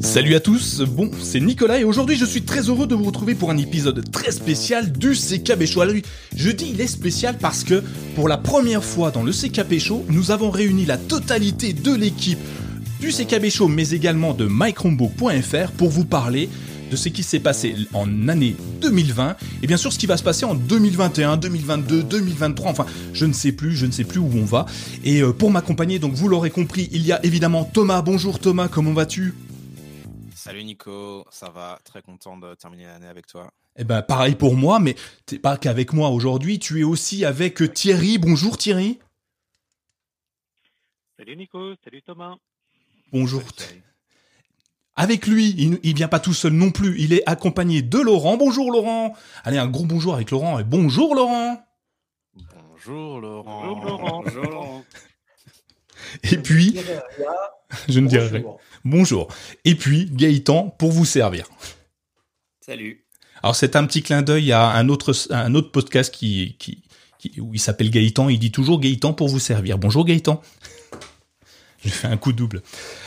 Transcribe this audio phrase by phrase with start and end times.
[0.00, 3.34] Salut à tous, bon, c'est Nicolas et aujourd'hui je suis très heureux de vous retrouver
[3.34, 5.82] pour un épisode très spécial du CKB Show.
[5.82, 5.96] Alors,
[6.34, 7.82] je dis il est spécial parce que
[8.14, 12.38] pour la première fois dans le CKB Show, nous avons réuni la totalité de l'équipe
[13.00, 16.48] du CKB Show mais également de mychromebook.fr pour vous parler
[16.96, 20.22] de ce qui s'est passé en année 2020 et bien sûr ce qui va se
[20.22, 24.30] passer en 2021, 2022, 2023, enfin je ne sais plus, je ne sais plus où
[24.34, 24.64] on va.
[25.04, 28.00] Et euh, pour m'accompagner, donc vous l'aurez compris, il y a évidemment Thomas.
[28.00, 29.34] Bonjour Thomas, comment vas-tu?
[30.34, 33.50] Salut Nico, ça va, très content de terminer l'année avec toi.
[33.76, 37.74] Eh ben pareil pour moi, mais t'es pas qu'avec moi aujourd'hui, tu es aussi avec
[37.74, 38.16] Thierry.
[38.16, 38.98] Bonjour Thierry.
[41.18, 42.36] Salut Nico, salut Thomas.
[43.12, 43.42] Bonjour.
[44.96, 48.36] Avec lui, il, il vient pas tout seul non plus, il est accompagné de Laurent.
[48.36, 49.14] Bonjour Laurent.
[49.44, 51.62] Allez, un gros bonjour avec Laurent et bonjour Laurent.
[52.34, 53.66] Bonjour Laurent.
[53.66, 54.22] Bonjour Laurent.
[54.24, 54.84] Bonjour Laurent.
[56.22, 56.78] Et puis,
[57.88, 58.44] je ne dirai rien.
[58.84, 59.28] Bonjour.
[59.64, 61.48] Et puis, Gaëtan pour vous servir.
[62.60, 63.04] Salut.
[63.42, 66.84] Alors, c'est un petit clin d'œil à un autre, un autre podcast qui, qui,
[67.18, 68.28] qui où il s'appelle Gaëtan.
[68.28, 69.78] Il dit toujours Gaëtan pour vous servir.
[69.78, 70.40] Bonjour Gaëtan.
[71.86, 72.62] Je fais un coup double.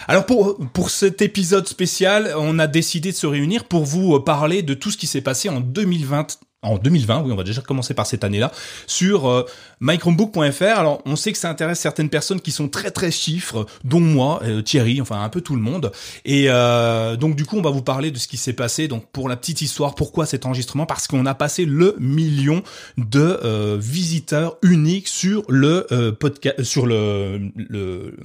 [0.08, 4.64] Alors pour, pour cet épisode spécial, on a décidé de se réunir pour vous parler
[4.64, 7.94] de tout ce qui s'est passé en 2020 en 2020, oui, on va déjà commencer
[7.94, 8.52] par cette année-là,
[8.86, 9.46] sur euh,
[9.80, 10.64] mychromebook.fr.
[10.64, 14.42] Alors, on sait que ça intéresse certaines personnes qui sont très très chiffres, dont moi,
[14.44, 15.92] euh, Thierry, enfin un peu tout le monde.
[16.26, 18.90] Et euh, donc, du coup, on va vous parler de ce qui s'est passé.
[18.90, 22.62] Donc, pour la petite histoire, pourquoi cet enregistrement Parce qu'on a passé le million
[22.98, 28.16] de euh, visiteurs uniques sur le euh, podcast, sur le, le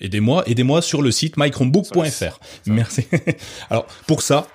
[0.00, 2.40] aidez-moi, aidez-moi sur le site mychromebook.fr.
[2.66, 3.06] Merci.
[3.70, 4.46] Alors, pour ça,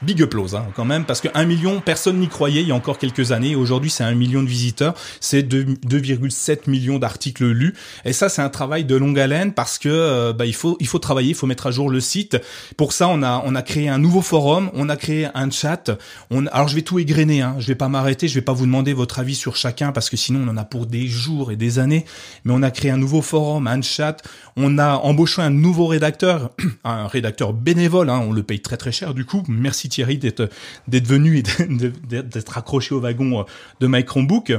[0.00, 2.74] Big applause hein, quand même, parce que 1 million, personne n'y croyait il y a
[2.74, 3.56] encore quelques années.
[3.56, 7.74] Aujourd'hui, c'est un million de visiteurs, c'est 2,7 millions d'articles lus.
[8.04, 10.86] Et ça, c'est un travail de longue haleine parce que euh, bah, il faut il
[10.86, 12.38] faut travailler, il faut mettre à jour le site.
[12.76, 15.90] Pour ça, on a on a créé un nouveau forum, on a créé un chat.
[16.30, 18.66] On, alors je vais tout égrener, hein, je vais pas m'arrêter, je vais pas vous
[18.66, 21.56] demander votre avis sur chacun parce que sinon on en a pour des jours et
[21.56, 22.04] des années.
[22.44, 24.22] Mais on a créé un nouveau forum, un chat.
[24.56, 26.52] On a embauché un nouveau rédacteur,
[26.84, 28.10] un rédacteur bénévole.
[28.10, 29.42] Hein, on le paye très très cher du coup.
[29.48, 30.48] Merci Thierry d'être
[30.88, 33.44] venu et d'être accroché au wagon
[33.80, 34.52] de My Chromebook.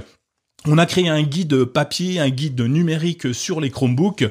[0.66, 4.26] On a créé un guide papier, un guide numérique sur les Chromebooks.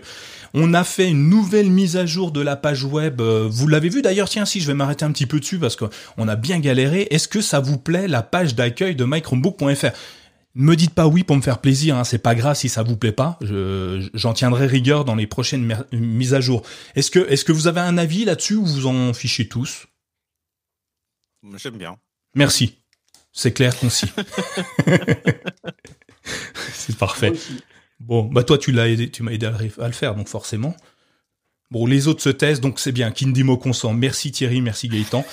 [0.53, 3.22] On a fait une nouvelle mise à jour de la page web.
[3.22, 6.28] Vous l'avez vu d'ailleurs, tiens, si je vais m'arrêter un petit peu dessus parce qu'on
[6.28, 7.08] a bien galéré.
[7.10, 9.88] Est-ce que ça vous plaît la page d'accueil de mychromebook.fr
[10.54, 12.97] me dites pas oui pour me faire plaisir, hein, c'est pas grave si ça vous
[12.97, 13.38] plaît pas.
[13.41, 16.62] Je, j'en tiendrai rigueur dans les prochaines mises à jour.
[16.94, 19.87] Que, est-ce que vous avez un avis là-dessus ou vous en fichez tous?
[21.56, 21.97] J'aime bien.
[22.34, 22.78] Merci.
[23.32, 24.10] C'est clair, concis.
[26.72, 27.32] c'est parfait.
[28.00, 30.75] Bon, bah toi tu l'as aidé, tu m'as aidé à, à, le faire, donc forcément.
[31.71, 33.10] Bon, les autres se taisent, donc c'est bien.
[33.10, 33.93] Kindimo consent.
[33.93, 35.25] Merci Thierry, merci Gaëtan.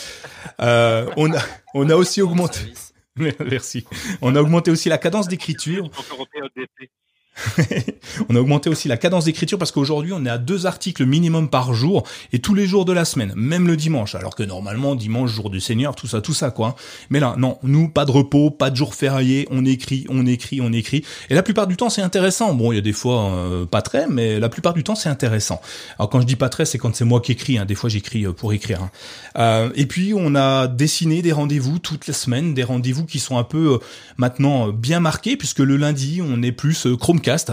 [0.62, 1.42] Euh, on a,
[1.74, 2.74] on a aussi augmenté.
[3.18, 3.86] Merci.
[4.22, 5.90] On a augmenté aussi la cadence d'écriture.
[8.30, 11.50] on a augmenté aussi la cadence d'écriture parce qu'aujourd'hui on est à deux articles minimum
[11.50, 14.16] par jour et tous les jours de la semaine, même le dimanche.
[14.16, 16.76] Alors que normalement dimanche jour du Seigneur, tout ça, tout ça quoi.
[17.10, 20.62] Mais là non, nous pas de repos, pas de jour férié, on écrit, on écrit,
[20.62, 21.04] on écrit.
[21.30, 22.54] Et la plupart du temps c'est intéressant.
[22.54, 25.10] Bon il y a des fois euh, pas très, mais la plupart du temps c'est
[25.10, 25.62] intéressant.
[26.00, 27.58] Alors quand je dis pas très, c'est quand c'est moi qui écris.
[27.58, 27.66] Hein.
[27.66, 28.82] Des fois j'écris pour écrire.
[28.82, 28.92] Hein.
[29.38, 33.38] Euh, et puis on a dessiné des rendez-vous toutes les semaines, des rendez-vous qui sont
[33.38, 33.78] un peu euh,
[34.18, 37.52] maintenant bien marqués puisque le lundi on est plus Chrome Chromecast.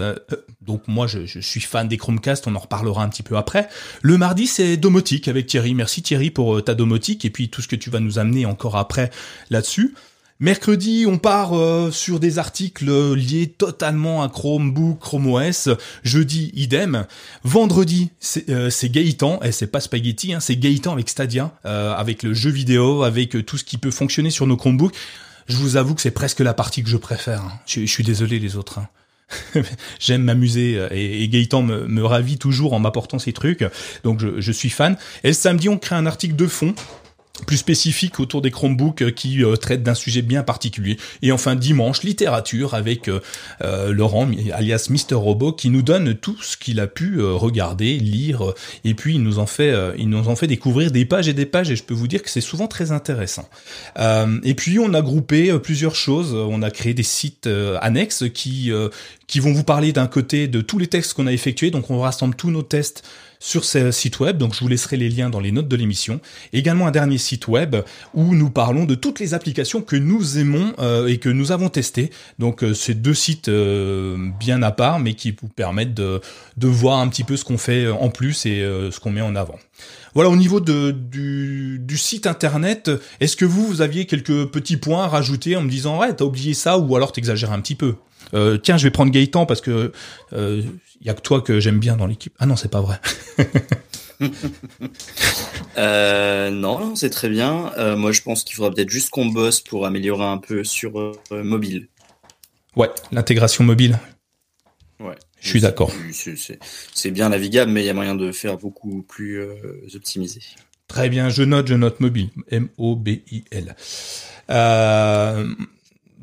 [0.60, 2.46] donc moi, je, suis fan des Chromecast.
[2.46, 3.68] On en reparlera un petit peu après.
[4.02, 5.74] Le mardi, c'est domotique avec Thierry.
[5.74, 8.76] Merci Thierry pour ta domotique et puis tout ce que tu vas nous amener encore
[8.76, 9.10] après
[9.50, 9.94] là-dessus.
[10.42, 15.68] Mercredi, on part euh, sur des articles liés totalement à Chromebook, Chrome OS.
[16.02, 17.06] Jeudi, idem.
[17.44, 22.34] Vendredi, c'est euh, et c'est pas Spaghetti, hein, c'est Gaëtan avec Stadia, euh, avec le
[22.34, 24.96] jeu vidéo, avec tout ce qui peut fonctionner sur nos Chromebooks.
[25.46, 27.42] Je vous avoue que c'est presque la partie que je préfère.
[27.42, 27.52] Hein.
[27.66, 28.80] Je, je, suis désolé les autres.
[28.80, 28.88] Hein.
[30.00, 33.64] J'aime m'amuser et, et Gaëtan me, ravit toujours en m'apportant ces trucs.
[34.04, 34.96] Donc je, je, suis fan.
[35.24, 36.74] Et samedi, on crée un article de fond
[37.46, 40.98] plus spécifique autour des Chromebooks qui euh, traitent d'un sujet bien particulier.
[41.22, 43.20] Et enfin dimanche, littérature avec euh,
[43.62, 47.98] euh, Laurent, alias Mister Robot, qui nous donne tout ce qu'il a pu euh, regarder,
[47.98, 48.52] lire,
[48.84, 51.46] et puis il nous en fait, il nous en fait découvrir des pages et des
[51.46, 51.70] pages.
[51.70, 53.48] Et je peux vous dire que c'est souvent très intéressant.
[53.98, 56.34] et puis on a groupé plusieurs choses.
[56.34, 57.48] On a créé des sites
[57.80, 58.70] annexes qui
[59.26, 61.70] qui vont vous parler d'un côté de tous les textes qu'on a effectués.
[61.70, 63.02] Donc on rassemble tous nos tests
[63.42, 64.38] sur ce site web.
[64.38, 66.20] Donc je vous laisserai les liens dans les notes de l'émission.
[66.52, 67.76] Également un dernier site web
[68.14, 71.68] où nous parlons de toutes les applications que nous aimons euh, et que nous avons
[71.68, 72.10] testées.
[72.38, 76.20] Donc euh, c'est deux sites euh, bien à part, mais qui vous permettent de,
[76.56, 79.34] de voir un petit peu ce qu'on fait en plus et ce qu'on met en
[79.34, 79.58] avant.
[80.14, 82.90] Voilà, au niveau de, du, site internet,
[83.20, 86.24] est-ce que vous, vous aviez quelques petits points à rajouter en me disant ouais, t'as
[86.24, 87.96] oublié ça ou alors t'exagères un petit peu?
[88.34, 89.92] Euh, tiens, je vais prendre Gaëtan parce que
[91.02, 92.32] il y a que toi que j'aime bien dans l'équipe.
[92.38, 93.00] Ah non, c'est pas vrai.
[95.76, 97.72] euh, non, c'est très bien.
[97.76, 101.00] Euh, moi, je pense qu'il faudra peut-être juste qu'on bosse pour améliorer un peu sur
[101.00, 101.88] euh, mobile.
[102.76, 103.98] Ouais, l'intégration mobile.
[105.00, 105.16] Ouais.
[105.40, 105.90] Je suis d'accord.
[106.94, 109.44] C'est bien navigable, mais il y a moyen de faire beaucoup plus
[109.96, 110.40] optimisé.
[110.86, 112.30] Très bien, je note, je note mobile.
[112.48, 113.74] M-O-B-I-L.
[114.50, 115.48] Euh,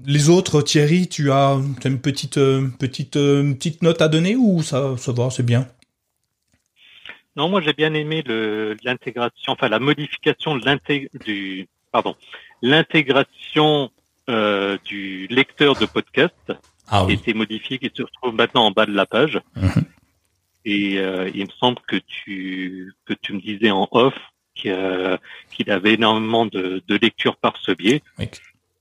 [0.05, 4.61] les autres, Thierry, tu as, une petite, euh, petite, euh, petite note à donner ou
[4.61, 5.67] ça, ça va, c'est bien?
[7.35, 8.23] Non, moi j'ai bien aimé
[8.83, 12.15] l'intégration, enfin la modification de du, pardon,
[12.61, 13.91] l'intégration
[14.29, 16.51] euh, du lecteur de podcast
[16.89, 19.39] ah, qui a été modifié, qui se retrouve maintenant en bas de la page.
[19.55, 19.85] Mhm.
[20.65, 24.15] Et il me semble que tu que tu me disais en off
[24.53, 28.03] qu'il avait énormément de, de lectures par ce biais.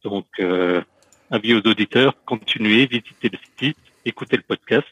[0.03, 0.27] Donc
[1.31, 4.87] avis aux auditeurs, continuez, visitez le site, écoutez le podcast.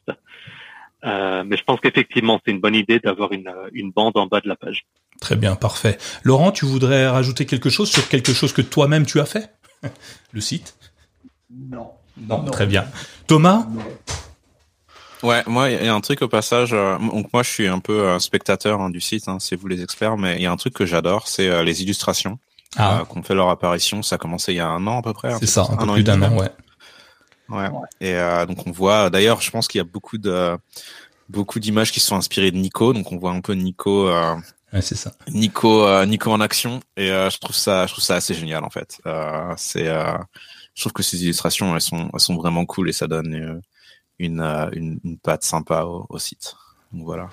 [1.04, 4.40] Euh, mais je pense qu'effectivement, c'est une bonne idée d'avoir une, une bande en bas
[4.40, 4.86] de la page.
[5.20, 5.98] Très bien, parfait.
[6.24, 9.50] Laurent, tu voudrais rajouter quelque chose sur quelque chose que toi-même tu as fait?
[10.32, 10.76] Le site?
[11.50, 11.90] Non.
[12.18, 12.44] non.
[12.44, 12.86] très bien.
[13.26, 13.66] Thomas?
[15.22, 16.72] Ouais, moi, il y a un truc au passage.
[16.72, 19.68] Euh, donc moi, je suis un peu un spectateur hein, du site, hein, c'est vous
[19.68, 22.38] les experts, mais il y a un truc que j'adore, c'est euh, les illustrations
[22.76, 23.00] ah.
[23.00, 24.02] euh, qu'on fait leur apparition.
[24.02, 25.36] Ça a commencé il y a un an à peu près.
[25.38, 26.50] C'est ça, un, peu plus d'un an, ouais.
[27.48, 27.68] Ouais.
[28.00, 29.10] Et euh, donc on voit.
[29.10, 30.58] D'ailleurs, je pense qu'il y a beaucoup de
[31.28, 32.92] beaucoup d'images qui sont inspirées de Nico.
[32.92, 34.08] Donc on voit un peu Nico.
[34.08, 34.36] Euh,
[34.72, 35.12] ouais, c'est ça.
[35.28, 36.80] Nico, euh, Nico en action.
[36.96, 39.00] Et euh, je trouve ça, je trouve ça assez génial en fait.
[39.56, 43.32] c'est, je trouve que ces illustrations, elles sont, elles sont vraiment cool et ça donne
[43.32, 43.62] une
[44.18, 46.54] une, une patte sympa au, au site.
[46.92, 47.28] Donc voilà.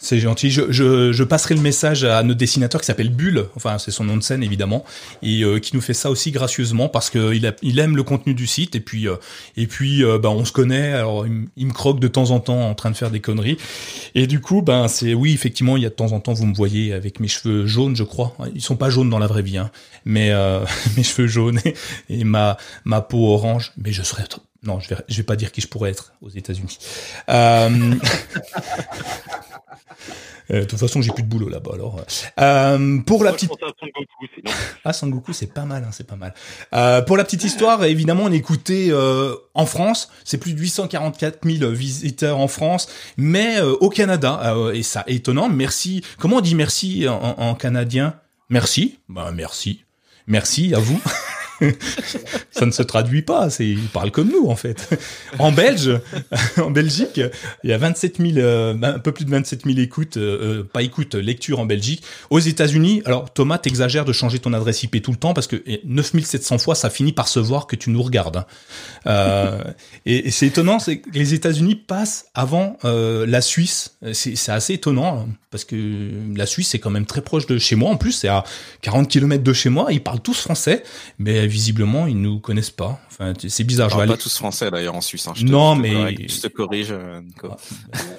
[0.00, 0.50] C'est gentil.
[0.50, 4.04] Je, je, je, passerai le message à notre dessinateur qui s'appelle Bulle, enfin c'est son
[4.04, 4.84] nom de scène évidemment,
[5.22, 8.34] et euh, qui nous fait ça aussi gracieusement parce que il, il aime le contenu
[8.34, 9.16] du site et puis euh,
[9.56, 10.92] et puis euh, bah, on se connaît.
[10.92, 13.56] Alors il, me croque de temps en temps en train de faire des conneries
[14.14, 16.46] et du coup ben c'est oui effectivement il y a de temps en temps vous
[16.46, 18.36] me voyez avec mes cheveux jaunes je crois.
[18.54, 19.70] Ils sont pas jaunes dans la vraie vie hein,
[20.04, 20.32] mais
[20.96, 21.74] mes cheveux jaunes et,
[22.08, 23.72] et, ma ma peau orange.
[23.76, 24.24] Mais je serais
[24.64, 26.78] non, je vais, je vais pas dire qui je pourrais être aux États-Unis.
[27.28, 27.70] Euh...
[30.50, 31.72] euh de toute façon, j'ai plus de boulot là-bas.
[31.74, 32.00] Alors,
[32.40, 33.50] euh, pour la petite.
[34.84, 36.34] Ah, Sangoku, c'est pas mal, hein, c'est pas mal.
[36.74, 41.46] Euh, pour la petite histoire, évidemment, on écoutait euh, en France, c'est plus de 844
[41.46, 45.48] 000 visiteurs en France, mais au Canada, et ça étonnant.
[45.48, 46.02] Merci.
[46.18, 48.14] Comment on dit merci en, en canadien?
[48.50, 48.98] Merci.
[49.08, 49.84] Bah, merci.
[50.26, 51.00] Merci à vous.
[52.50, 54.88] ça ne se traduit pas, ils parlent comme nous en fait.
[55.38, 56.00] En Belge,
[56.58, 57.20] en Belgique,
[57.62, 60.64] il y a 27 000, euh, un peu plus de 27 000 écoutes, euh, euh,
[60.64, 62.02] pas écoutes, lectures en Belgique.
[62.30, 65.62] Aux États-Unis, alors Thomas, t'exagères de changer ton adresse IP tout le temps parce que
[65.84, 68.44] 9700 fois, ça finit par se voir que tu nous regardes.
[69.06, 69.58] Hein.
[70.06, 73.96] Et, c'est étonnant, c'est que les États-Unis passent avant la Suisse.
[74.12, 77.76] C'est assez étonnant hein, parce que la Suisse c'est quand même très proche de chez
[77.76, 77.90] moi.
[77.90, 78.44] En plus, c'est à
[78.82, 79.92] 40 km de chez moi.
[79.92, 80.82] Ils parlent tous français,
[81.18, 83.00] mais visiblement ils nous connaissent pas.
[83.10, 83.90] Enfin, c'est bizarre.
[83.90, 85.26] Je pas tous français d'ailleurs en Suisse.
[85.28, 85.34] Hein.
[85.42, 87.48] non, mais je te corrige, euh, Nico.
[87.50, 87.56] Ah,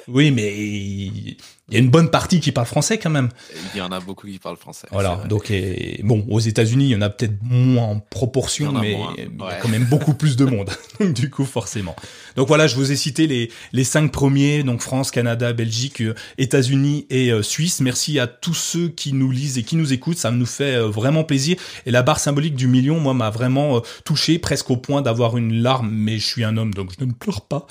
[0.08, 1.38] oui, mais
[1.70, 3.30] il y a une bonne partie qui parle français quand même.
[3.74, 4.88] Il y en a beaucoup qui parlent français.
[4.92, 5.24] Voilà.
[5.28, 9.24] Donc, et, bon, aux États-Unis, il y en a peut-être moins en proportion, mais il
[9.24, 10.70] y a quand même beaucoup plus de monde.
[11.00, 11.96] donc, du coup, forcément.
[12.36, 16.14] Donc voilà, je vous ai cité les les cinq premiers, donc France, Canada, Belgique, euh,
[16.38, 17.82] États-Unis et euh, Suisse.
[17.82, 20.18] Merci à tous ceux qui nous lisent et qui nous écoutent.
[20.18, 21.58] Ça nous fait euh, vraiment plaisir.
[21.88, 25.64] Et la barre symbolique du million, moi, m'a vraiment touché, presque au point d'avoir une
[25.64, 25.90] larme.
[25.92, 27.66] Mais je suis un homme, donc je ne pleure pas.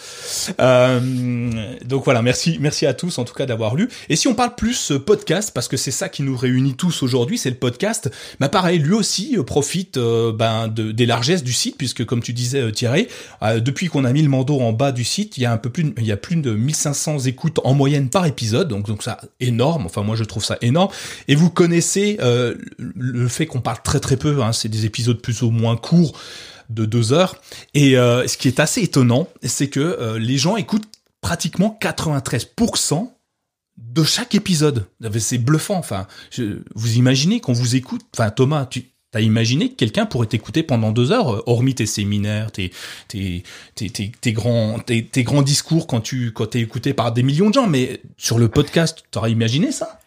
[1.84, 3.83] donc voilà, merci, merci à tous en tout cas d'avoir lu.
[4.08, 7.02] Et si on parle plus euh, podcast, parce que c'est ça qui nous réunit tous
[7.02, 8.10] aujourd'hui, c'est le podcast,
[8.40, 12.22] bah pareil, lui aussi euh, profite euh, ben, de, des largesses du site, puisque comme
[12.22, 13.08] tu disais Thierry,
[13.58, 15.70] depuis qu'on a mis le manteau en bas du site, il y a un peu
[15.70, 19.20] plus, il y a plus de 1500 écoutes en moyenne par épisode, donc donc ça
[19.40, 19.86] énorme.
[19.86, 20.90] Enfin moi je trouve ça énorme.
[21.28, 22.18] Et vous connaissez
[22.78, 26.18] le fait qu'on parle très très peu, hein, c'est des épisodes plus ou moins courts
[26.70, 27.36] de deux heures.
[27.74, 30.88] Et ce qui est assez étonnant, c'est que les gens écoutent
[31.24, 33.13] pratiquement 93%
[33.76, 34.86] de chaque épisode.
[35.18, 35.76] C'est bluffant.
[35.76, 36.06] Enfin,
[36.74, 38.02] vous imaginez qu'on vous écoute.
[38.12, 41.86] Enfin, Thomas, tu T'as imaginé que quelqu'un pourrait t'écouter pendant deux heures, euh, hormis tes
[41.86, 42.72] séminaires, tes,
[43.06, 43.44] tes,
[43.76, 47.48] tes, tes, grands, tes, tes, grands discours quand tu quand t'es écouté par des millions
[47.48, 50.00] de gens, mais sur le podcast, t'aurais imaginé ça?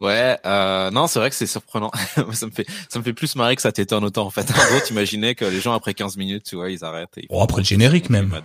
[0.00, 1.92] Ouais, euh, non, c'est vrai que c'est surprenant.
[2.32, 4.50] ça me fait, ça me fait plus marrer que ça t'étonne autant en fait.
[4.50, 7.16] En gros, t'imaginer que les gens après 15 minutes, tu vois, ils arrêtent.
[7.18, 8.36] Et oh, après le générique même.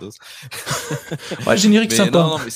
[1.48, 2.16] ouais, générique sympa.
[2.16, 2.52] Non, non, mais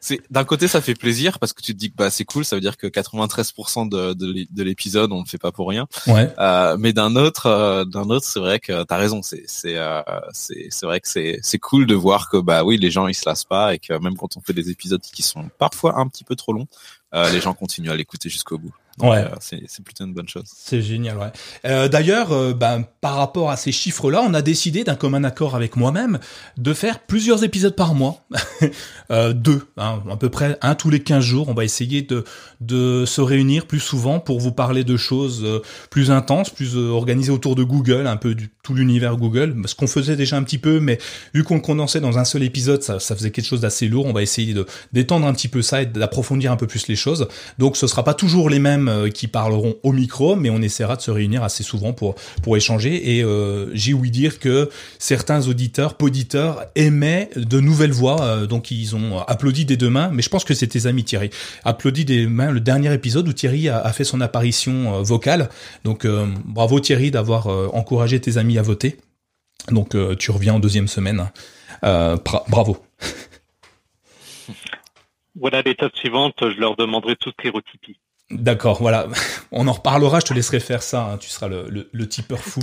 [0.00, 2.44] c'est d'un côté ça fait plaisir parce que tu te dis que bah c'est cool,
[2.44, 5.86] ça veut dire que 93% de, de, l'épisode on le fait pas pour rien.
[6.06, 6.32] Ouais.
[6.38, 9.22] Euh, mais d'un autre, euh, d'un autre, c'est vrai que t'as raison.
[9.22, 10.02] C'est c'est euh,
[10.32, 13.14] c'est c'est vrai que c'est c'est cool de voir que bah oui les gens ils
[13.14, 16.06] se lassent pas et que même quand on fait des épisodes qui sont parfois un
[16.08, 16.68] petit peu trop longs,
[17.14, 18.74] euh, les gens continuent à l'écouter jusqu'au bout.
[19.02, 19.18] Ouais.
[19.18, 20.44] Euh, c'est plutôt une bonne chose.
[20.46, 21.32] C'est génial, ouais.
[21.64, 25.54] Euh, D'ailleurs, euh, ben, par rapport à ces chiffres-là, on a décidé d'un commun accord
[25.54, 26.18] avec moi-même
[26.56, 28.24] de faire plusieurs épisodes par mois.
[29.10, 31.48] euh, deux, hein, à peu près un tous les 15 jours.
[31.48, 32.24] On va essayer de,
[32.60, 35.46] de se réunir plus souvent pour vous parler de choses
[35.90, 39.56] plus intenses, plus organisées autour de Google, un peu du tout l'univers Google.
[39.66, 40.98] Ce qu'on faisait déjà un petit peu, mais
[41.34, 44.06] vu qu'on le condensait dans un seul épisode, ça, ça faisait quelque chose d'assez lourd.
[44.06, 46.96] On va essayer de d'étendre un petit peu ça et d'approfondir un peu plus les
[46.96, 47.28] choses.
[47.58, 50.96] Donc ce sera pas toujours les mêmes euh, qui parleront au micro, mais on essaiera
[50.96, 52.16] de se réunir assez souvent pour
[52.56, 53.16] échanger.
[53.16, 58.70] Et euh, j'ai ouï dire que certains auditeurs, poditeurs aimaient de nouvelles voix, euh, donc
[58.70, 60.10] ils ont applaudi des deux mains.
[60.12, 61.30] Mais je pense que c'est tes amis Thierry.
[61.64, 65.48] Applaudi des mains le dernier épisode où Thierry a, fait son apparition vocale.
[65.84, 66.06] Donc
[66.44, 68.96] bravo Thierry d'avoir encouragé tes amis à voter.
[69.70, 71.30] Donc tu reviens en deuxième semaine.
[71.82, 72.78] bravo.
[75.40, 77.98] Voilà l'étape suivante, je leur demanderai tout ce Tipeee.
[78.30, 79.06] D'accord, voilà.
[79.52, 81.16] On en reparlera, je te laisserai faire ça, hein.
[81.18, 82.60] tu seras le, le, tipeur fou.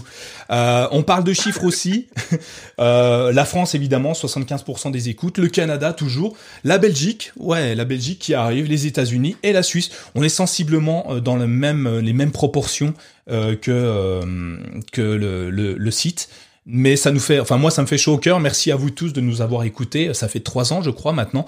[0.51, 2.07] Euh, on parle de chiffres aussi.
[2.77, 5.37] Euh, la France, évidemment, 75% des écoutes.
[5.37, 6.35] Le Canada, toujours.
[6.65, 9.91] La Belgique, ouais, la Belgique qui arrive, les États-Unis et la Suisse.
[10.13, 12.93] On est sensiblement euh, dans le même, les mêmes proportions
[13.27, 14.21] que,
[14.91, 16.29] que le, le site
[16.67, 18.39] mais ça nous fait, enfin moi ça me fait chaud au cœur.
[18.39, 20.13] Merci à vous tous de nous avoir écoutés.
[20.13, 21.45] Ça fait trois ans, je crois maintenant,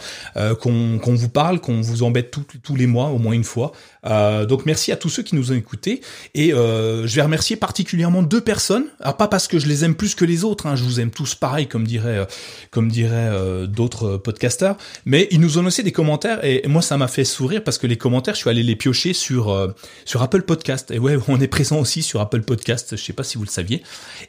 [0.62, 2.32] qu'on vous parle, qu'on vous embête
[2.64, 3.72] tous les mois, au moins une fois.
[4.08, 6.02] Euh, donc merci à tous ceux qui nous ont écoutés.
[6.34, 8.86] Et euh, je vais remercier particulièrement deux personnes.
[9.00, 10.68] Alors pas parce que je les aime plus que les autres.
[10.68, 12.26] Hein, je vous aime tous pareil, comme dirait, euh,
[12.72, 14.78] comme dirait d'autres podcasteurs.
[15.06, 17.88] Mais ils nous ont laissé des commentaires et moi ça m'a fait sourire parce que
[17.88, 19.74] les commentaires, je suis allé les piocher sur
[20.06, 20.92] sur Apple Podcast.
[20.92, 22.96] Et ouais, on est présent aussi sur Apple Podcast.
[22.96, 23.84] Je sais pas si vous le saviez.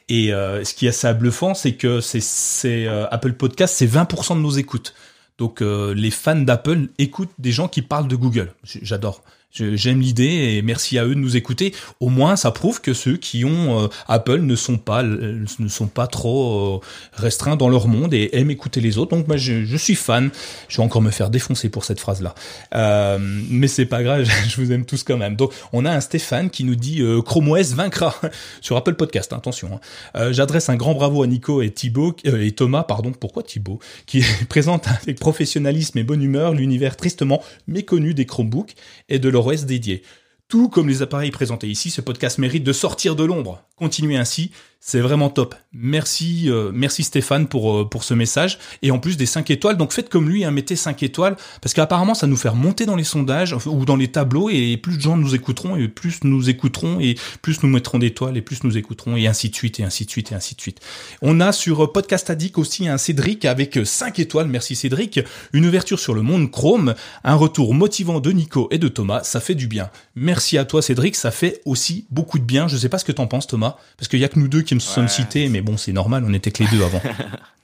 [0.09, 4.51] Et ce qui est assez bluffant, c'est que c'est Apple Podcast, c'est 20% de nos
[4.51, 4.93] écoutes.
[5.37, 8.53] Donc les fans d'Apple écoutent des gens qui parlent de Google.
[8.63, 9.23] J'adore.
[9.51, 10.25] J'aime l'idée
[10.57, 11.73] et merci à eux de nous écouter.
[11.99, 15.87] Au moins, ça prouve que ceux qui ont euh, Apple ne sont pas ne sont
[15.87, 16.79] pas trop euh,
[17.13, 19.15] restreints dans leur monde et aiment écouter les autres.
[19.15, 20.29] Donc, moi, je, je, suis fan.
[20.67, 22.35] Je vais encore me faire défoncer pour cette phrase-là,
[22.75, 24.29] euh, mais c'est pas grave.
[24.49, 25.35] Je vous aime tous quand même.
[25.35, 28.15] Donc, on a un Stéphane qui nous dit euh, Chrome OS vaincra
[28.61, 29.33] sur Apple Podcast.
[29.33, 29.79] Attention.
[30.13, 30.31] Hein.
[30.31, 32.83] J'adresse un grand bravo à Nico et Thibaut et Thomas.
[32.83, 33.11] Pardon.
[33.11, 33.79] Pourquoi Thibaut?
[34.05, 38.75] Qui présente avec professionnalisme et bonne humeur l'univers tristement méconnu des Chromebooks
[39.09, 40.03] et de leur OS dédié.
[40.47, 43.63] Tout comme les appareils présentés ici, ce podcast mérite de sortir de l'ombre.
[43.79, 45.55] Continuez ainsi, c'est vraiment top.
[45.73, 49.75] Merci, euh, merci Stéphane pour euh, pour ce message et en plus des 5 étoiles.
[49.75, 52.95] Donc faites comme lui, hein, mettez 5 étoiles parce qu'apparemment ça nous fait remonter dans
[52.95, 56.49] les sondages ou dans les tableaux et plus de gens nous écouteront et plus nous
[56.49, 59.83] écouterons et plus nous mettrons d'étoiles et plus nous écouterons et ainsi de suite et
[59.83, 60.79] ainsi de suite et ainsi de suite.
[61.21, 64.47] On a sur euh, Podcast Addict aussi un Cédric avec 5 étoiles.
[64.47, 65.19] Merci Cédric.
[65.51, 66.95] Une ouverture sur le monde Chrome,
[67.25, 69.23] un retour motivant de Nico et de Thomas.
[69.23, 69.89] Ça fait du bien.
[70.15, 71.17] Merci à toi Cédric.
[71.17, 72.69] Ça fait aussi beaucoup de bien.
[72.69, 74.61] Je sais pas ce que t'en penses Thomas parce qu'il y a que nous deux
[74.61, 77.01] qui me sommes cités, mais bon, c'est normal, on était que les deux avant.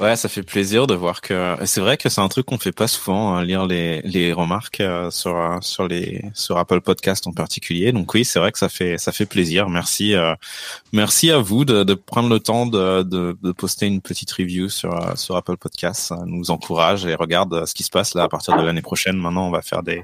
[0.00, 2.72] Ouais, ça fait plaisir de voir que c'est vrai que c'est un truc qu'on fait
[2.72, 7.28] pas souvent hein, lire les les remarques euh, sur euh, sur les sur Apple Podcast
[7.28, 7.92] en particulier.
[7.92, 9.68] Donc oui, c'est vrai que ça fait ça fait plaisir.
[9.68, 10.34] Merci euh,
[10.92, 14.68] merci à vous de, de prendre le temps de, de, de poster une petite review
[14.68, 16.00] sur sur Apple Podcast.
[16.08, 19.16] Ça nous encourage et regarde ce qui se passe là à partir de l'année prochaine.
[19.16, 20.02] Maintenant, on va faire des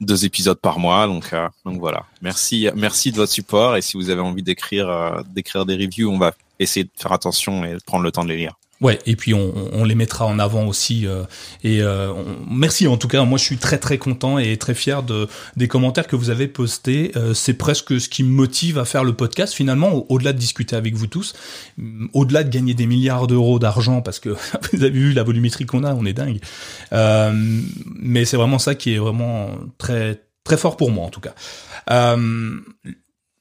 [0.00, 1.06] deux épisodes par mois.
[1.06, 1.32] Donc
[1.64, 2.06] donc voilà.
[2.22, 6.18] Merci merci de votre support et si vous avez envie d'écrire d'écrire des reviews, on
[6.18, 8.57] va essayer de faire attention et prendre le temps de les lire.
[8.80, 11.06] Ouais, et puis on, on, les mettra en avant aussi.
[11.06, 11.24] Euh,
[11.64, 12.12] et euh,
[12.48, 13.24] merci en tout cas.
[13.24, 16.46] Moi, je suis très très content et très fier de des commentaires que vous avez
[16.46, 17.10] postés.
[17.16, 19.52] Euh, c'est presque ce qui me motive à faire le podcast.
[19.52, 21.34] Finalement, au-delà de discuter avec vous tous,
[22.12, 24.28] au-delà de gagner des milliards d'euros d'argent, parce que
[24.72, 26.38] vous avez vu la volumétrie qu'on a, on est dingue.
[26.92, 31.34] mais c'est vraiment ça qui est vraiment très très fort pour moi en tout cas.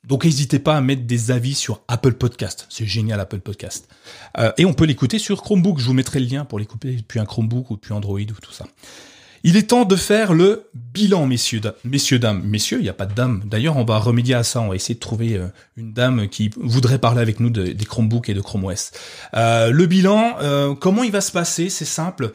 [0.07, 2.65] Donc n'hésitez pas à mettre des avis sur Apple Podcast.
[2.69, 3.89] C'est génial Apple Podcast.
[4.37, 5.79] Euh, et on peut l'écouter sur Chromebook.
[5.79, 8.53] Je vous mettrai le lien pour l'écouter depuis un Chromebook ou depuis Android ou tout
[8.53, 8.65] ça.
[9.43, 12.41] Il est temps de faire le bilan, messieurs, messieurs, dames.
[12.43, 13.43] Messieurs, il n'y a pas de dames.
[13.45, 14.61] D'ailleurs, on va remédier à ça.
[14.61, 18.29] On va essayer de trouver euh, une dame qui voudrait parler avec nous des Chromebooks
[18.29, 18.91] et de Chrome OS.
[19.35, 20.37] Euh, le bilan,
[20.79, 21.69] comment il va se passer?
[21.69, 22.31] C'est simple.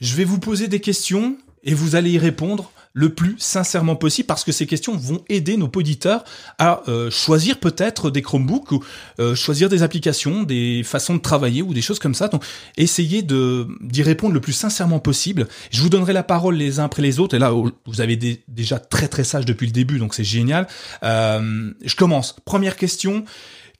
[0.00, 4.26] Je vais vous poser des questions et vous allez y répondre le plus sincèrement possible
[4.26, 6.24] parce que ces questions vont aider nos auditeurs
[6.58, 8.84] à euh, choisir peut-être des Chromebooks ou
[9.20, 12.28] euh, choisir des applications, des façons de travailler ou des choses comme ça.
[12.28, 12.44] Donc,
[12.76, 15.46] essayez de d'y répondre le plus sincèrement possible.
[15.70, 17.36] Je vous donnerai la parole les uns après les autres.
[17.36, 18.16] Et là, vous avez
[18.48, 20.66] déjà très très sage depuis le début, donc c'est génial.
[21.04, 22.36] Euh, je commence.
[22.44, 23.24] Première question.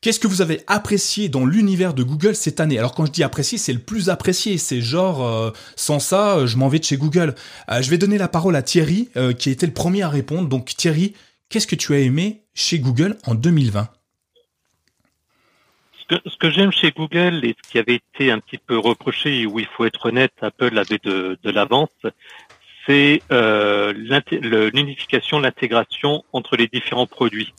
[0.03, 2.79] Qu'est-ce que vous avez apprécié dans l'univers de Google cette année?
[2.79, 4.57] Alors quand je dis apprécié, c'est le plus apprécié.
[4.57, 7.35] C'est genre, euh, sans ça, euh, je m'en vais de chez Google.
[7.71, 10.49] Euh, je vais donner la parole à Thierry, qui a été le premier à répondre.
[10.49, 11.13] Donc Thierry,
[11.51, 13.91] qu'est-ce que tu as aimé chez Google en 2020
[16.27, 19.61] ce que, j'aime chez Google et ce qui avait été un petit peu reproché, où
[19.61, 21.89] il faut être honnête, Apple avait de l'avance,
[22.85, 27.55] c'est l'unification, l'intégration entre les différents produits.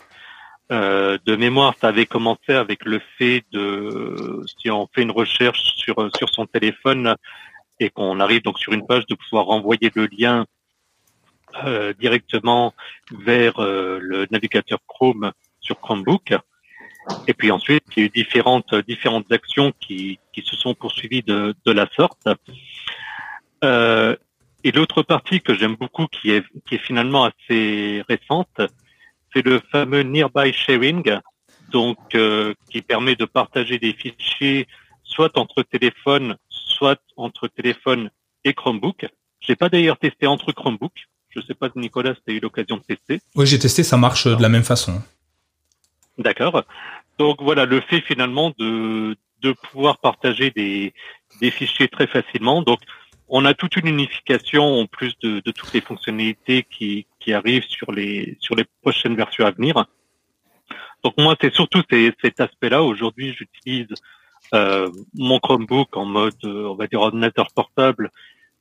[0.71, 5.75] Euh, de mémoire, ça avait commencé avec le fait de, si on fait une recherche
[5.75, 7.15] sur sur son téléphone
[7.79, 10.45] et qu'on arrive donc sur une page, de pouvoir envoyer le lien
[11.65, 12.73] euh, directement
[13.11, 16.33] vers euh, le navigateur Chrome sur Chromebook.
[17.27, 21.23] Et puis ensuite, il y a eu différentes différentes actions qui qui se sont poursuivies
[21.23, 22.29] de de la sorte.
[24.63, 28.61] et l'autre partie que j'aime beaucoup, qui est qui est finalement assez récente,
[29.33, 31.19] c'est le fameux Nearby Sharing,
[31.71, 34.67] donc euh, qui permet de partager des fichiers
[35.03, 38.09] soit entre téléphone, soit entre téléphone
[38.43, 39.05] et Chromebook.
[39.39, 40.93] Je n'ai pas d'ailleurs testé entre Chromebook.
[41.29, 43.21] Je ne sais pas, Nicolas, si tu as eu l'occasion de tester.
[43.35, 45.01] Oui, j'ai testé, ça marche de la même façon.
[46.17, 46.63] D'accord.
[47.17, 50.93] Donc voilà, le fait finalement de, de pouvoir partager des,
[51.39, 52.61] des fichiers très facilement.
[52.61, 52.79] Donc
[53.33, 58.37] on a toute une unification en plus de, toutes les fonctionnalités qui, arrivent sur les
[58.41, 59.85] sur les prochaines versions à venir.
[61.03, 62.83] Donc moi, c'est surtout cet aspect-là.
[62.83, 63.87] Aujourd'hui, j'utilise
[64.53, 68.11] euh, mon Chromebook en mode, on va dire, ordinateur portable,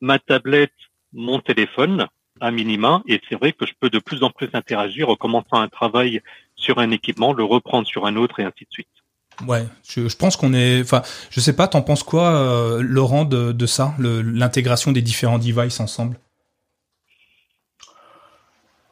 [0.00, 0.72] ma tablette,
[1.12, 2.06] mon téléphone
[2.40, 3.02] à minima.
[3.08, 6.22] Et c'est vrai que je peux de plus en plus interagir en commençant un travail
[6.54, 8.99] sur un équipement, le reprendre sur un autre et ainsi de suite.
[9.46, 10.80] Ouais, je, pense qu'on est.
[10.80, 11.68] Enfin, je sais pas.
[11.68, 16.18] T'en penses quoi, euh, Laurent, de, ça, l'intégration des différents devices ensemble?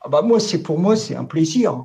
[0.02, 1.84] Ah bah moi, c'est pour moi, c'est un plaisir.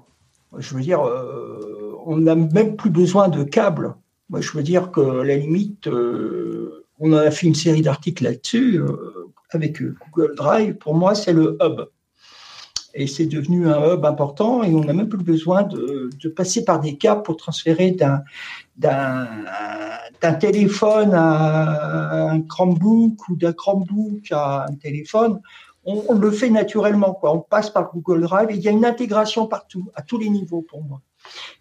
[0.57, 3.95] Je veux dire, euh, on n'a même plus besoin de câbles.
[4.29, 8.81] Moi, je veux dire que la limite, euh, on a fait une série d'articles là-dessus
[9.49, 10.75] avec Google Drive.
[10.75, 11.81] Pour moi, c'est le hub
[12.93, 16.63] et c'est devenu un hub important et on n'a même plus besoin de, de, passer
[16.63, 18.23] par des câbles pour transférer d'un,
[18.77, 25.41] d'un, téléphone à un Chromebook ou d'un Chromebook à un téléphone.
[25.85, 27.33] On, le fait naturellement, quoi.
[27.33, 30.29] On passe par Google Drive et il y a une intégration partout, à tous les
[30.29, 31.01] niveaux pour moi.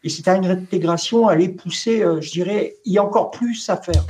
[0.04, 3.68] Et c'est une intégration à aller pousser, euh, je dirais, il y a encore plus
[3.68, 4.04] à faire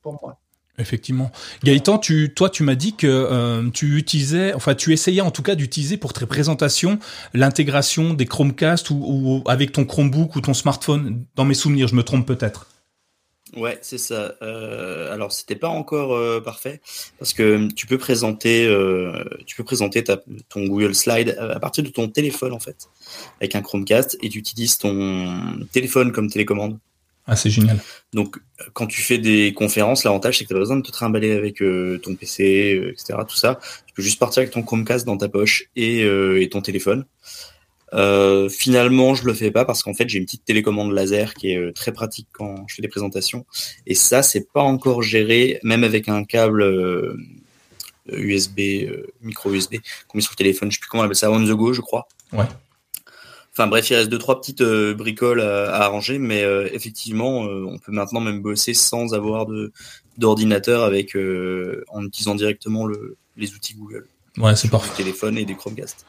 [0.00, 0.39] pour moi.
[0.80, 1.30] Effectivement.
[1.62, 5.42] Gaëtan, tu, toi, tu m'as dit que euh, tu utilisais, enfin, tu essayais en tout
[5.42, 6.98] cas d'utiliser pour tes présentations
[7.34, 11.24] l'intégration des Chromecast ou, avec ton Chromebook ou ton smartphone.
[11.36, 12.66] Dans mes souvenirs, je me trompe peut-être.
[13.56, 14.34] Ouais, c'est ça.
[14.42, 16.80] Euh, alors, c'était pas encore euh, parfait
[17.18, 18.66] parce que tu peux présenter,
[20.48, 22.88] ton Google Slide à partir de ton téléphone en fait,
[23.40, 26.78] avec un Chromecast et tu utilises ton téléphone comme télécommande.
[27.30, 27.78] Ah, c'est génial.
[28.12, 28.38] Donc,
[28.72, 31.30] quand tu fais des conférences, l'avantage, c'est que tu n'as pas besoin de te trimballer
[31.30, 33.20] avec euh, ton PC, euh, etc.
[33.26, 33.60] Tout ça.
[33.86, 37.04] Tu peux juste partir avec ton Chromecast dans ta poche et, euh, et ton téléphone.
[38.50, 41.72] finalement, je le fais pas parce qu'en fait, j'ai une petite télécommande laser qui est
[41.72, 43.46] très pratique quand je fais des présentations.
[43.86, 47.16] Et ça, c'est pas encore géré, même avec un câble
[48.08, 48.88] USB,
[49.22, 49.76] micro USB
[50.08, 50.68] qu'on met sur le téléphone.
[50.72, 52.08] Je sais plus comment on appelle ça, on the go, je crois.
[52.32, 52.46] Ouais.
[53.60, 57.66] Enfin bref, il reste deux trois petites euh, bricoles à, arranger, mais euh, effectivement, euh,
[57.68, 59.70] on peut maintenant même bosser sans avoir de
[60.16, 64.06] d'ordinateur avec en utilisant directement le, les outils Google.
[64.38, 64.90] Ouais, c'est parfait.
[64.96, 66.06] Téléphone et des Chromecast.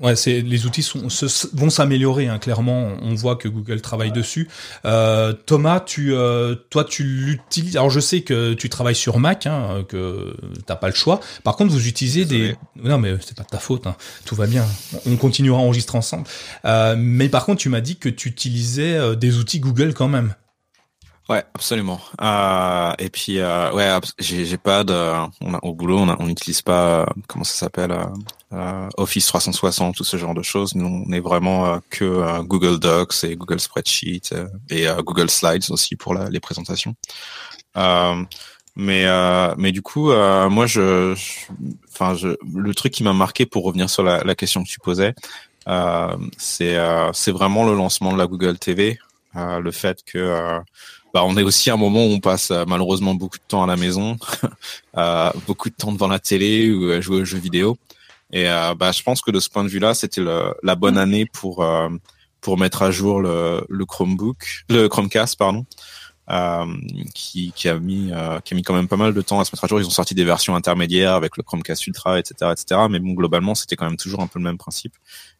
[0.00, 1.08] Ouais, c'est les outils sont,
[1.54, 2.28] vont s'améliorer.
[2.28, 4.48] Hein, clairement, on voit que Google travaille dessus.
[4.84, 7.76] Euh, Thomas, tu, euh, toi, tu l'utilises.
[7.76, 10.36] Alors, je sais que tu travailles sur Mac, hein, que
[10.66, 11.20] t'as pas le choix.
[11.42, 12.56] Par contre, vous utilisez des.
[12.82, 13.86] Non, mais c'est pas de ta faute.
[13.86, 13.96] Hein.
[14.24, 14.64] Tout va bien.
[15.06, 16.28] On continuera à enregistrer ensemble.
[16.64, 20.08] Euh, mais par contre, tu m'as dit que tu utilisais euh, des outils Google quand
[20.08, 20.34] même.
[21.28, 22.00] Ouais, absolument.
[22.22, 24.94] Euh, et puis, euh, ouais, j'ai pas de,
[25.42, 28.06] on a, au boulot, on n'utilise pas, comment ça s'appelle, euh,
[28.54, 30.74] euh Office 360, tout ce genre de choses.
[30.74, 34.34] Nous, on est vraiment euh, que euh, Google Docs et Google Spreadsheet
[34.70, 36.94] et Google Slides aussi pour la, les présentations.
[38.78, 41.12] Mais euh, mais du coup, euh, moi, je,
[41.92, 44.78] enfin, je, le truc qui m'a marqué pour revenir sur la, la question que tu
[44.78, 45.14] posais,
[45.68, 49.00] euh, c'est euh, c'est vraiment le lancement de la Google TV,
[49.34, 50.60] euh, le fait que
[51.14, 53.66] bah, on est aussi à un moment où on passe malheureusement beaucoup de temps à
[53.66, 54.16] la maison,
[55.46, 57.76] beaucoup de temps devant la télé ou à jouer aux jeux vidéo.
[58.32, 60.22] Et bah, je pense que de ce point de vue-là, c'était
[60.62, 61.64] la bonne année pour
[62.40, 65.66] pour mettre à jour le, le Chromebook, le Chromecast, pardon.
[66.30, 66.66] Euh,
[67.14, 69.46] qui, qui, a mis euh, qui a mis quand même pas mal de temps à
[69.46, 69.80] se mettre à jour.
[69.80, 72.82] Ils ont sorti des versions intermédiaires avec le Chromecast Ultra, etc., etc.
[72.90, 74.92] Mais bon, globalement, c'était quand même toujours un peu le même principe.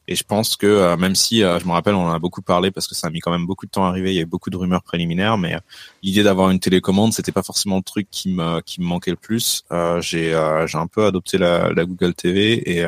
[0.09, 2.71] Et je pense que euh, même si, je me rappelle, on en a beaucoup parlé
[2.71, 4.11] parce que ça a mis quand même beaucoup de temps à arriver.
[4.11, 5.57] Il y avait beaucoup de rumeurs préliminaires, mais
[6.03, 9.16] l'idée d'avoir une télécommande, c'était pas forcément le truc qui me qui me manquait le
[9.16, 9.64] plus.
[10.01, 10.33] j'ai
[10.66, 12.87] j'ai un peu adopté la, la Google TV et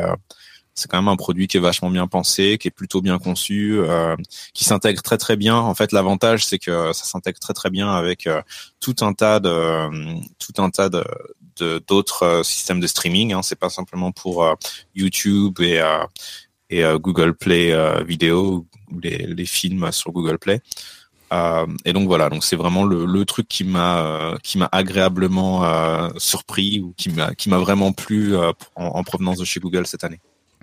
[0.80, 3.78] c'est quand même un produit qui est vachement bien pensé, qui est plutôt bien conçu,
[3.78, 4.16] euh,
[4.54, 5.56] qui s'intègre très très bien.
[5.56, 8.40] En fait, l'avantage c'est que ça s'intègre très très bien avec euh,
[8.80, 9.88] tout un tas de
[10.38, 11.04] tout un tas de
[11.86, 13.34] d'autres euh, systèmes de streaming.
[13.34, 13.42] Hein.
[13.42, 14.56] C'est pas simplement pour
[14.94, 15.82] YouTube et
[16.70, 20.60] et Google Play vidéo ou les, films sur Google Play.
[21.32, 26.08] Euh, et donc voilà, donc c'est vraiment le, truc qui m'a qui m'a agréablement euh,
[26.16, 30.04] surpris ou qui m'a qui m'a vraiment plu en, en, provenance de chez Google cette
[30.04, 30.20] année.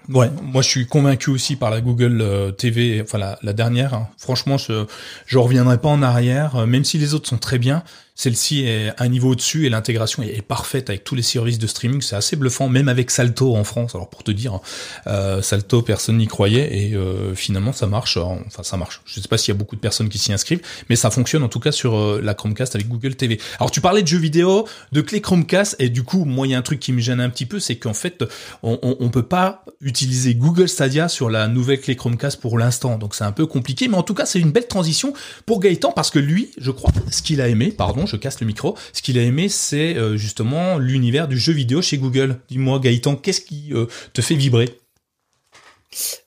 [0.10, 3.94] Ouais, moi je suis convaincu aussi par la Google euh, TV, enfin la, dernière.
[3.94, 4.08] Hein.
[4.18, 4.86] Franchement, je
[5.26, 7.84] je reviendrai pas en arrière, euh, même si les autres sont très bien.
[8.18, 12.02] Celle-ci est un niveau au-dessus et l'intégration est, parfaite avec tous les services de streaming.
[12.02, 13.94] C'est assez bluffant, même avec Salto en France.
[13.94, 14.60] Alors pour te dire,
[15.06, 18.18] euh, Salto, personne n'y croyait et euh, finalement ça marche.
[18.18, 19.02] Enfin ça marche.
[19.06, 21.12] Je ne sais pas s'il y a beaucoup de personnes qui s'y inscrivent, mais ça
[21.12, 23.40] fonctionne en tout cas sur euh, la Chromecast avec Google TV.
[23.60, 26.56] Alors tu parlais de jeux vidéo, de clé Chromecast et du coup moi il y
[26.56, 28.24] a un truc qui me gêne un petit peu, c'est qu'en fait
[28.64, 32.98] on, on, on, peut pas utiliser Google Stadia sur la nouvelle clé Chromecast pour l'instant.
[32.98, 35.14] Donc c'est un peu compliqué, mais en tout cas c'est une belle transition
[35.46, 38.48] pour Gaëtan parce que lui, je crois, ce qu'il a aimé, pardon je casse le
[38.48, 38.76] micro.
[38.94, 42.40] Ce qu'il a aimé, c'est euh, justement l'univers du jeu vidéo chez Google.
[42.50, 44.70] Dis-moi, Gaëtan, qu'est-ce qui euh, te fait vibrer?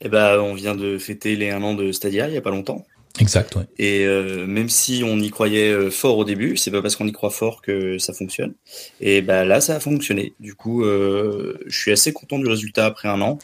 [0.00, 2.50] Eh ben, on vient de fêter les un an de Stadia il y a pas
[2.50, 2.86] longtemps.
[3.18, 3.56] Exact.
[3.56, 3.64] Ouais.
[3.78, 7.12] Et euh, même si on y croyait fort au début, c'est pas parce qu'on y
[7.12, 8.54] croit fort que ça fonctionne.
[9.00, 10.34] Et ben là, ça a fonctionné.
[10.40, 13.38] Du coup, je suis assez content du résultat après un an.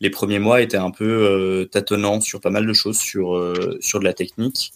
[0.00, 4.04] Les premiers mois étaient un peu tâtonnants sur pas mal de choses, sur sur de
[4.04, 4.72] la technique.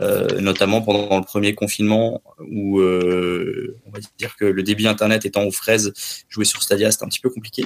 [0.00, 5.24] Euh, notamment pendant le premier confinement où euh, on va dire que le débit internet
[5.24, 5.92] étant aux fraises,
[6.28, 7.64] jouer sur Stadia c'est un petit peu compliqué.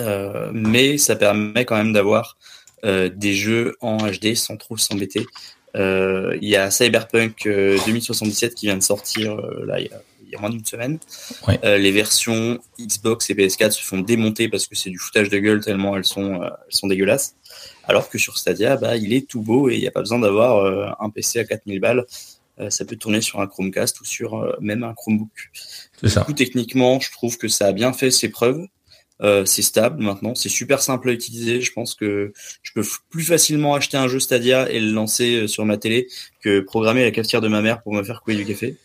[0.00, 2.36] Euh, mais ça permet quand même d'avoir
[2.84, 5.24] des jeux en HD sans trop s'embêter.
[5.76, 9.88] Il y a Cyberpunk 2077 qui vient de sortir là il
[10.28, 10.98] y a, moins d'une semaine.
[11.62, 15.60] les versions Xbox et PS4 se font démonter parce que c'est du foutage de gueule
[15.60, 17.36] tellement elles sont, elles sont dégueulasses.
[17.84, 20.18] Alors que sur Stadia, bah, il est tout beau et il n'y a pas besoin
[20.18, 22.06] d'avoir euh, un PC à 4000 balles.
[22.60, 25.50] Euh, ça peut tourner sur un Chromecast ou sur euh, même un Chromebook.
[26.02, 28.66] Du coup, techniquement, je trouve que ça a bien fait ses preuves.
[29.44, 31.60] c'est stable maintenant, c'est super simple à utiliser.
[31.60, 35.64] Je pense que je peux plus facilement acheter un jeu Stadia et le lancer sur
[35.64, 36.08] ma télé
[36.40, 38.76] que programmer la cafetière de ma mère pour me faire couler du café.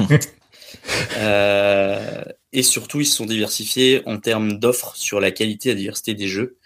[2.52, 6.14] et surtout, ils se sont diversifiés en termes d'offres sur la qualité et la diversité
[6.14, 6.56] des jeux.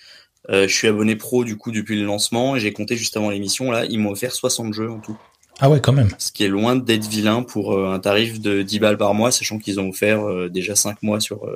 [0.50, 3.30] Euh, je suis abonné pro du coup depuis le lancement et j'ai compté juste avant
[3.30, 5.16] l'émission là, ils m'ont offert 60 jeux en tout.
[5.60, 6.10] Ah ouais, quand même.
[6.18, 9.30] Ce qui est loin d'être vilain pour euh, un tarif de 10 balles par mois,
[9.30, 11.48] sachant qu'ils ont offert euh, déjà 5 mois sur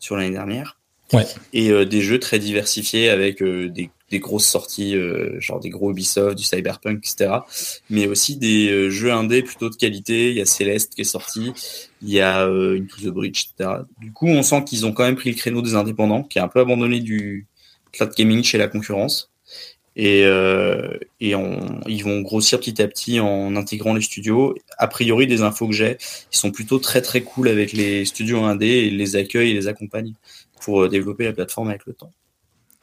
[0.00, 0.78] sur l'année dernière.
[1.12, 1.24] Ouais.
[1.52, 4.96] Et des jeux très diversifiés avec des, des, grosses sorties,
[5.38, 7.32] genre des gros Ubisoft, du Cyberpunk, etc.
[7.90, 10.30] Mais aussi des jeux indés plutôt de qualité.
[10.30, 11.52] Il y a Celeste qui est sorti,
[12.02, 13.82] il y a Into the Bridge, etc.
[14.00, 16.42] Du coup, on sent qu'ils ont quand même pris le créneau des indépendants, qui est
[16.42, 17.46] un peu abandonné du
[17.96, 19.30] cloud gaming chez la concurrence.
[19.98, 21.32] Et, euh, et
[21.86, 24.54] ils vont grossir petit à petit en intégrant les studios.
[24.76, 25.96] A priori, des infos que j'ai,
[26.32, 29.68] ils sont plutôt très très cool avec les studios indés et les accueillent et les
[29.68, 30.12] accompagnent
[30.60, 32.12] pour euh, développer la plateforme avec le temps.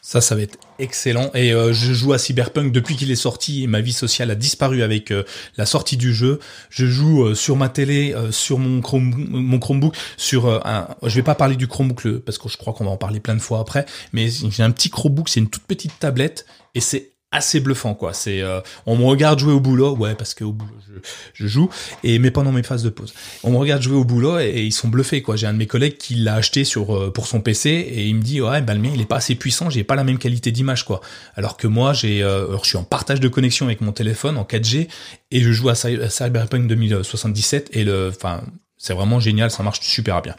[0.06, 1.32] Ça, ça va être excellent.
[1.34, 4.36] Et euh, je joue à Cyberpunk depuis qu'il est sorti et ma vie sociale a
[4.36, 5.24] disparu avec euh,
[5.56, 6.40] la sortie du jeu.
[6.70, 10.90] Je joue euh, sur ma télé, sur mon, mon Chromebook, sur un.
[11.04, 13.34] Je vais pas parler du Chromebook parce que je crois qu'on va en parler plein
[13.34, 13.86] de fois après.
[14.12, 18.14] Mais j'ai un petit Chromebook, c'est une toute petite tablette et c'est assez bluffant quoi.
[18.14, 20.72] C'est euh, on me regarde jouer au boulot, ouais parce que au boulot
[21.34, 21.70] je, joue
[22.04, 23.14] et mais pendant mes phases de pause.
[23.44, 25.36] On me regarde jouer au boulot et, ils sont bluffés quoi.
[25.36, 28.16] J'ai un de mes collègues qui l'a acheté sur euh, pour son PC et il
[28.16, 30.20] me dit ouais bah le mien il est pas assez puissant, j'ai pas la même
[30.20, 31.02] qualité d'image quoi.
[31.36, 34.44] Alors que moi j'ai euh, je suis en partage de connexion avec mon téléphone en
[34.44, 34.88] 4G
[35.32, 38.42] et je joue à Cyberpunk 2077 et le enfin
[38.84, 40.36] c'est vraiment génial, ça marche super bien.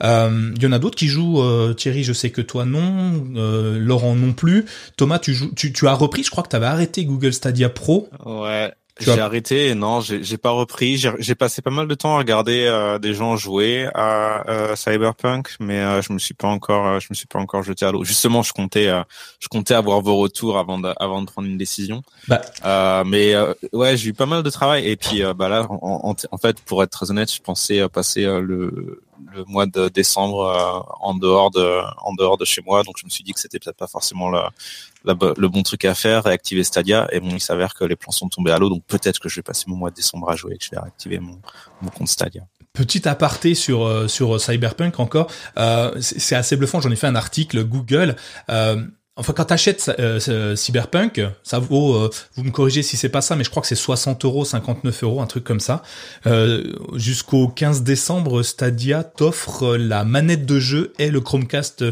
[0.00, 1.42] Il euh, y en a d'autres qui jouent.
[1.42, 4.64] Euh, Thierry, je sais que toi non, euh, Laurent non plus.
[4.96, 6.22] Thomas, tu joues, tu, tu as repris.
[6.22, 8.08] Je crois que tu avais arrêté Google Stadia Pro.
[8.24, 10.96] Ouais, J'ai arrêté, non, j'ai pas repris.
[10.96, 15.56] J'ai passé pas mal de temps à regarder euh, des gens jouer à euh, Cyberpunk,
[15.60, 18.04] mais euh, je me suis pas encore, je me suis pas encore jeté à l'eau.
[18.04, 18.90] Justement, je comptais,
[19.38, 22.02] je comptais avoir vos retours avant de, avant de prendre une décision.
[22.28, 23.04] Bah.
[23.04, 23.34] mais
[23.72, 26.82] ouais, j'ai eu pas mal de travail et puis bah là, en, en, fait, pour
[26.82, 29.02] être très honnête, je pensais passer le
[29.32, 33.10] le mois de décembre en dehors de en dehors de chez moi, donc je me
[33.10, 34.40] suis dit que c'était peut-être pas forcément le
[35.04, 37.08] le bon truc à faire, réactiver Stadia.
[37.12, 39.36] Et bon, il s'avère que les plans sont tombés à l'eau, donc peut-être que je
[39.36, 41.38] vais passer mon mois de décembre à jouer et que je vais réactiver mon,
[41.80, 42.42] mon compte Stadia.
[42.72, 45.28] Petit aparté sur euh, sur Cyberpunk encore,
[45.58, 46.80] euh, c'est assez bluffant.
[46.80, 48.14] J'en ai fait un article Google.
[48.48, 48.84] Euh,
[49.20, 51.94] enfin, quand t'achètes euh, Cyberpunk, ça vaut.
[51.94, 54.44] Euh, vous me corrigez si c'est pas ça, mais je crois que c'est 60 euros,
[54.44, 55.82] 59 euros, un truc comme ça.
[56.94, 61.84] Jusqu'au 15 décembre, Stadia t'offre la manette de jeu et le Chromecast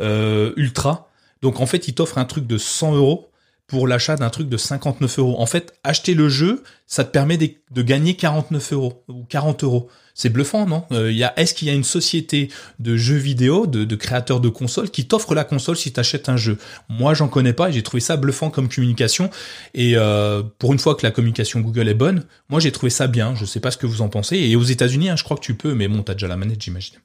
[0.00, 1.06] Ultra
[1.42, 3.30] donc en fait, il t'offre un truc de 100 euros
[3.66, 5.40] pour l'achat d'un truc de 59 euros.
[5.40, 9.88] En fait, acheter le jeu, ça te permet de, gagner 49 euros ou 40 euros.
[10.14, 10.84] C'est bluffant, non?
[10.92, 12.48] Euh, y Est-ce qu'il y a une société
[12.78, 16.36] de jeux vidéo, de, créateurs de consoles, qui t'offre la console si tu achètes un
[16.36, 16.58] jeu?
[16.88, 19.30] Moi, j'en connais pas et j'ai trouvé ça bluffant comme communication.
[19.74, 23.08] Et euh, pour une fois que la communication Google est bonne, moi j'ai trouvé ça
[23.08, 23.34] bien.
[23.34, 24.36] Je sais pas ce que vous en pensez.
[24.38, 26.62] Et aux États-Unis, hein, je crois que tu peux, mais bon, t'as déjà la manette,
[26.62, 26.96] j'imagine.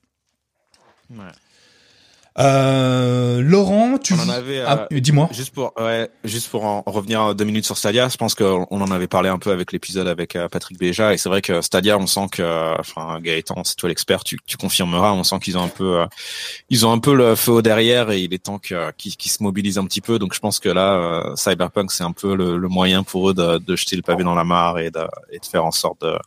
[1.10, 1.26] Ouais.
[2.40, 5.28] Euh, Laurent, tu on en avait, ah, euh, dis-moi.
[5.34, 8.92] Juste pour ouais, juste pour en revenir deux minutes sur Stadia, je pense qu'on en
[8.92, 11.98] avait parlé un peu avec l'épisode avec euh, Patrick Béja et c'est vrai que Stadia,
[11.98, 15.64] on sent que enfin Gaëtan, c'est toi l'expert, tu, tu confirmeras, on sent qu'ils ont
[15.64, 16.06] un peu euh,
[16.70, 19.86] ils ont un peu le feu derrière et il est temps qu'ils se mobilisent un
[19.86, 20.18] petit peu.
[20.18, 23.58] Donc je pense que là Cyberpunk c'est un peu le, le, moyen pour eux de,
[23.58, 26.18] de jeter le pavé dans la mare et de, et de faire en sorte de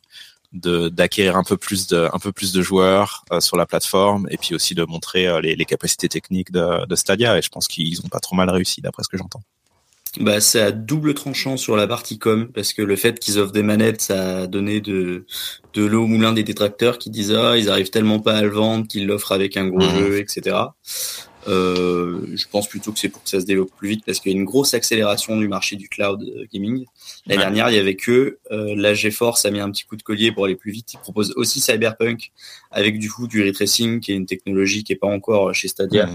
[0.55, 4.37] d'acquérir un peu plus de un peu plus de joueurs euh, sur la plateforme et
[4.37, 7.67] puis aussi de montrer euh, les, les, capacités techniques de, de, Stadia et je pense
[7.67, 9.43] qu'ils ont pas trop mal réussi d'après ce que j'entends.
[10.21, 13.53] Bah c'est à double tranchant sur la partie com parce que le fait qu'ils offrent
[13.53, 15.27] des manettes ça a donné de
[15.73, 18.51] de l'eau au moulin des détracteurs qui disent ah ils arrivent tellement pas à le
[18.51, 19.99] vendre qu'ils l'offrent avec un gros mmh.
[19.99, 20.57] jeu etc.
[21.49, 24.33] Euh, je pense plutôt que c'est pour que ça se développe plus vite parce qu'il
[24.33, 26.87] y a une grosse accélération du marché du cloud gaming.
[27.27, 30.03] L'année dernière, il y avait que euh, la GeForce a mis un petit coup de
[30.03, 30.93] collier pour aller plus vite.
[30.93, 32.33] Ils proposent aussi Cyberpunk
[32.71, 35.69] avec du coup du ray tracing qui est une technologie qui est pas encore chez
[35.69, 36.11] Stadia,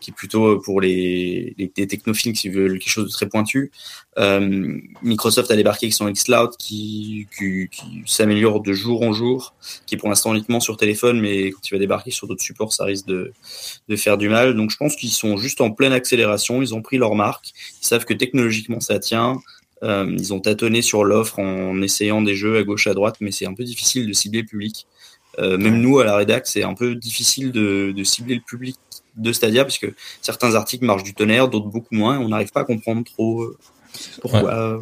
[0.00, 3.72] qui est plutôt pour les, les, technophiles qui veulent quelque chose de très pointu.
[4.16, 9.54] Euh, Microsoft a débarqué avec son xCloud qui, qui, qui s'améliore de jour en jour,
[9.84, 12.72] qui est pour l'instant uniquement sur téléphone, mais quand il va débarquer sur d'autres supports,
[12.72, 13.32] ça risque de,
[13.88, 14.54] de faire du mal.
[14.54, 17.86] Donc je pense qu'ils sont juste en pleine accélération, ils ont pris leur marque, ils
[17.86, 19.42] savent que technologiquement ça tient,
[19.84, 23.30] euh, ils ont tâtonné sur l'offre en essayant des jeux à gauche à droite, mais
[23.30, 24.86] c'est un peu difficile de cibler le public.
[25.38, 28.76] Euh, même nous, à la rédac, c'est un peu difficile de, de, cibler le public
[29.16, 32.50] de Stadia, parce que certains articles marchent du tonnerre, d'autres beaucoup moins, et on n'arrive
[32.50, 33.58] pas à comprendre trop euh,
[34.20, 34.80] pourquoi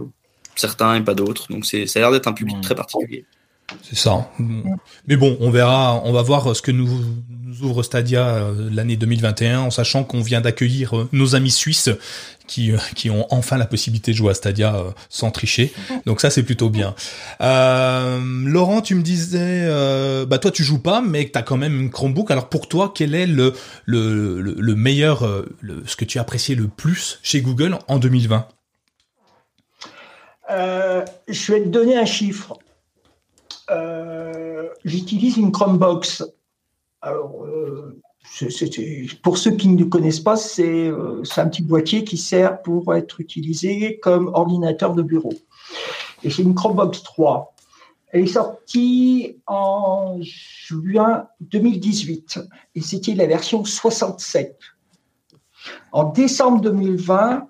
[0.55, 1.51] certains et pas d'autres.
[1.51, 3.25] Donc c'est, ça a l'air d'être un public très particulier.
[3.83, 4.31] C'est ça.
[5.07, 6.89] Mais bon, on verra, on va voir ce que nous,
[7.53, 11.91] nous ouvre Stadia euh, l'année 2021, en sachant qu'on vient d'accueillir euh, nos amis suisses
[12.47, 15.73] qui, euh, qui ont enfin la possibilité de jouer à Stadia sans tricher.
[16.07, 16.95] Donc ça, c'est plutôt bien.
[17.41, 19.67] Laurent, tu me disais,
[20.27, 22.31] bah toi, tu joues pas, mais tu as quand même une Chromebook.
[22.31, 23.53] Alors pour toi, quel est le,
[23.85, 25.27] le, le, meilleur,
[25.61, 28.47] le, ce que tu as apprécié le plus chez Google en 2020
[30.49, 32.59] Je vais te donner un chiffre.
[34.85, 36.25] J'utilise une Chromebox.
[37.03, 38.01] Alors, euh,
[39.23, 43.21] pour ceux qui ne connaissent pas, euh, c'est un petit boîtier qui sert pour être
[43.21, 45.35] utilisé comme ordinateur de bureau.
[46.23, 47.55] Et c'est une Chromebox 3.
[48.13, 52.41] Elle est sortie en juin 2018
[52.77, 54.57] et c'était la version 67.
[55.93, 57.49] En décembre 2020,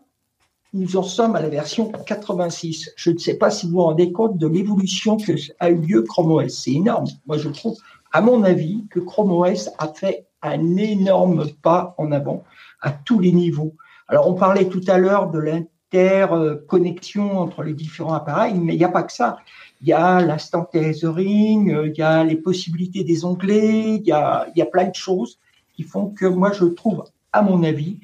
[0.74, 2.90] nous en sommes à la version 86.
[2.96, 6.02] Je ne sais pas si vous vous rendez compte de l'évolution que a eu lieu
[6.02, 6.62] Chrome OS.
[6.62, 7.06] C'est énorme.
[7.26, 7.76] Moi, je trouve,
[8.12, 12.44] à mon avis, que Chrome OS a fait un énorme pas en avant
[12.80, 13.74] à tous les niveaux.
[14.08, 18.84] Alors, on parlait tout à l'heure de l'interconnexion entre les différents appareils, mais il n'y
[18.84, 19.38] a pas que ça.
[19.80, 24.46] Il y a l'instant tethering, il y a les possibilités des onglets, il y a,
[24.54, 25.38] il y a plein de choses
[25.74, 28.00] qui font que moi, je trouve, à mon avis,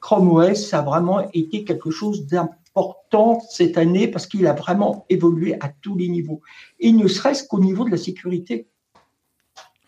[0.00, 5.54] Chrome OS a vraiment été quelque chose d'important cette année parce qu'il a vraiment évolué
[5.60, 6.40] à tous les niveaux.
[6.80, 8.66] Et ne serait-ce qu'au niveau de la sécurité.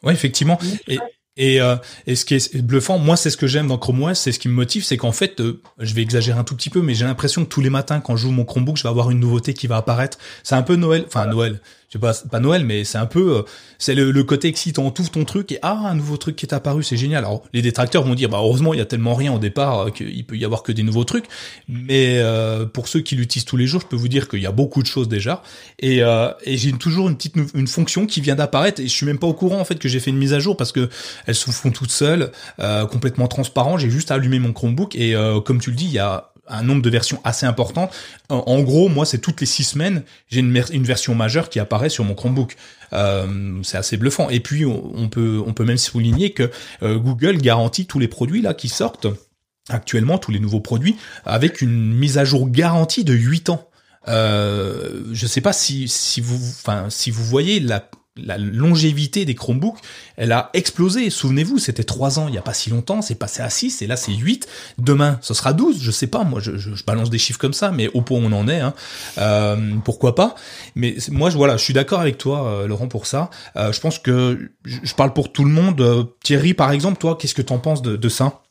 [0.03, 0.59] Oui, effectivement.
[1.39, 4.19] Et, euh, et, ce qui est bluffant, moi, c'est ce que j'aime dans Chrome OS,
[4.19, 6.71] c'est ce qui me motive, c'est qu'en fait, euh, je vais exagérer un tout petit
[6.71, 8.89] peu, mais j'ai l'impression que tous les matins, quand je joue mon Chromebook, je vais
[8.89, 10.17] avoir une nouveauté qui va apparaître.
[10.43, 11.61] C'est un peu Noël, enfin Noël.
[11.89, 13.43] C'est pas pas Noël, mais c'est un peu, euh,
[13.79, 14.91] c'est le, côté excitant.
[14.91, 17.25] T'ouvres ton truc et ah un nouveau truc qui est apparu, c'est génial.
[17.25, 19.91] Alors les détracteurs vont dire bah heureusement il y a tellement rien au départ euh,
[19.91, 21.27] qu'il peut y avoir que des nouveaux trucs.
[21.69, 24.47] Mais euh, pour ceux qui l'utilisent tous les jours, je peux vous dire qu'il y
[24.47, 25.43] a beaucoup de choses déjà.
[25.79, 29.19] Et, et j'ai toujours une petite une fonction qui vient d'apparaître et je suis même
[29.19, 30.89] pas au courant en fait que j'ai fait une mise à jour parce que
[31.27, 32.33] elles se font toutes seules,
[32.91, 33.79] complètement transparent.
[33.79, 36.83] J'ai juste allumé mon Chromebook et comme tu le dis, il y a un nombre
[36.83, 37.91] de versions assez important.
[38.29, 42.05] En, gros, moi, c'est toutes les six semaines, j'ai une, version majeure qui apparaît sur
[42.05, 42.57] mon Chromebook.
[42.93, 44.29] Euh, c'est assez bluffant.
[44.31, 46.51] Et puis, on, peut, même souligner que
[46.83, 49.07] euh, Google garantit tous les produits là qui sortent
[49.69, 53.69] actuellement, tous les nouveaux produits, avec une mise à jour garantie de 8 ans.
[54.09, 59.79] Euh, je sais pas si vous voyez la, la longévité des Chromebooks,
[60.17, 61.11] elle a explosé.
[61.11, 63.87] Souvenez-vous, c'était 3 ans il y a pas si longtemps, c'est passé à 6 et
[63.87, 64.49] là c'est 8.
[64.79, 66.53] Demain, ce sera 12, je sais pas, moi je,
[66.87, 68.75] balance des chiffres comme ça, mais au point où on en est, hein,
[69.19, 70.35] euh, pourquoi pas?
[70.75, 73.31] Mais moi, je, voilà, je suis d'accord avec toi, euh, Laurent, pour ça.
[73.57, 76.09] Euh, je pense que je parle pour tout le monde.
[76.23, 78.43] Thierry, par exemple, toi, qu'est-ce que tu en penses de, de ça?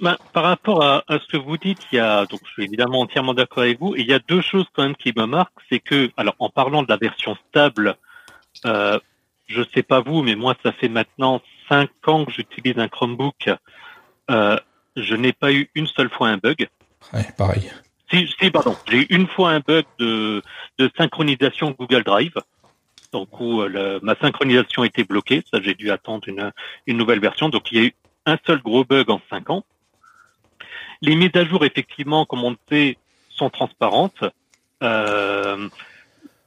[0.00, 2.64] Ben, par rapport à, à, ce que vous dites, il y a donc je suis
[2.64, 3.94] évidemment entièrement d'accord avec vous.
[3.94, 6.50] Et il y a deux choses quand même qui me marquent, c'est que alors en
[6.50, 7.96] parlant de la version stable
[8.64, 8.98] euh,
[9.46, 13.50] je sais pas vous, mais moi, ça fait maintenant cinq ans que j'utilise un Chromebook.
[14.30, 14.56] Euh,
[14.96, 16.68] je n'ai pas eu une seule fois un bug.
[17.12, 17.70] Ouais, pareil.
[18.10, 20.42] Si, si pardon, j'ai eu une fois un bug de,
[20.78, 22.34] de synchronisation Google Drive.
[23.12, 26.52] Donc où euh, ma synchronisation était bloquée, ça j'ai dû attendre une,
[26.86, 27.48] une nouvelle version.
[27.48, 27.94] Donc il y a eu
[28.26, 29.64] un seul gros bug en cinq ans.
[31.00, 32.96] Les mises à jour, effectivement, comme on le sait,
[33.28, 34.24] sont transparentes.
[34.82, 35.68] Euh,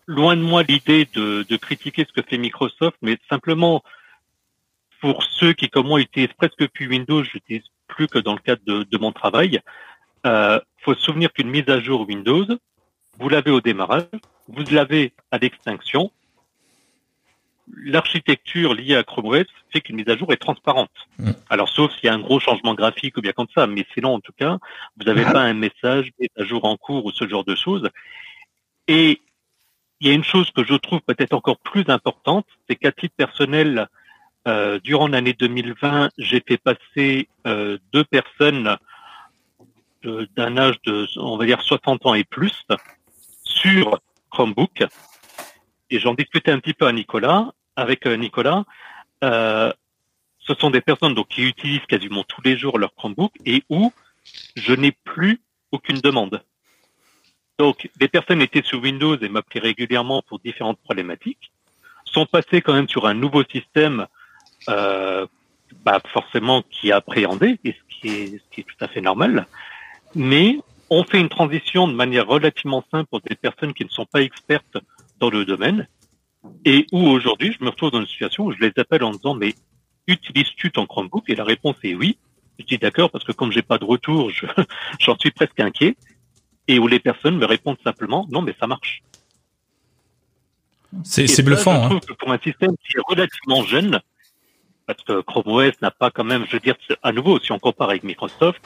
[0.07, 3.83] loin de moi l'idée de, de, critiquer ce que fait Microsoft, mais simplement
[5.01, 8.61] pour ceux qui, comme moi, utilisent presque plus Windows, j'utilise plus que dans le cadre
[8.65, 9.59] de, de mon travail.
[10.25, 12.45] Euh, faut se souvenir qu'une mise à jour Windows,
[13.19, 14.07] vous l'avez au démarrage,
[14.47, 16.11] vous l'avez à l'extinction.
[17.75, 20.91] L'architecture liée à Chrome OS fait qu'une mise à jour est transparente.
[21.19, 21.31] Mm.
[21.49, 24.15] Alors, sauf s'il y a un gros changement graphique ou bien comme ça, mais sinon,
[24.15, 24.57] en tout cas,
[24.95, 27.89] vous n'avez pas un message mise à jour en cours ou ce genre de choses.
[28.87, 29.21] Et
[29.99, 33.15] il y a une chose que je trouve peut-être encore plus importante, c'est qu'à titre
[33.15, 33.87] personnel,
[34.47, 38.77] euh, durant l'année 2020, j'ai fait passer euh, deux personnes
[40.03, 42.65] d'un âge de, on va dire, 60 ans et plus
[43.43, 44.85] sur Chromebook.
[45.89, 48.65] Et j'en discutais un petit peu à Nicolas, avec euh, Nicolas.
[49.23, 49.71] Euh,
[50.39, 53.91] ce sont des personnes donc qui utilisent quasiment tous les jours leur Chromebook et où
[54.55, 56.43] je n'ai plus aucune demande.
[57.57, 61.51] Donc, des personnes étaient sous Windows et m'appelaient régulièrement pour différentes problématiques,
[62.05, 64.07] sont passées quand même sur un nouveau système,
[64.69, 65.25] euh,
[65.83, 69.01] bah forcément qui est appréhendé, et ce qui est, ce qui est tout à fait
[69.01, 69.47] normal,
[70.15, 74.05] mais on fait une transition de manière relativement simple pour des personnes qui ne sont
[74.05, 74.77] pas expertes
[75.19, 75.87] dans le domaine,
[76.63, 79.33] et où aujourd'hui je me retrouve dans une situation où je les appelle en disant
[79.33, 79.53] mais
[80.07, 81.29] utilises-tu ton Chromebook?
[81.29, 82.17] Et la réponse est oui.
[82.59, 84.31] Je dis d'accord parce que comme j'ai pas de retour,
[84.99, 85.95] j'en suis presque inquiet
[86.67, 89.03] et où les personnes me répondent simplement non mais ça marche.
[91.03, 91.73] C'est bluffant.
[91.73, 91.99] Je trouve hein.
[92.07, 93.99] que pour un système qui est relativement jeune,
[94.85, 97.59] parce que Chrome OS n'a pas quand même, je veux dire, à nouveau, si on
[97.59, 98.61] compare avec Microsoft,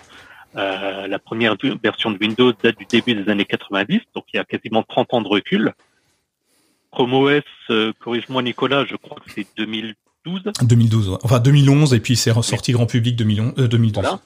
[0.55, 4.39] euh, la première version de Windows date du début des années 90, donc il y
[4.39, 5.73] a quasiment 30 ans de recul.
[6.91, 10.43] Chrome OS, euh, corrige-moi Nicolas, je crois que c'est 2012.
[10.61, 14.03] 2012, enfin 2011, et puis c'est ressorti grand public 2011, euh, 2012.
[14.03, 14.19] Voilà.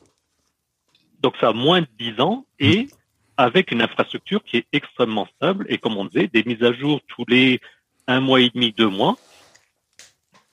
[1.22, 2.88] Donc ça a moins de 10 ans, et mm
[3.38, 7.02] avec une infrastructure qui est extrêmement stable et comme on disait, des mises à jour
[7.08, 7.60] tous les
[8.08, 9.18] un mois et demi, deux mois.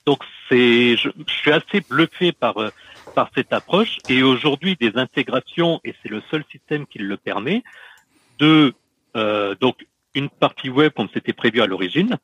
[0.05, 0.19] Donc
[0.49, 2.69] c'est, je, suis assez bluffé par euh,
[3.15, 7.63] par cette approche et aujourd'hui des intégrations et c'est le seul système qui le permet
[8.39, 8.73] de
[9.15, 12.17] euh, donc une partie web comme c'était prévu à l'origine,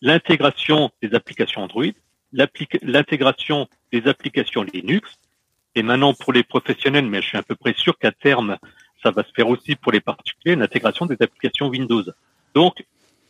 [0.00, 1.84] l'intégration des applications Android,
[2.32, 5.18] l'intégration des applications Linux
[5.74, 8.58] et maintenant pour les professionnels, mais je suis à peu près sûr qu'à terme
[9.02, 12.04] ça va se faire aussi pour les particuliers, l'intégration des applications Windows.
[12.54, 12.84] Donc,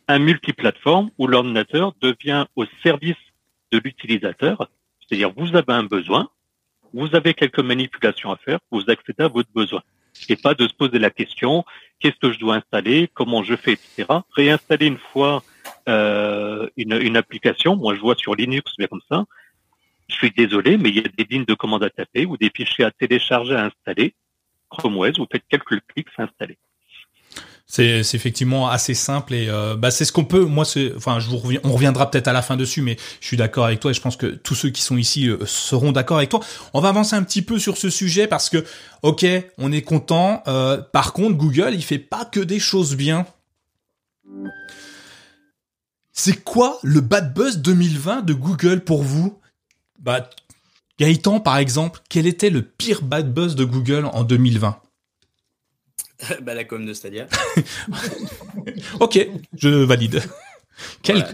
[0.09, 3.17] un multiplateforme où l'ordinateur devient au service
[3.71, 4.69] de l'utilisateur,
[5.01, 6.29] c'est-à-dire vous avez un besoin,
[6.93, 9.83] vous avez quelques manipulations à faire, vous accédez à votre besoin.
[10.29, 11.65] Et pas de se poser la question,
[11.99, 14.07] qu'est-ce que je dois installer, comment je fais, etc.
[14.37, 15.43] Réinstaller une fois
[15.89, 19.25] euh, une, une, application, moi je vois sur Linux, bien comme ça,
[20.09, 22.51] je suis désolé, mais il y a des lignes de commande à taper ou des
[22.55, 24.15] fichiers à télécharger, à installer.
[24.83, 26.59] Vous faites quelques clics, c'est.
[27.65, 30.45] C'est effectivement assez simple et euh, bah c'est ce qu'on peut.
[30.45, 33.39] Moi, enfin, je vous reviens, on reviendra peut-être à la fin dessus, mais je suis
[33.39, 36.19] d'accord avec toi et je pense que tous ceux qui sont ici euh, seront d'accord
[36.19, 36.41] avec toi.
[36.75, 38.63] On va avancer un petit peu sur ce sujet parce que,
[39.01, 39.25] ok,
[39.57, 40.43] on est content.
[40.49, 43.25] Euh, par contre, Google, il fait pas que des choses bien.
[46.13, 49.41] C'est quoi le bad buzz 2020 de Google pour vous?
[49.99, 50.29] Bah,
[50.99, 54.81] Gaëtan, par exemple, quel était le pire bad buzz de Google en 2020
[56.43, 57.27] bah, la com de Stadia.
[59.01, 60.23] ok, je valide.
[61.03, 61.25] Quel,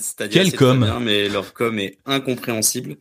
[0.00, 2.96] Stadia, com Mais leur com est incompréhensible.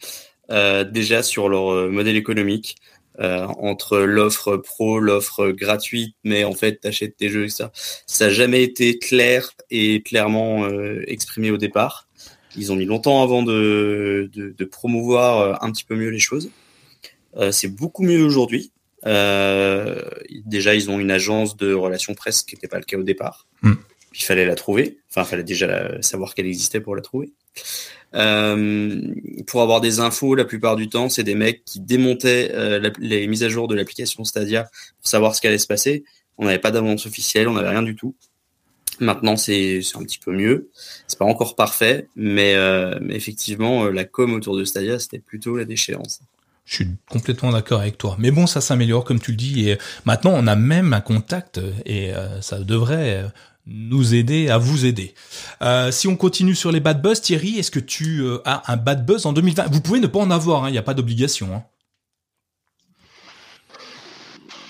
[0.49, 2.77] Euh, déjà sur leur euh, modèle économique,
[3.19, 7.71] euh, entre l'offre pro, l'offre gratuite, mais en fait, t'achètes tes jeux, ça.
[8.05, 12.06] Ça n'a jamais été clair et clairement euh, exprimé au départ.
[12.55, 16.49] Ils ont mis longtemps avant de, de, de promouvoir un petit peu mieux les choses.
[17.51, 18.71] c'est beaucoup mieux aujourd'hui.
[19.05, 20.01] Euh,
[20.45, 23.47] déjà, ils ont une agence de relations presse, qui n'était pas le cas au départ.
[23.61, 23.73] Hmm.
[24.13, 24.97] Il fallait la trouver.
[25.09, 27.31] Enfin, il fallait déjà savoir qu'elle existait pour la trouver.
[28.15, 29.13] Euh,
[29.45, 33.27] pour avoir des infos, la plupart du temps, c'est des mecs qui démontaient euh, les
[33.27, 34.63] mises à jour de l'application Stadia
[34.99, 36.03] pour savoir ce qui allait se passer.
[36.37, 38.15] On n'avait pas d'avance officielle, on n'avait rien du tout.
[38.99, 40.69] Maintenant, c'est un petit peu mieux.
[41.07, 45.65] C'est pas encore parfait, mais, euh, effectivement, la com autour de Stadia, c'était plutôt la
[45.65, 46.21] déchéance.
[46.65, 48.15] Je suis complètement d'accord avec toi.
[48.19, 49.69] Mais bon, ça s'améliore, comme tu le dis.
[49.69, 53.25] Et maintenant, on a même un contact et euh, ça devrait
[53.67, 55.13] nous aider à vous aider.
[55.61, 58.77] Euh, si on continue sur les bad buzz, Thierry, est-ce que tu euh, as un
[58.77, 60.93] bad buzz en 2020 Vous pouvez ne pas en avoir, hein, il n'y a pas
[60.93, 61.49] d'obligation.
[61.53, 61.63] Hein.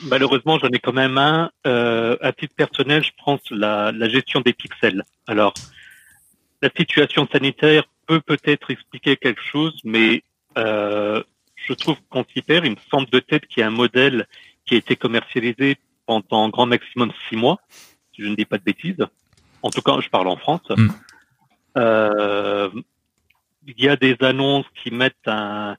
[0.03, 1.49] Malheureusement, j'en ai quand même un.
[1.65, 5.03] à titre personnel, je pense la, la gestion des pixels.
[5.27, 5.53] Alors,
[6.61, 10.23] la situation sanitaire peut peut-être expliquer quelque chose, mais
[10.55, 12.65] je trouve qu'on s'y perd.
[12.65, 14.27] Il me semble de tête qu'il y a un modèle
[14.65, 17.59] qui a été commercialisé pendant un grand maximum six mois,
[18.13, 19.05] si je ne dis pas de bêtises.
[19.61, 20.67] En tout cas, je parle en France.
[20.69, 20.87] Mm.
[21.77, 22.69] Euh,
[23.67, 25.77] il y a des annonces qui mettent un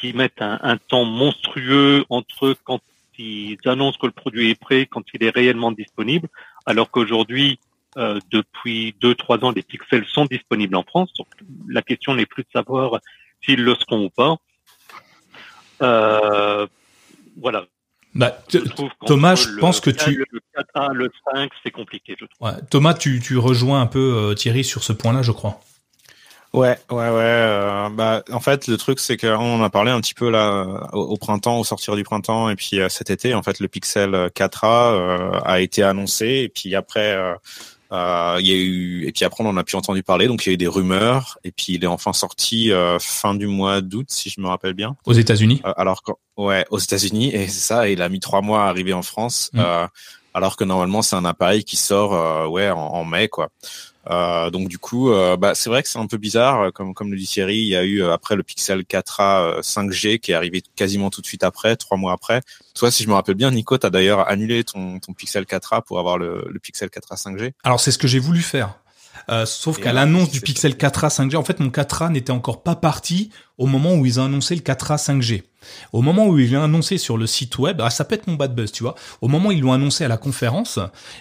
[0.00, 2.80] qui mettent un, temps monstrueux entre quand
[3.18, 6.28] ils annoncent que le produit est prêt, quand il est réellement disponible,
[6.66, 7.58] alors qu'aujourd'hui,
[7.96, 11.12] euh, depuis deux trois ans, les pixels sont disponibles en France.
[11.18, 11.28] Donc,
[11.68, 12.98] la question n'est plus de savoir
[13.42, 14.36] s'ils le seront ou pas.
[15.82, 16.66] Euh,
[17.40, 17.66] voilà.
[18.14, 18.38] Bah,
[19.06, 20.24] Thomas, je pense que tu.
[20.30, 22.48] Le 4A, le 5, c'est compliqué, je trouve.
[22.48, 22.54] Ouais.
[22.70, 25.60] Thomas, tu, tu rejoins un peu euh, Thierry sur ce point-là, je crois.
[26.54, 27.10] Ouais, ouais, ouais.
[27.18, 31.16] Euh, bah, en fait, le truc, c'est qu'on a parlé un petit peu là au,
[31.16, 35.60] printemps, au sortir du printemps, et puis cet été, en fait, le Pixel 4A a
[35.60, 37.16] été annoncé, et puis après,
[37.94, 40.44] euh, il y a eu et puis après on en a pu entendu parler, donc
[40.44, 43.46] il y a eu des rumeurs et puis il est enfin sorti euh, fin du
[43.46, 44.96] mois d'août si je me rappelle bien.
[45.04, 45.60] Aux États-Unis.
[45.64, 46.02] Euh, alors
[46.36, 49.50] ouais, aux États-Unis et c'est ça, il a mis trois mois à arriver en France,
[49.52, 49.62] mm.
[50.32, 53.50] alors que normalement c'est un appareil qui sort ouais en, en mai quoi.
[54.10, 56.94] Euh, donc du coup, euh, bah, c'est vrai que c'est un peu bizarre, euh, comme
[56.94, 60.34] comme le dit Thierry, il y a eu après le Pixel 4a 5G qui est
[60.34, 62.42] arrivé quasiment tout de suite après, trois mois après.
[62.74, 65.98] Toi, si je me rappelle bien, Nico, t'as d'ailleurs annulé ton ton Pixel 4a pour
[65.98, 67.52] avoir le, le Pixel 4a 5G.
[67.62, 68.78] Alors c'est ce que j'ai voulu faire.
[69.30, 72.76] Euh, sauf qu'à l'annonce du Pixel 4a 5G, en fait, mon 4a n'était encore pas
[72.76, 75.42] parti au moment où ils ont annoncé le 4a 5G.
[75.92, 78.34] Au moment où ils l'ont annoncé sur le site web, ah, ça peut être mon
[78.34, 78.94] bad buzz, tu vois.
[79.22, 80.78] Au moment où ils l'ont annoncé à la conférence,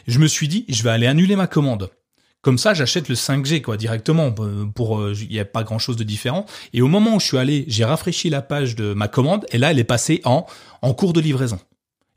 [0.08, 1.90] je me suis dit, je vais aller annuler ma commande.
[2.44, 4.36] Comme ça, j'achète le 5G quoi directement.
[4.40, 6.46] Euh, pour euh, il n'y a pas grand chose de différent.
[6.74, 9.58] Et au moment où je suis allé, j'ai rafraîchi la page de ma commande et
[9.58, 10.46] là, elle est passée en
[10.82, 11.58] en cours de livraison.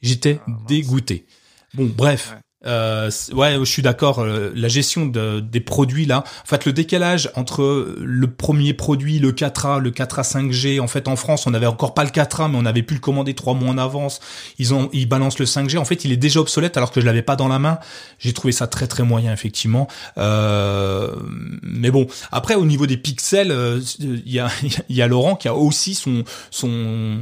[0.03, 1.27] J'étais ah, dégoûté.
[1.75, 2.35] Bon, bref.
[2.67, 4.21] Euh, ouais, je suis d'accord.
[4.21, 9.19] Euh, la gestion de, des produits là, en fait, le décalage entre le premier produit,
[9.19, 10.81] le 4A, le 4A 5G.
[10.81, 13.01] En fait, en France, on n'avait encore pas le 4A, mais on avait pu le
[13.01, 14.21] commander trois mois en avance.
[14.59, 15.79] Ils ont, ils balancent le 5G.
[15.79, 17.79] En fait, il est déjà obsolète alors que je l'avais pas dans la main.
[18.19, 19.89] J'ai trouvé ça très très moyen effectivement.
[20.19, 21.15] Euh,
[21.63, 24.49] mais bon, après au niveau des pixels, euh, il y a,
[24.89, 27.19] y a Laurent qui a aussi son son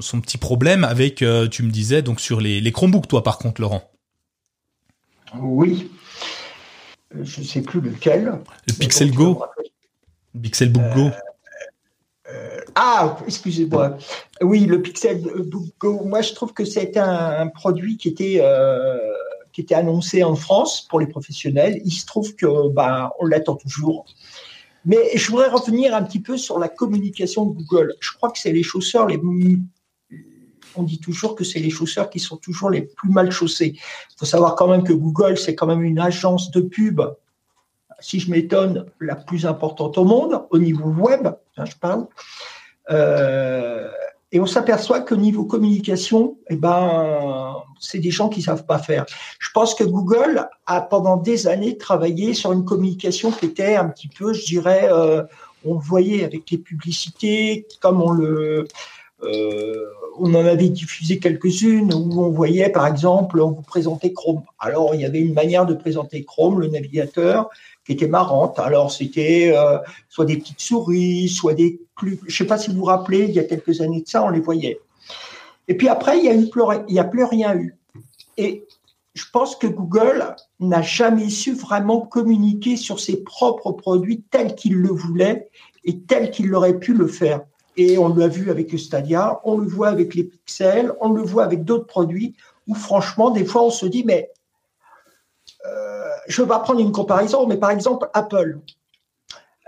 [0.00, 3.60] son petit problème avec, tu me disais donc sur les les Chromebooks, toi par contre,
[3.60, 3.90] Laurent.
[5.38, 5.90] Oui.
[7.12, 8.40] Je ne sais plus lequel.
[8.66, 9.42] Le Pixel Go
[10.40, 11.10] Pixel Book Go
[12.32, 13.98] euh, ah, excusez-moi.
[14.40, 16.04] Oui, le Pixel Book Go.
[16.04, 18.96] Moi, je trouve que c'est un, produit qui était euh,
[19.52, 21.80] qui était annoncé en France pour les professionnels.
[21.84, 24.04] Il se trouve que bah on l'attend toujours.
[24.84, 27.94] Mais je voudrais revenir un petit peu sur la communication de Google.
[28.00, 29.18] Je crois que c'est les chausseurs les
[30.76, 33.74] on dit toujours que c'est les chausseurs qui sont toujours les plus mal chaussés.
[33.76, 37.00] Il faut savoir quand même que Google, c'est quand même une agence de pub,
[38.00, 42.06] si je m'étonne, la plus importante au monde, au niveau web, hein, je parle.
[42.90, 43.88] Euh,
[44.32, 49.04] et on s'aperçoit que niveau communication, eh ben, c'est des gens qui savent pas faire.
[49.38, 53.88] Je pense que Google a pendant des années travaillé sur une communication qui était un
[53.88, 55.24] petit peu, je dirais, euh,
[55.64, 58.68] on voyait avec les publicités, comme on le,
[59.22, 64.42] on en avait diffusé quelques-unes où on voyait, par exemple, on vous présentait Chrome.
[64.58, 67.48] Alors, il y avait une manière de présenter Chrome, le navigateur,
[67.84, 68.58] qui était marrante.
[68.58, 69.54] Alors, c'était
[70.08, 71.80] soit des petites souris, soit des.
[72.02, 74.24] Je ne sais pas si vous vous rappelez, il y a quelques années de ça,
[74.24, 74.80] on les voyait.
[75.68, 76.48] Et puis après, il
[76.88, 77.76] n'y a, a plus rien eu.
[78.36, 78.66] Et
[79.14, 84.76] je pense que Google n'a jamais su vraiment communiquer sur ses propres produits tels qu'il
[84.76, 85.48] le voulait
[85.84, 87.40] et tels qu'il aurait pu le faire.
[87.76, 91.44] Et on l'a vu avec Stadia, on le voit avec les pixels, on le voit
[91.44, 94.30] avec d'autres produits où franchement, des fois, on se dit, mais
[95.66, 98.60] euh, je vais prendre une comparaison, mais par exemple, Apple.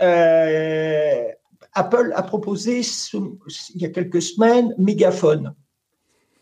[0.01, 1.25] Euh,
[1.75, 2.83] Apple a proposé
[3.75, 5.55] il y a quelques semaines Megaphone.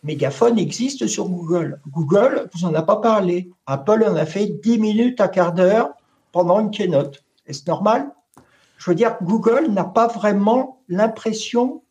[0.02, 1.80] Mégaphone existe sur Google.
[1.88, 3.50] Google vous en a pas parlé.
[3.66, 5.90] Apple en a fait 10 minutes à quart d'heure
[6.32, 7.22] pendant une keynote.
[7.46, 8.10] Est-ce normal?
[8.80, 11.82] Je veux dire, Google n'a pas vraiment l'impression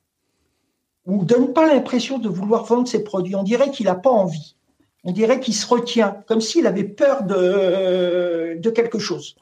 [1.06, 3.36] ou donne pas l'impression de vouloir vendre ses produits.
[3.36, 4.56] On dirait qu'il n'a pas envie.
[5.04, 9.36] On dirait qu'il se retient, comme s'il avait peur de, de quelque chose.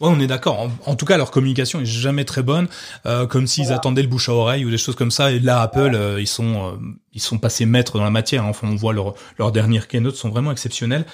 [0.00, 0.68] Ouais, on est d'accord.
[0.86, 2.68] En, tout cas, leur communication est jamais très bonne,
[3.06, 5.32] euh, comme s'ils attendaient le bouche à oreille ou des choses comme ça.
[5.32, 6.76] Et là, Apple, euh, ils sont euh,
[7.12, 8.44] ils sont passés maîtres dans la matière.
[8.46, 11.04] Enfin, on voit leurs leurs dernières keynotes sont vraiment exceptionnelles.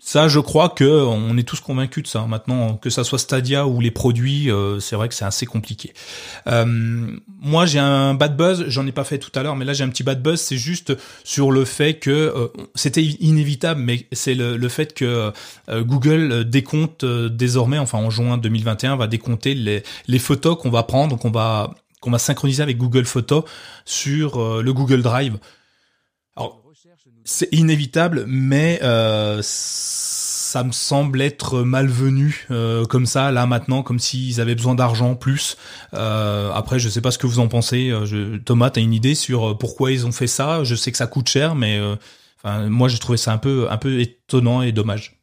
[0.00, 2.24] Ça, je crois que on est tous convaincus de ça.
[2.26, 5.92] Maintenant, que ça soit Stadia ou les produits, euh, c'est vrai que c'est assez compliqué.
[6.46, 6.64] Euh,
[7.40, 8.66] moi, j'ai un bad buzz.
[8.68, 10.40] J'en ai pas fait tout à l'heure, mais là, j'ai un petit bad buzz.
[10.40, 12.46] C'est juste sur le fait que euh,
[12.76, 15.32] c'était inévitable, mais c'est le, fait que
[15.68, 21.18] Google décompte désormais, enfin en juin 2021, va décompter les, les photos qu'on va prendre,
[21.18, 23.42] qu'on va qu'on va synchroniser avec Google Photos
[23.84, 25.38] sur le Google Drive.
[26.36, 26.62] Alors,
[27.28, 33.98] c'est inévitable, mais euh, ça me semble être malvenu euh, comme ça là maintenant, comme
[33.98, 35.58] s'ils avaient besoin d'argent plus.
[35.92, 37.90] Euh, après, je sais pas ce que vous en pensez.
[38.04, 40.64] Je, Thomas, t'as une idée sur pourquoi ils ont fait ça?
[40.64, 41.78] Je sais que ça coûte cher, mais
[42.44, 45.20] moi j'ai trouvé ça un peu un peu étonnant et dommage.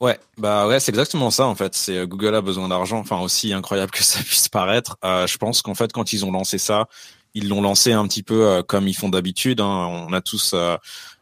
[0.00, 1.74] Ouais, bah ouais, c'est exactement ça en fait.
[1.74, 2.98] C'est Google a besoin d'argent.
[2.98, 6.56] Enfin, aussi incroyable que ça puisse paraître, je pense qu'en fait quand ils ont lancé
[6.56, 6.88] ça,
[7.34, 9.60] ils l'ont lancé un petit peu euh, comme ils font d'habitude.
[9.60, 10.06] Hein.
[10.08, 10.76] On a tous euh,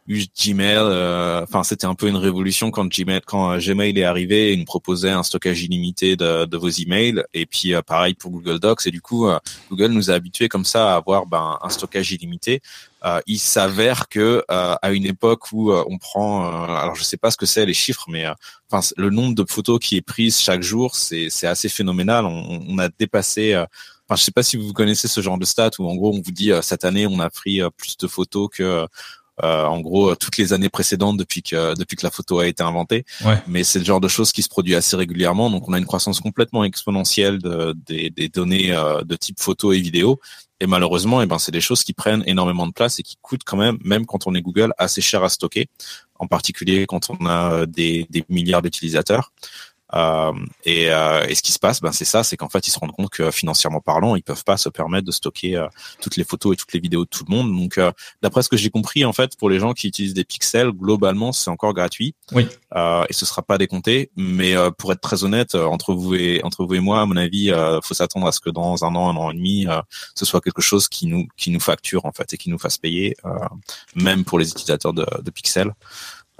[0.07, 0.77] eu Gmail.
[0.77, 4.65] Euh, enfin, c'était un peu une révolution quand Gmail, quand Gmail est arrivé, il nous
[4.65, 7.23] proposait un stockage illimité de, de vos emails.
[7.33, 8.87] Et puis pareil pour Google Docs.
[8.87, 9.27] Et du coup,
[9.69, 12.61] Google nous a habitués comme ça à avoir ben, un stockage illimité.
[13.25, 16.45] il s'avère que à une époque où on prend,
[16.75, 18.25] alors je sais pas ce que c'est les chiffres, mais
[18.69, 22.25] enfin le nombre de photos qui est prise chaque jour, c'est c'est assez phénoménal.
[22.25, 23.63] On, on a dépassé
[24.11, 26.21] Enfin, je sais pas si vous connaissez ce genre de stats où en gros on
[26.21, 28.85] vous dit euh, cette année on a pris euh, plus de photos que
[29.41, 32.61] euh, en gros toutes les années précédentes depuis que depuis que la photo a été
[32.61, 33.05] inventée.
[33.47, 35.49] Mais c'est le genre de choses qui se produit assez régulièrement.
[35.49, 38.71] Donc on a une croissance complètement exponentielle de, des, des données
[39.05, 40.19] de type photo et vidéo.
[40.59, 43.45] Et malheureusement, eh ben c'est des choses qui prennent énormément de place et qui coûtent
[43.45, 45.69] quand même, même quand on est Google, assez cher à stocker.
[46.19, 49.31] En particulier quand on a des, des milliards d'utilisateurs.
[49.93, 50.33] Euh,
[50.63, 52.79] et, euh, et, ce qui se passe, ben c'est ça, c'est qu'en fait ils se
[52.79, 55.67] rendent compte que financièrement parlant, ils peuvent pas se permettre de stocker euh,
[56.01, 57.55] toutes les photos et toutes les vidéos de tout le monde.
[57.55, 57.79] Donc
[58.21, 61.31] d'après ce que j'ai compris, en fait, pour les gens qui utilisent des pixels, globalement
[61.31, 62.15] c'est encore gratuit.
[62.31, 62.47] Oui.
[63.09, 64.11] et ce sera pas décompté.
[64.15, 67.51] Mais pour être très honnête, entre vous et entre vous et moi, à mon avis,
[67.83, 69.67] faut s'attendre à ce que dans un an, un an et demi,
[70.15, 72.77] ce soit quelque chose qui nous qui nous facture en fait et qui nous fasse
[72.77, 73.15] payer,
[73.95, 75.73] même pour les utilisateurs de, de pixels.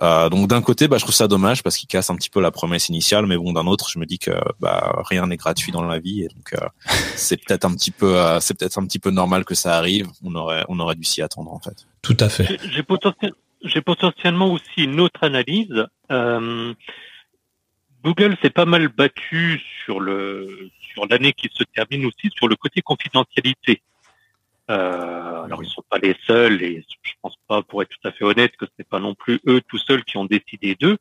[0.02, 2.42] Euh, donc d'un côté, bah, je trouve ça dommage parce qu'il casse un petit peu
[2.42, 5.72] la promesse initiale, mais bon, d'un autre, je me dis que bah, rien n'est gratuit
[5.72, 6.68] dans la vie, et donc euh,
[7.16, 10.08] c'est peut-être un petit peu, euh, c'est peut-être un petit peu normal que ça arrive.
[10.24, 11.86] On aurait, on aurait dû s'y attendre en fait.
[12.02, 12.60] Tout à fait.
[13.64, 15.86] J'ai potentiellement aussi une autre analyse.
[18.04, 22.56] Google s'est pas mal battu sur le sur l'année qui se termine aussi sur le
[22.56, 23.82] côté confidentialité.
[24.72, 28.12] Euh, alors ils sont pas les seuls et je pense pas, pour être tout à
[28.14, 30.98] fait honnête, que ce n'est pas non plus eux tout seuls qui ont décidé d'eux.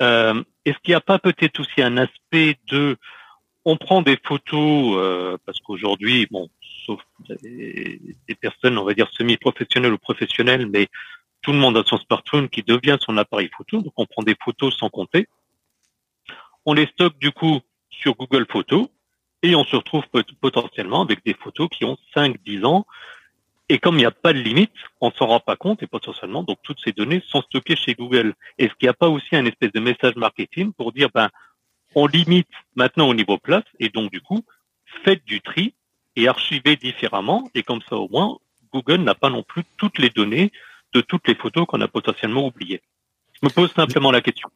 [0.00, 2.96] Euh, Est-ce qu'il n'y a pas peut-être aussi un aspect de,
[3.64, 6.48] on prend des photos euh, parce qu'aujourd'hui, bon,
[6.84, 10.88] sauf des, des, personnes, on va dire semi-professionnelles ou professionnelles, mais
[11.40, 14.36] tout le monde a son smartphone qui devient son appareil photo, donc on prend des
[14.42, 15.28] photos sans compter.
[16.66, 17.60] On les stocke du coup
[17.90, 18.88] sur Google Photos
[19.42, 20.04] et on se retrouve
[20.40, 22.86] potentiellement avec des photos qui ont 5-10 ans.
[23.68, 26.42] Et comme il n'y a pas de limite, on s'en rend pas compte et potentiellement,
[26.42, 28.34] donc toutes ces données sont stockées chez Google.
[28.58, 31.30] Est-ce qu'il n'y a pas aussi un espèce de message marketing pour dire, ben,
[31.94, 34.44] on limite maintenant au niveau place et donc du coup,
[35.04, 35.74] faites du tri
[36.16, 38.38] et archivez différemment et comme ça au moins,
[38.72, 40.52] Google n'a pas non plus toutes les données
[40.92, 42.82] de toutes les photos qu'on a potentiellement oubliées.
[43.34, 44.50] Je me pose simplement la question.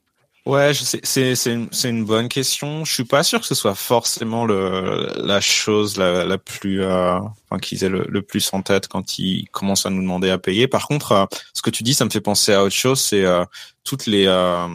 [0.47, 2.85] Ouais, c'est c'est une bonne question.
[2.85, 7.19] Je suis pas sûr que ce soit forcément le la chose la, la plus euh,
[7.51, 10.39] enfin qu'ils aient le, le, plus en tête quand ils commencent à nous demander à
[10.39, 10.69] payer.
[10.69, 13.01] Par contre, euh, ce que tu dis, ça me fait penser à autre chose.
[13.01, 13.45] C'est euh,
[13.83, 14.69] toutes les euh,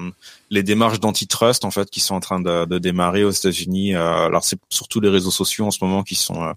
[0.51, 3.95] les démarches d'antitrust en fait qui sont en train de, de démarrer aux États-Unis.
[3.95, 6.51] Euh, alors c'est surtout les réseaux sociaux en ce moment qui sont euh,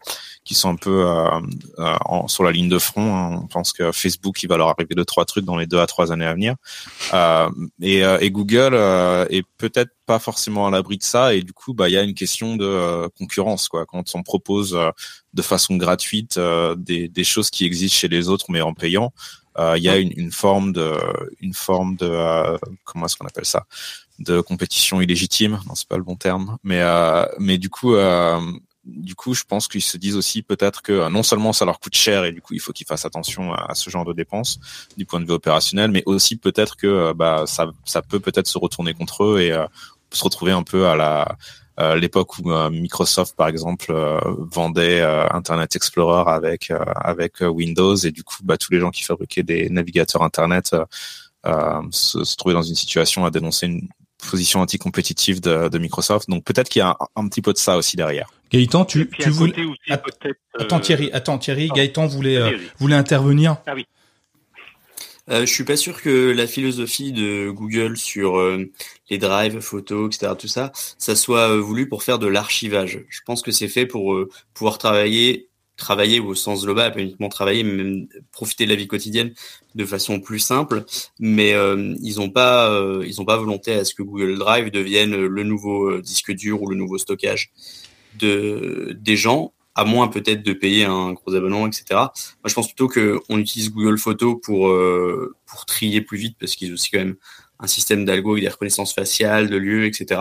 [0.44, 1.40] qui sont un peu euh,
[2.04, 3.14] en, sur la ligne de front.
[3.16, 3.40] Hein.
[3.44, 5.86] On pense que Facebook il va leur arriver deux trois trucs dans les deux à
[5.86, 6.56] trois années à venir.
[7.80, 8.74] et, et Google
[9.30, 12.02] est peut-être pas forcément à l'abri de ça et du coup bah il y a
[12.02, 14.76] une question de concurrence quoi quand on propose
[15.32, 16.38] de façon gratuite
[16.76, 19.12] des, des choses qui existent chez les autres mais en payant
[19.58, 20.96] il y a une, une, forme de
[21.40, 23.66] une forme de comment est-ce qu'on appelle ça?
[24.18, 25.60] De compétition illégitime.
[25.66, 26.58] Non c'est pas le bon terme.
[26.62, 28.40] Mais euh, mais du coup euh,
[28.84, 31.96] du coup je pense qu'ils se disent aussi peut-être que non seulement ça leur coûte
[31.96, 34.58] cher et du coup il faut qu'ils fassent attention à, ce genre de dépenses
[34.96, 38.58] du point de vue opérationnel mais aussi peut-être que bah ça ça peut peut-être se
[38.58, 39.56] retourner contre eux et
[40.16, 41.36] se retrouver un peu à la
[41.96, 43.92] l'époque où Microsoft par exemple
[44.52, 45.02] vendait
[45.32, 49.68] Internet Explorer avec avec Windows et du coup bah tous les gens qui fabriquaient des
[49.70, 50.76] navigateurs Internet
[51.90, 53.88] se, se trouvaient dans une situation à dénoncer une
[54.30, 56.28] position anticompétitive de, de Microsoft.
[56.28, 58.30] Donc peut-être qu'il y a un, petit peu de ça aussi derrière.
[58.50, 59.54] Gaëtan, tu, tu voulais...
[60.58, 63.56] Attends Thierry, attends Thierry, Gaëtan voulait, euh, voulait intervenir.
[63.66, 63.86] Ah oui.
[65.30, 68.70] Euh, je suis pas sûr que la philosophie de Google sur euh,
[69.08, 73.04] les drives, photos, etc., tout ça, ça soit euh, voulu pour faire de l'archivage.
[73.08, 74.16] Je pense que c'est fait pour
[74.52, 78.86] pouvoir travailler travailler au sens global, pas uniquement travailler, mais même profiter de la vie
[78.86, 79.34] quotidienne
[79.74, 80.84] de façon plus simple.
[81.18, 81.50] Mais
[82.00, 86.00] ils n'ont pas, ils ont pas volonté à ce que Google Drive devienne le nouveau
[86.00, 87.50] disque dur ou le nouveau stockage
[88.20, 91.84] de des gens, à moins peut-être de payer un gros abonnement, etc.
[91.90, 92.12] Moi,
[92.46, 94.72] je pense plutôt que on utilise Google Photos pour
[95.46, 97.16] pour trier plus vite parce qu'ils ont aussi quand même
[97.60, 100.20] un système d'algo avec des reconnaissances faciales, de lieux, etc.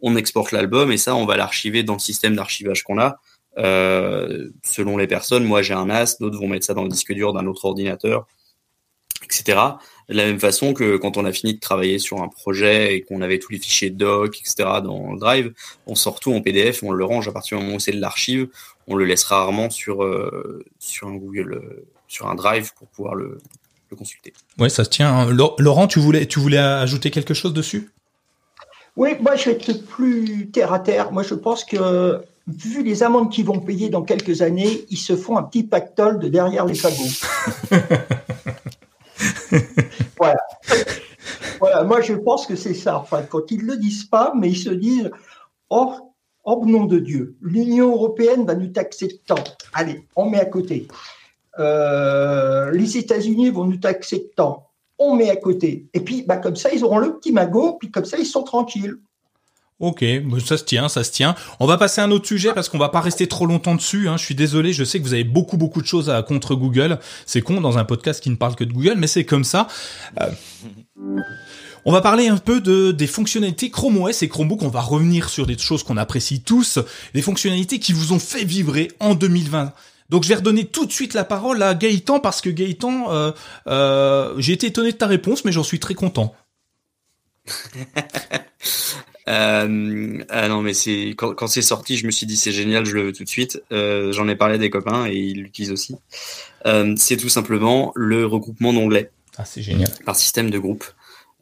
[0.00, 3.18] On exporte l'album et ça, on va l'archiver dans le système d'archivage qu'on a
[3.58, 7.12] euh, selon les personnes, moi j'ai un NAS, d'autres vont mettre ça dans le disque
[7.12, 8.26] dur d'un autre ordinateur,
[9.24, 9.58] etc.
[10.08, 13.02] De la même façon que quand on a fini de travailler sur un projet et
[13.02, 14.80] qu'on avait tous les fichiers doc, etc.
[14.82, 15.52] dans le Drive,
[15.86, 18.00] on sort tout en PDF, on le range à partir du moment où c'est de
[18.00, 18.48] l'archive,
[18.88, 23.14] on le laisse rarement sur euh, sur un Google, euh, sur un Drive pour pouvoir
[23.14, 23.38] le,
[23.90, 24.32] le consulter.
[24.58, 25.14] Ouais, ça se tient.
[25.14, 25.30] Hein.
[25.58, 27.90] Laurent, tu voulais tu voulais ajouter quelque chose dessus?
[28.96, 31.12] Oui, moi je vais être plus terre à terre.
[31.12, 35.16] Moi je pense que vu les amendes qu'ils vont payer dans quelques années, ils se
[35.16, 36.94] font un petit pactole de derrière les fagots.
[40.18, 40.40] voilà.
[41.60, 41.84] voilà.
[41.84, 42.98] Moi, je pense que c'est ça.
[42.98, 45.10] Enfin, quand ils ne le disent pas, mais ils se disent
[45.70, 46.07] Oh,
[46.56, 49.44] oh nom de Dieu, l'Union européenne va nous taxer temps.
[49.72, 50.88] Allez, on met à côté.
[51.58, 54.70] Euh, les États-Unis vont nous taxer temps.
[54.98, 55.86] On met à côté.
[55.92, 58.42] Et puis, bah, comme ça, ils auront le petit magot, puis comme ça, ils sont
[58.42, 58.96] tranquilles.
[59.80, 60.04] Ok,
[60.44, 61.36] ça se tient, ça se tient.
[61.60, 64.08] On va passer à un autre sujet parce qu'on va pas rester trop longtemps dessus.
[64.08, 64.16] Hein.
[64.16, 66.98] Je suis désolé, je sais que vous avez beaucoup beaucoup de choses à contre Google.
[67.26, 69.68] C'est con dans un podcast qui ne parle que de Google, mais c'est comme ça.
[70.20, 70.26] Euh,
[71.84, 74.62] on va parler un peu de des fonctionnalités Chrome OS et Chromebook.
[74.62, 76.78] On va revenir sur des choses qu'on apprécie tous,
[77.14, 79.72] des fonctionnalités qui vous ont fait vibrer en 2020.
[80.10, 83.32] Donc je vais redonner tout de suite la parole à Gaëtan parce que Gaëtan, euh,
[83.66, 86.34] euh, j'ai été étonné de ta réponse, mais j'en suis très content.
[89.28, 92.84] Euh, ah non, mais c'est quand, quand c'est sorti, je me suis dit c'est génial,
[92.86, 93.62] je le veux tout de suite.
[93.72, 95.96] Euh, J'en ai parlé à des copains et ils l'utilisent aussi.
[96.66, 99.10] Euh, c'est tout simplement le regroupement d'onglets.
[99.36, 99.90] Ah, c'est génial.
[100.04, 100.84] Par système de groupe.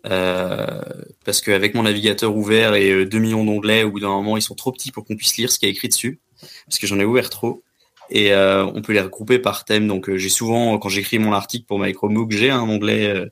[0.04, 0.80] Euh,
[1.24, 4.54] parce qu'avec mon navigateur ouvert et 2 millions d'onglets, au bout d'un moment, ils sont
[4.54, 6.20] trop petits pour qu'on puisse lire ce qui est écrit dessus.
[6.66, 7.62] Parce que j'en ai ouvert trop
[8.10, 9.88] et euh, on peut les regrouper par thème.
[9.88, 13.30] Donc euh, j'ai souvent, quand j'écris mon article pour MicroMook, j'ai un onglet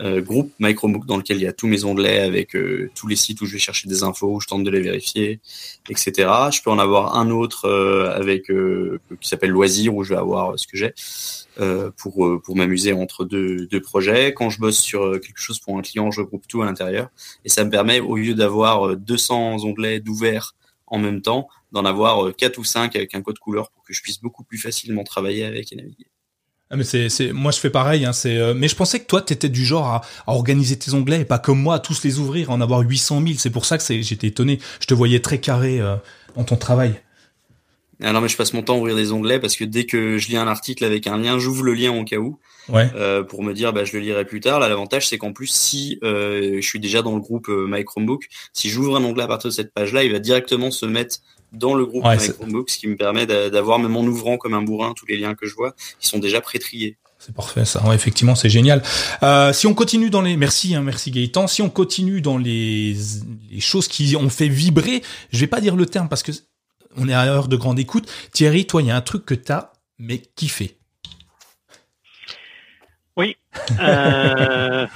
[0.00, 2.56] euh, euh, groupe MicroMook dans lequel il y a tous mes onglets avec
[2.94, 5.40] tous les sites où je vais chercher des infos, où je tente de les vérifier,
[5.88, 6.12] etc.
[6.52, 7.68] Je peux en avoir un autre
[8.14, 10.94] avec qui s'appelle loisir où je vais avoir ce que j'ai
[11.96, 14.32] pour pour m'amuser entre deux, deux projets.
[14.32, 17.08] Quand je bosse sur quelque chose pour un client, je groupe tout à l'intérieur
[17.44, 20.54] et ça me permet au lieu d'avoir 200 onglets d'ouvert
[20.86, 24.02] en même temps, d'en avoir 4 ou 5 avec un code couleur pour que je
[24.02, 26.06] puisse beaucoup plus facilement travailler avec et naviguer.
[26.68, 29.06] Ah mais c'est c'est moi je fais pareil hein, c'est euh, mais je pensais que
[29.06, 32.02] toi tu étais du genre à, organiser tes onglets et pas comme moi à tous
[32.02, 34.58] les ouvrir en avoir 800 000 c'est pour ça que c'est j'étais étonné.
[34.80, 35.94] Je te voyais très carré euh,
[36.34, 37.00] dans ton travail.
[38.02, 40.18] Ah non mais je passe mon temps à ouvrir des onglets parce que dès que
[40.18, 42.38] je lis un article avec un lien j'ouvre le lien au cas où.
[42.68, 42.90] Ouais.
[42.96, 44.58] euh, pour me dire bah je le lirai plus tard.
[44.58, 48.26] Là l'avantage c'est qu'en plus si euh, je suis déjà dans le groupe My Chromebook
[48.52, 51.18] si j'ouvre un onglet à partir de cette page là il va directement se mettre
[51.56, 54.94] dans le groupe ouais, ce qui me permet d'avoir, même en ouvrant comme un bourrin,
[54.94, 56.96] tous les liens que je vois, qui sont déjà pré-triés.
[57.18, 57.84] C'est parfait ça.
[57.88, 58.82] Ouais, effectivement, c'est génial.
[59.22, 61.46] Euh, si on continue dans les, merci, hein, merci Gaëtan.
[61.46, 62.94] Si on continue dans les,
[63.50, 65.02] les choses qui ont fait vibrer,
[65.32, 66.32] je vais pas dire le terme parce que
[66.96, 68.10] on est à l'heure de grande écoute.
[68.32, 70.76] Thierry, toi, il y a un truc que t'as mais kiffé.
[73.16, 73.36] Oui.
[73.80, 74.86] Euh...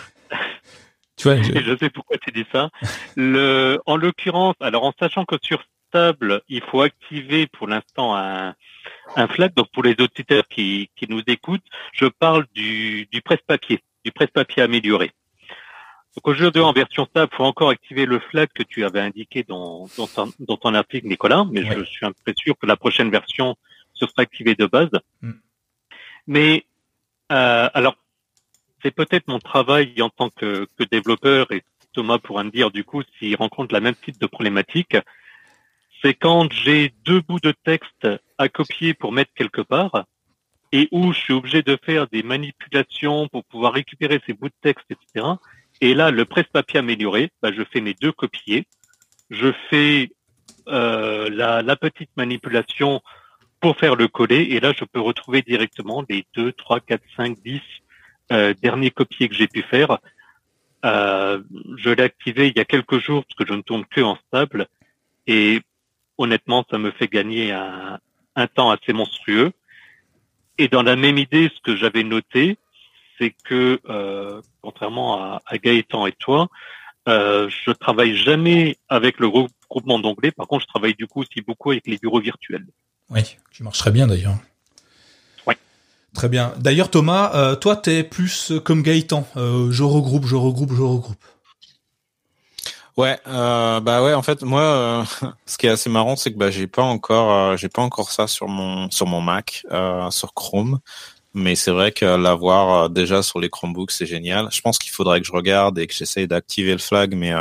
[1.16, 1.52] tu vois, je...
[1.52, 1.76] je...
[1.78, 2.68] sais pourquoi tu dis ça.
[3.16, 8.54] Le, en l'occurrence, alors en sachant que sur stable, il faut activer pour l'instant un,
[9.16, 9.52] un flag.
[9.54, 14.62] Donc pour les auditeurs qui, qui nous écoutent, je parle du, du presse-papier, du presse-papier
[14.62, 15.10] amélioré.
[16.16, 19.44] Donc aujourd'hui en version stable, il faut encore activer le flag que tu avais indiqué
[19.44, 22.76] dans, dans, ton, dans ton article, Nicolas, mais je suis un peu sûr que la
[22.76, 23.56] prochaine version
[23.94, 24.90] se sera activée de base.
[25.22, 25.32] Mm.
[26.26, 26.64] Mais
[27.30, 27.96] euh, alors,
[28.82, 31.62] c'est peut-être mon travail en tant que, que, développeur, et
[31.92, 34.96] Thomas pourra me dire du coup s'il rencontre la même type de problématique,
[36.02, 40.04] c'est quand j'ai deux bouts de texte à copier pour mettre quelque part,
[40.72, 44.54] et où je suis obligé de faire des manipulations pour pouvoir récupérer ces bouts de
[44.62, 45.26] texte, etc.
[45.80, 48.66] Et là, le presse-papier amélioré, bah, je fais mes deux copiés,
[49.30, 50.10] je fais
[50.68, 53.00] euh, la, la, petite manipulation
[53.60, 57.38] pour faire le coller, et là, je peux retrouver directement les 2, 3, 4, 5,
[57.44, 57.60] 10
[58.32, 59.98] euh, derniers copiés que j'ai pu faire.
[60.84, 61.42] Euh,
[61.76, 64.16] je l'ai activé il y a quelques jours parce que je ne tourne que en
[64.28, 64.66] stable,
[65.26, 65.60] et
[66.20, 67.98] honnêtement, ça me fait gagner un,
[68.36, 69.52] un temps assez monstrueux.
[70.58, 72.58] Et dans la même idée, ce que j'avais noté,
[73.18, 76.48] c'est que euh, contrairement à, à, Gaëtan et toi,
[77.08, 80.32] euh, je travaille jamais avec le regroupement d'onglets.
[80.32, 82.66] Par contre, je travaille du coup aussi beaucoup avec les bureaux virtuels.
[83.08, 84.36] Oui, qui marche très bien d'ailleurs.
[85.46, 85.54] Oui.
[86.14, 86.52] Très bien.
[86.58, 89.26] D'ailleurs, Thomas, euh, toi, tu es plus comme Gaëtan.
[89.36, 91.24] Je regroupe, je regroupe, je regroupe.
[92.96, 95.04] Ouais, euh, bah ouais, en fait, moi, euh,
[95.46, 98.10] ce qui est assez marrant, c'est que bah j'ai pas encore, euh, j'ai pas encore
[98.10, 100.80] ça sur mon sur mon Mac, euh, sur Chrome.
[101.32, 104.48] Mais c'est vrai que l'avoir euh, déjà sur les Chromebooks, c'est génial.
[104.50, 107.32] Je pense qu'il faudrait que je regarde et que j'essaye d'activer le flag, mais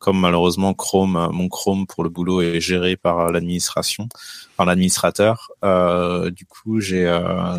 [0.00, 4.08] comme malheureusement Chrome, mon Chrome pour le boulot est géré par l'administration,
[4.56, 5.50] par l'administrateur,
[6.32, 7.06] du coup, j'ai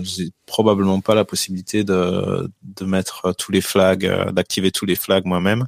[0.04, 5.26] j'ai probablement pas la possibilité de de mettre tous les flags, d'activer tous les flags
[5.26, 5.66] moi-même.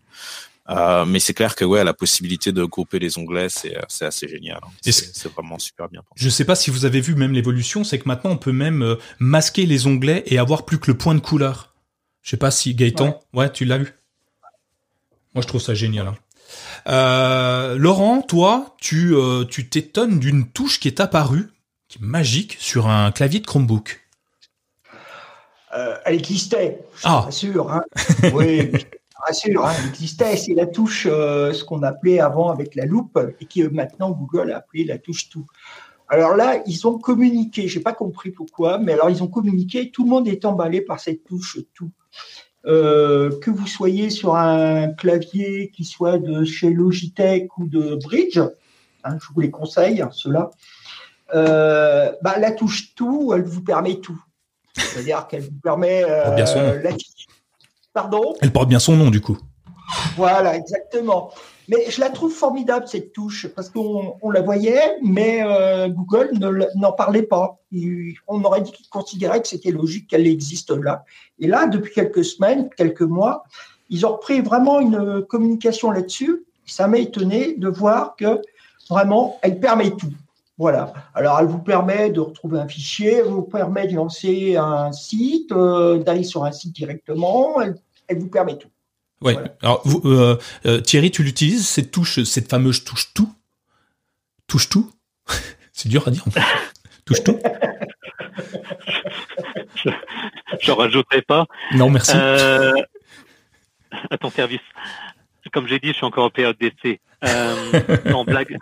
[0.69, 4.27] Euh, mais c'est clair que ouais, la possibilité de grouper les onglets, c'est c'est assez
[4.27, 4.59] génial.
[4.63, 4.69] Hein.
[4.81, 6.03] C'est vraiment super bien.
[6.15, 8.83] Je sais pas si vous avez vu même l'évolution, c'est que maintenant on peut même
[8.83, 11.73] euh, masquer les onglets et avoir plus que le point de couleur.
[12.21, 13.93] Je sais pas si Gaëtan, ouais, tu l'as vu.
[15.33, 16.07] Moi je trouve ça génial.
[16.07, 16.15] Hein.
[16.87, 21.49] Euh, Laurent, toi, tu euh, tu t'étonnes d'une touche qui est apparue,
[21.87, 24.07] qui est magique sur un clavier de Chromebook.
[26.05, 27.27] elle existait, ah.
[27.31, 27.71] sûr.
[27.71, 27.83] Hein.
[28.33, 28.71] oui
[29.31, 33.19] rassure, hein, il existait, c'est la touche, euh, ce qu'on appelait avant avec la loupe,
[33.39, 35.45] et qui maintenant Google a appelé la touche tout.
[36.09, 40.03] Alors là, ils ont communiqué, j'ai pas compris pourquoi, mais alors ils ont communiqué, tout
[40.03, 41.91] le monde est emballé par cette touche tout.
[42.67, 48.39] Euh, que vous soyez sur un clavier qui soit de chez Logitech ou de Bridge,
[49.03, 50.51] hein, je vous les conseille, ceux-là,
[51.33, 54.21] euh, bah, la touche tout, elle vous permet tout.
[54.77, 56.91] C'est-à-dire qu'elle vous permet euh, la,
[57.93, 59.37] Pardon Elle porte bien son nom, du coup.
[60.15, 61.31] Voilà, exactement.
[61.67, 66.31] Mais je la trouve formidable, cette touche, parce qu'on on la voyait, mais euh, Google
[66.75, 67.59] n'en parlait pas.
[68.27, 71.05] on aurait dit qu'il considérait que c'était logique qu'elle existe là.
[71.39, 73.43] Et là, depuis quelques semaines, quelques mois,
[73.89, 76.45] ils ont repris vraiment une communication là-dessus.
[76.65, 78.41] Ça m'a étonné de voir que
[78.89, 80.11] vraiment, elle permet tout.
[80.61, 80.93] Voilà.
[81.15, 85.51] Alors, elle vous permet de retrouver un fichier, elle vous permet de lancer un site,
[85.51, 87.79] euh, d'aller sur un site directement, elle,
[88.19, 88.69] vous permet tout.
[89.21, 89.33] Oui.
[89.63, 90.37] Alors, euh,
[90.67, 93.33] euh, Thierry, tu l'utilises, cette touche, cette fameuse touche tout?
[94.45, 94.91] Touche tout?
[95.73, 96.43] C'est dur à dire, en fait.
[97.05, 97.39] touche tout?
[100.59, 101.47] Je rajouterai pas.
[101.73, 102.15] Non, merci.
[102.15, 102.73] à
[104.19, 104.61] ton service.
[105.51, 106.99] Comme j'ai dit, je suis encore en période d'essai.
[107.23, 108.57] Euh, non, blague.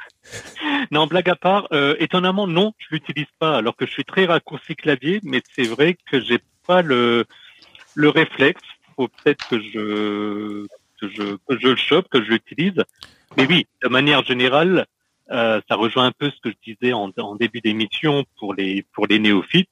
[0.91, 1.67] Non, blague à part.
[1.71, 3.57] Euh, étonnamment, non, je l'utilise pas.
[3.57, 7.25] Alors que je suis très raccourci clavier, mais c'est vrai que j'ai pas le
[7.95, 8.61] le réflexe.
[8.95, 10.67] Faut peut-être que je
[10.99, 12.83] que je que je le chope, que je l'utilise.
[13.37, 14.87] Mais oui, de manière générale,
[15.31, 19.07] euh, ça rejoint un peu ce que je disais en, début d'émission pour les pour
[19.07, 19.69] les néophytes.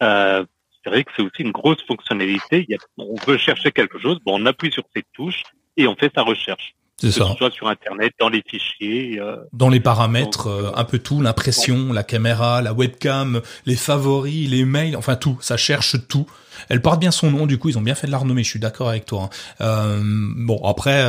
[0.00, 2.66] C'est vrai que c'est aussi une grosse fonctionnalité.
[2.98, 5.42] On veut chercher quelque chose, bon, on appuie sur cette touche
[5.76, 6.74] et on fait sa recherche.
[6.96, 7.34] C'est ça.
[7.36, 9.18] soit sur Internet, dans les fichiers.
[9.18, 14.48] Euh, dans les paramètres, euh, un peu tout, l'impression, la caméra, la webcam, les favoris,
[14.48, 16.26] les mails, enfin tout, ça cherche tout.
[16.68, 18.50] Elle porte bien son nom, du coup, ils ont bien fait de la renommer, je
[18.50, 19.24] suis d'accord avec toi.
[19.24, 19.28] Hein.
[19.60, 21.04] Euh, bon, après,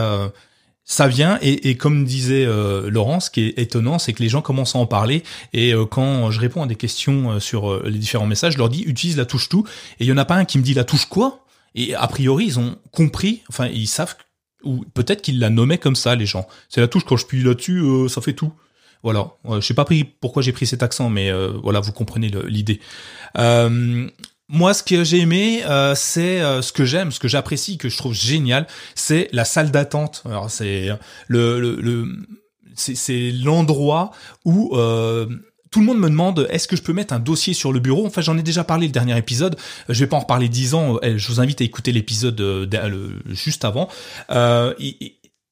[0.86, 4.30] ça vient et, et comme disait euh, Laurent, ce qui est étonnant, c'est que les
[4.30, 7.72] gens commencent à en parler et euh, quand je réponds à des questions euh, sur
[7.72, 9.66] euh, les différents messages, je leur dis utilise la touche tout
[10.00, 11.44] et il y en a pas un qui me dit la touche quoi?
[11.74, 14.16] Et a priori ils ont compris, enfin ils savent
[14.66, 16.48] ou peut-être qu'ils la nommaient comme ça les gens.
[16.70, 18.52] C'est la touche quand je plie là-dessus, ça fait tout.
[19.04, 22.80] Voilà, je sais pas pris pourquoi j'ai pris cet accent, mais voilà, vous comprenez l'idée.
[23.38, 24.10] Euh,
[24.48, 27.90] moi, ce que j'ai aimé, euh, c'est euh, ce que j'aime, ce que j'apprécie, que
[27.90, 30.22] je trouve génial, c'est la salle d'attente.
[30.26, 30.90] Alors, c'est
[31.28, 32.08] le, le,
[32.76, 34.12] c'est l'endroit
[34.44, 35.26] où euh,
[35.76, 38.06] tout le monde me demande est-ce que je peux mettre un dossier sur le bureau?
[38.06, 39.58] Enfin, j'en ai déjà parlé le dernier épisode.
[39.90, 41.00] Je vais pas en reparler dix ans.
[41.04, 42.42] Je vous invite à écouter l'épisode
[43.28, 43.90] juste avant.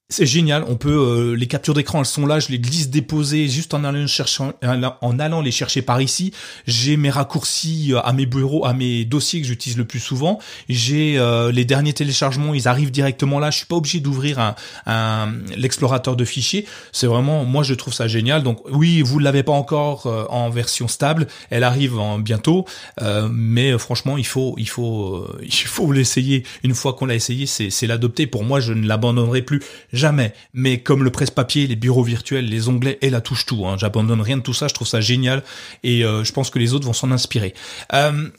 [0.10, 3.48] C'est génial, on peut euh, les captures d'écran, elles sont là, je les glisse déposées
[3.48, 6.34] juste en allant chercher, en allant les chercher par ici.
[6.68, 10.38] J'ai mes raccourcis euh, à mes bureaux, à mes dossiers que j'utilise le plus souvent.
[10.70, 13.50] J'ai euh, les derniers téléchargements, ils arrivent directement là.
[13.50, 14.54] Je suis pas obligé d'ouvrir
[15.58, 16.68] l'explorateur de fichiers.
[16.92, 18.44] C'est vraiment, moi je trouve ça génial.
[18.44, 22.66] Donc oui, vous l'avez pas encore en version stable, elle arrive en bientôt,
[23.32, 26.44] mais franchement il faut, il faut, il faut l'essayer.
[26.64, 28.28] Une fois qu'on l'a essayé, c'est l'adopter.
[28.28, 29.62] Pour moi, je ne l'abandonnerai plus
[29.94, 30.34] jamais.
[30.54, 34.22] Mais comme le presse-papier, les bureaux virtuels, les onglets et la touche tout, hein, j'abandonne
[34.22, 34.68] rien de tout ça.
[34.68, 35.44] Je trouve ça génial
[35.84, 37.54] et euh, je pense que les autres vont s'en inspirer.
[37.94, 38.30] Euh,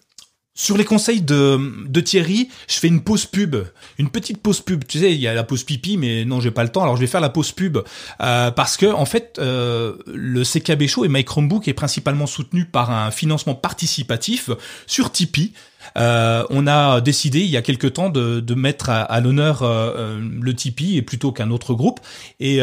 [0.57, 3.57] sur les conseils de, Thierry, je fais une pause pub,
[3.99, 4.85] une petite pause pub.
[4.87, 6.83] Tu sais, il y a la pause pipi, mais non, j'ai pas le temps.
[6.83, 7.79] Alors je vais faire la pause pub
[8.21, 12.93] euh, parce que en fait, le CKB Show et My Chromebook est principalement soutenu par
[12.93, 14.51] un financement participatif
[14.87, 15.53] sur Tipeee.
[15.97, 19.93] Euh, on a décidé il y a quelque temps de, de mettre à, l'honneur euh,
[19.97, 22.01] euh, le Tipeee et plutôt qu'un autre groupe.
[22.41, 22.61] Et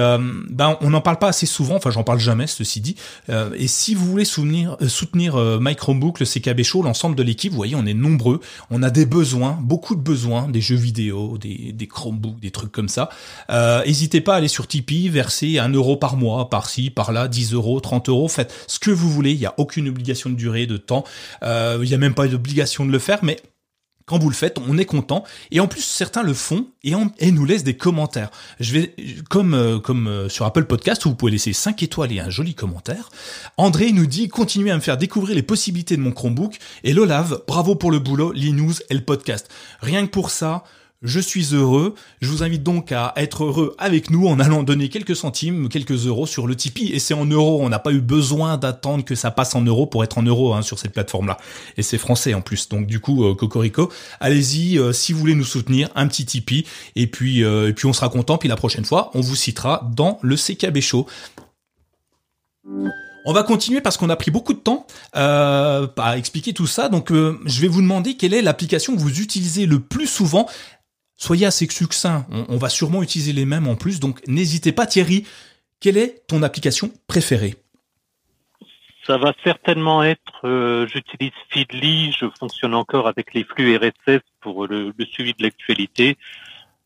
[0.50, 1.76] ben on n'en parle pas assez souvent.
[1.76, 2.96] Enfin, j'en parle jamais, ceci dit.
[3.30, 7.58] et si vous voulez soutenir, soutenir My Chromebook, le CKB Show, l'ensemble de l'équipe, vous
[7.58, 8.42] voyez, on est nombreux.
[8.70, 12.72] On a des besoins, beaucoup de besoins, des jeux vidéo, des, des Chromebooks, des trucs
[12.72, 13.10] comme ça.
[13.50, 17.80] N'hésitez pas à aller sur Tipeee, verser un euro par mois, par-ci, par-là, 10 euros,
[17.80, 18.28] 30 euros.
[18.28, 19.32] Faites ce que vous voulez.
[19.32, 21.04] Il n'y a aucune obligation de durée, de temps.
[21.44, 23.38] Il n'y a même pas d'obligation de le faire mais
[24.06, 25.24] quand vous le faites, on est content.
[25.52, 28.30] Et en plus, certains le font et, nous laissent des commentaires.
[28.60, 28.96] Je vais,
[29.30, 32.54] comme, euh, euh, sur Apple Podcast, où vous pouvez laisser 5 étoiles et un joli
[32.54, 33.10] commentaire.
[33.58, 36.58] André nous dit, continuez à me faire découvrir les possibilités de mon Chromebook.
[36.84, 39.50] Et Lolave, bravo pour le boulot, news et le podcast.
[39.82, 40.64] Rien que pour ça,
[41.02, 41.96] je suis heureux.
[42.22, 46.06] Je vous invite donc à être heureux avec nous en allant donner quelques centimes, quelques
[46.06, 46.94] euros sur le Tipeee.
[46.94, 47.60] Et c'est en euros.
[47.62, 50.54] On n'a pas eu besoin d'attendre que ça passe en euros pour être en euros
[50.54, 51.38] hein, sur cette plateforme-là.
[51.78, 52.70] Et c'est français en plus.
[52.70, 56.66] Donc du coup, euh, Cocorico, allez-y euh, si vous voulez nous soutenir, un petit Tipeee.
[56.96, 58.38] Et puis, euh, et puis on sera content.
[58.38, 61.08] Puis la prochaine fois, on vous citera dans le CKB Show.
[63.26, 66.90] On va continuer parce qu'on a pris beaucoup de temps euh, à expliquer tout ça.
[66.90, 70.48] Donc, je vais vous demander quelle est l'application que vous utilisez le plus souvent
[71.22, 72.26] soyez assez succinct.
[72.50, 75.26] On, va sûrement utiliser les mêmes en plus, donc n'hésitez pas Thierry.
[75.80, 77.56] Quelle est ton application préférée?
[79.06, 84.68] Ça va certainement être, euh, j'utilise Feedly, je fonctionne encore avec les flux RSS pour
[84.68, 86.18] le, suivi de l'actualité.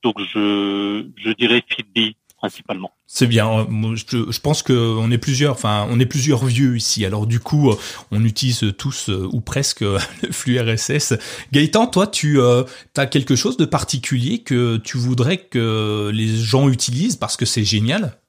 [0.02, 2.16] Donc je, je dirais Feedly
[2.46, 2.92] principalement.
[3.08, 3.68] C'est bien.
[3.96, 7.04] Je, je pense qu'on est plusieurs, enfin, on est plusieurs vieux ici.
[7.04, 7.74] Alors du coup,
[8.12, 11.16] on utilise tous euh, ou presque le flux RSS.
[11.52, 12.64] Gaëtan, toi, tu euh,
[12.98, 17.64] as quelque chose de particulier que tu voudrais que les gens utilisent parce que c'est
[17.64, 18.20] génial?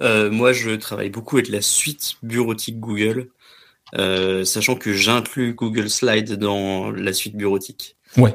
[0.00, 3.28] Euh, Moi, je travaille beaucoup avec la suite bureautique Google,
[4.44, 7.96] sachant que j'inclus Google Slide dans la suite bureautique.
[8.16, 8.34] Ouais.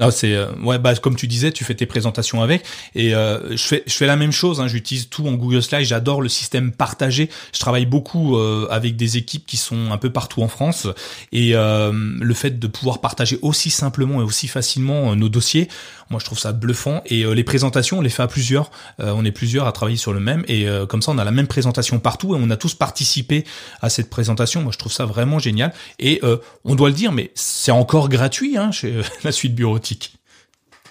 [0.00, 2.64] Non, c'est euh, ouais, bah comme tu disais, tu fais tes présentations avec
[2.96, 4.60] et euh, je fais je fais la même chose.
[4.60, 5.84] Hein, J'utilise tout en Google Slide.
[5.84, 7.30] J'adore le système partagé.
[7.52, 10.88] Je travaille beaucoup euh, avec des équipes qui sont un peu partout en France
[11.32, 15.68] et le fait de pouvoir partager aussi simplement et aussi facilement nos dossiers,
[16.10, 17.02] moi je trouve ça bluffant.
[17.06, 18.70] Et les présentations, on les fait à plusieurs.
[18.98, 21.46] on est plusieurs à travailler sur le même et comme ça on a la même
[21.46, 23.44] présentation partout et on a tous participé
[23.80, 24.62] à cette présentation.
[24.62, 26.20] Moi je trouve ça vraiment génial et
[26.64, 29.78] on doit le dire, mais c'est encore gratuit hein, chez la suite bureau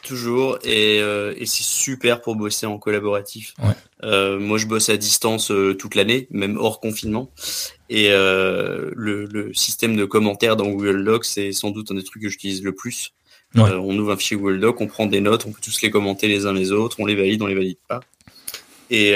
[0.03, 3.53] Toujours, euh, et, c'est super pour bosser en collaboratif.
[4.03, 7.31] Euh, moi, je bosse à distance euh, toute l'année, même hors confinement.
[7.89, 12.29] Et le, système de commentaires dans Google Docs, c'est sans doute un des trucs que
[12.29, 13.13] j'utilise le plus.
[13.55, 16.27] on ouvre un fichier Google Doc, on prend des notes, on peut tous les commenter
[16.27, 18.01] les uns les autres, on les valide, on les valide pas.
[18.89, 19.13] Et,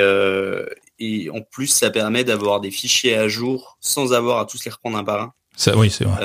[1.00, 4.72] et en plus, ça permet d'avoir des fichiers à jour sans avoir à tous les
[4.72, 5.34] reprendre un par un.
[5.58, 6.24] Ça, oui, c'est vrai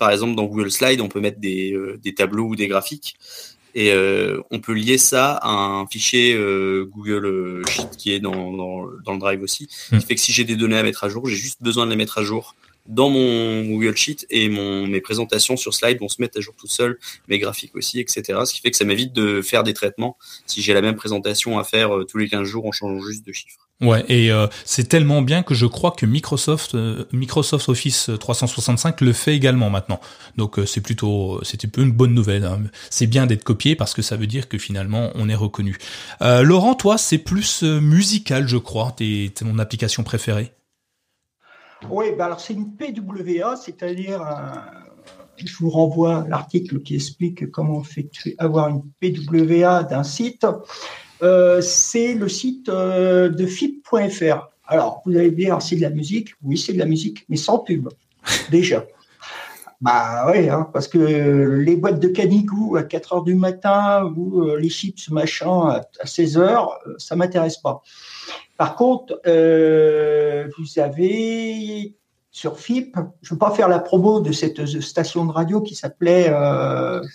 [0.00, 3.16] par exemple, dans Google Slide, on peut mettre des, euh, tableaux ou des graphiques.
[3.74, 8.50] Et euh, on peut lier ça à un fichier euh, Google Sheet qui est dans,
[8.50, 9.68] le Drive aussi.
[9.70, 9.98] Ce hmm.
[9.98, 11.90] Qui fait que si j'ai des données à mettre à jour, j'ai juste besoin de
[11.90, 16.08] les mettre à jour dans mon Google Sheet et mon, mes présentations sur slide vont
[16.08, 18.40] se mettre à jour tout seul, mes graphiques aussi, etc.
[18.44, 20.16] Ce qui fait que ça m'évite de faire des traitements
[20.46, 23.32] si j'ai la même présentation à faire tous les 15 jours en changeant juste de
[23.32, 23.70] chiffre.
[23.80, 29.00] Ouais, et euh, c'est tellement bien que je crois que Microsoft, euh, Microsoft Office 365
[29.00, 30.00] le fait également maintenant.
[30.36, 32.44] Donc euh, c'est plutôt, c'était peu une bonne nouvelle.
[32.44, 32.60] Hein.
[32.90, 35.78] C'est bien d'être copié parce que ça veut dire que finalement on est reconnu.
[36.20, 38.92] Laurent, toi, c'est plus musical, je crois.
[38.96, 40.52] T'es mon application préférée?
[41.88, 44.22] Oui, bah alors c'est une PWA, c'est-à-dire
[45.46, 47.82] je vous renvoie l'article qui explique comment
[48.38, 50.46] avoir une PWA d'un site.
[51.22, 54.48] Euh, c'est le site euh, de FIP.fr.
[54.66, 56.30] Alors, vous allez dire, c'est de la musique?
[56.42, 57.88] Oui, c'est de la musique, mais sans pub,
[58.50, 58.84] déjà.
[59.80, 64.42] Bah oui, hein, parce que les boîtes de canigou à 4 heures du matin ou
[64.42, 67.82] euh, les chips machin à, 16 heures, ça m'intéresse pas.
[68.60, 71.94] Par contre, vous avez
[72.30, 75.74] sur FIP, je ne veux pas faire la promo de cette station de radio qui
[75.74, 76.30] s'appelait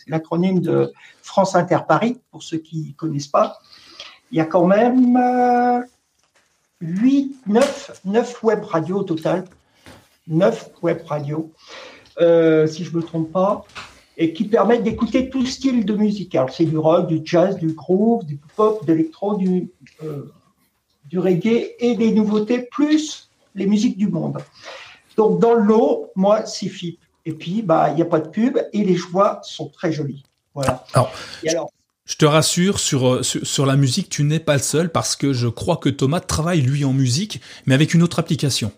[0.07, 0.91] l'acronyme de
[1.21, 3.59] France Inter Paris, pour ceux qui ne connaissent pas
[4.31, 5.17] il y a quand même
[6.81, 9.45] 8, 9, 9 web radios au total.
[10.27, 11.51] 9 web radios,
[12.19, 13.63] euh, si je ne me trompe pas,
[14.17, 16.33] et qui permettent d'écouter tout style de musique.
[16.35, 19.69] Alors, c'est du rock, du jazz, du groove, du pop, de l'électro, du,
[20.03, 20.31] euh,
[21.15, 24.39] du reggae et des nouveautés, plus les musiques du monde.
[25.15, 26.99] Donc, dans le lot, moi, c'est FIP.
[27.25, 30.23] Et puis, bah, il n'y a pas de pub et les joies sont très jolies.
[30.53, 30.85] Voilà.
[31.43, 31.69] et alors
[32.05, 35.33] je te rassure, euh, sur, sur, la musique, tu n'es pas le seul parce que
[35.33, 38.71] je crois que Thomas travaille lui en musique, mais avec une autre application.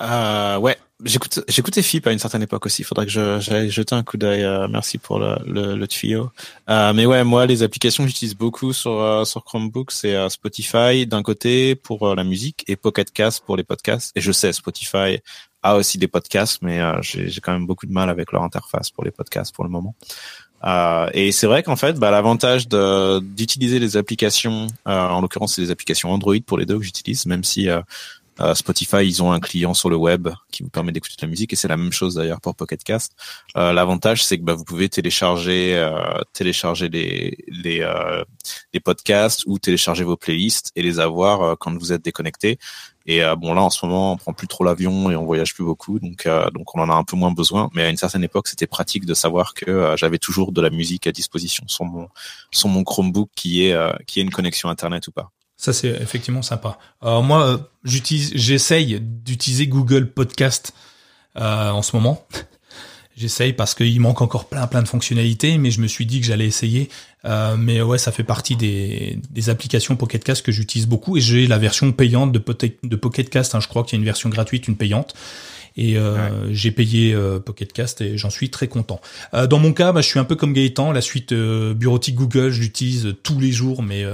[0.00, 2.82] Euh, ouais, j'écoute, j'écoutais FIP à une certaine époque aussi.
[2.82, 4.42] Il faudrait que j'aille jeter un coup d'œil.
[4.44, 6.30] Euh, merci pour le, le, tuyau.
[6.68, 11.22] Euh, mais ouais, moi, les applications que j'utilise beaucoup sur sur Chromebook, c'est Spotify d'un
[11.22, 14.16] côté pour la musique et Pocket Cast pour les podcasts.
[14.16, 15.18] Et je sais, Spotify
[15.62, 18.90] a aussi des podcasts, mais j'ai, j'ai quand même beaucoup de mal avec leur interface
[18.90, 19.94] pour les podcasts pour le moment.
[20.64, 25.62] Euh, et c'est vrai qu'en fait, bah, l'avantage d'utiliser les applications, euh, en l'occurrence c'est
[25.62, 27.80] les applications Android pour les deux que j'utilise, même si euh,
[28.40, 31.30] euh, Spotify ils ont un client sur le web qui vous permet d'écouter de la
[31.30, 33.14] musique et c'est la même chose d'ailleurs pour Pocket Cast.
[33.56, 35.88] Euh, l'avantage c'est que bah, vous pouvez télécharger
[36.32, 42.58] télécharger les les, podcasts ou télécharger vos playlists et les avoir quand vous êtes déconnecté.
[43.08, 45.54] Et euh, bon là en ce moment on prend plus trop l'avion et on voyage
[45.54, 47.70] plus beaucoup, donc euh, donc on en a un peu moins besoin.
[47.72, 50.68] Mais à une certaine époque c'était pratique de savoir que euh, j'avais toujours de la
[50.68, 52.08] musique à disposition sur mon
[52.50, 53.74] sur mon Chromebook qui est
[54.06, 55.32] qui est une connexion internet ou pas.
[55.58, 56.78] Ça c'est effectivement sympa.
[57.02, 60.72] Alors moi j'utilise j'essaye d'utiliser Google Podcast
[61.34, 62.26] en ce moment.
[63.18, 66.26] J'essaye parce qu'il manque encore plein plein de fonctionnalités, mais je me suis dit que
[66.26, 66.88] j'allais essayer.
[67.24, 71.20] Euh, mais ouais, ça fait partie des, des applications Pocket Cast que j'utilise beaucoup et
[71.20, 72.40] j'ai la version payante de,
[72.84, 73.56] de Pocket Cast.
[73.56, 73.60] Hein.
[73.60, 75.14] je crois qu'il y a une version gratuite, une payante.
[75.76, 79.00] Et euh, j'ai payé euh, Pocket Cast et j'en suis très content.
[79.34, 80.90] Euh, dans mon cas, bah, je suis un peu comme Gaëtan.
[80.92, 84.04] La suite euh, bureautique Google, je l'utilise tous les jours, mais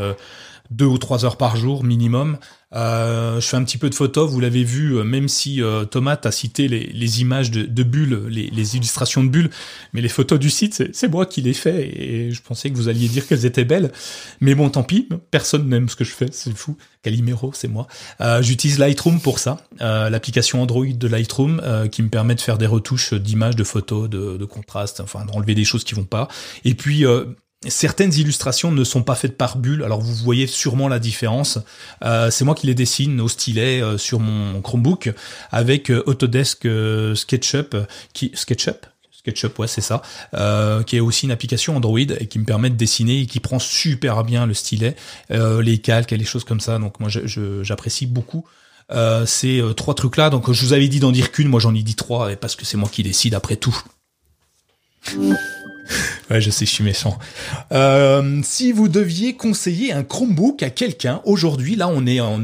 [0.71, 2.39] deux ou trois heures par jour minimum.
[2.75, 5.85] Euh, je fais un petit peu de photos, vous l'avez vu, euh, même si euh,
[5.85, 9.51] Thomas a cité les, les images de, de bulles, les, les, illustrations de bulles,
[9.93, 12.89] mais les photos du site, c'est moi qui les fais et je pensais que vous
[12.89, 13.93] alliez dire qu'elles étaient belles.
[14.41, 16.77] Mais bon, tant pis, personne n'aime ce que je fais, c'est fou.
[17.03, 17.87] Calimero, c'est moi.
[18.21, 21.63] Euh, J'utilise Lightroom pour ça, euh, l'application Android de Lightroom
[21.93, 25.55] qui me permet de faire des retouches d'images, de photos, de, de contraste, enfin d'enlever
[25.55, 26.29] des choses qui vont pas.
[26.65, 27.05] Et puis
[27.69, 29.83] certaines illustrations ne sont pas faites par bulle.
[29.83, 31.59] Alors vous voyez sûrement la différence.
[32.05, 35.13] Euh, c'est moi qui les dessine au stylet euh, sur mon Chromebook
[35.51, 36.69] avec euh, Autodesk
[37.15, 37.77] SketchUp,
[38.13, 38.87] qui SketchUp?
[39.11, 40.03] SketchUp, ouais, c'est ça,
[40.87, 43.59] qui est aussi une application Android et qui me permet de dessiner et qui prend
[43.59, 44.97] super bien le stylet,
[45.31, 46.79] les calques et les choses comme ça.
[46.79, 47.09] Donc moi,
[47.63, 48.45] j'apprécie beaucoup
[49.25, 50.29] ces trois trucs-là.
[50.29, 52.67] Donc je vous avais dit d'en dire qu'une, moi j'en ai dit trois, parce que
[52.67, 53.83] c'est moi qui décide après tout.
[56.31, 57.19] Ouais, je sais, je suis méchant.
[57.71, 62.41] Euh, si vous deviez conseiller un Chromebook à quelqu'un, aujourd'hui, là, on est en,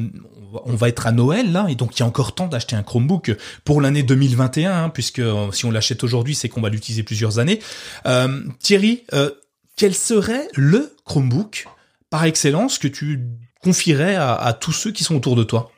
[0.53, 2.83] on va être à Noël là, et donc il y a encore temps d'acheter un
[2.83, 7.03] Chromebook pour l'année 2021, hein, puisque euh, si on l'achète aujourd'hui, c'est qu'on va l'utiliser
[7.03, 7.61] plusieurs années.
[8.07, 9.31] Euh, Thierry, euh,
[9.77, 11.67] quel serait le Chromebook
[12.11, 13.21] par excellence que tu
[13.63, 15.71] confierais à, tous ceux qui sont autour de toi?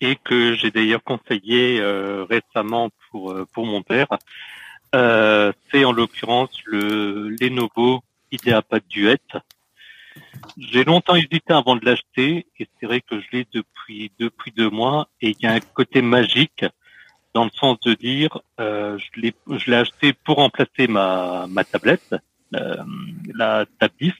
[0.00, 4.08] Et que j'ai d'ailleurs conseillé euh, récemment pour pour mon père.
[4.94, 9.18] Euh, c'est en l'occurrence le Lenovo IdeaPad Duet.
[10.58, 14.68] J'ai longtemps hésité avant de l'acheter et c'est vrai que je l'ai depuis depuis deux
[14.68, 16.66] mois et il y a un côté magique
[17.32, 21.64] dans le sens de dire euh, je l'ai je l'ai acheté pour remplacer ma ma
[21.64, 22.14] tablette
[22.54, 22.76] euh,
[23.34, 24.12] la Tab 10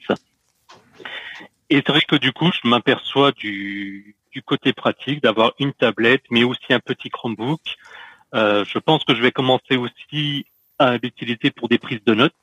[1.69, 6.23] et c'est vrai que du coup je m'aperçois du du côté pratique, d'avoir une tablette,
[6.31, 7.61] mais aussi un petit Chromebook.
[8.33, 10.45] Euh, je pense que je vais commencer aussi
[10.83, 12.33] à l'utiliser pour des prises de notes.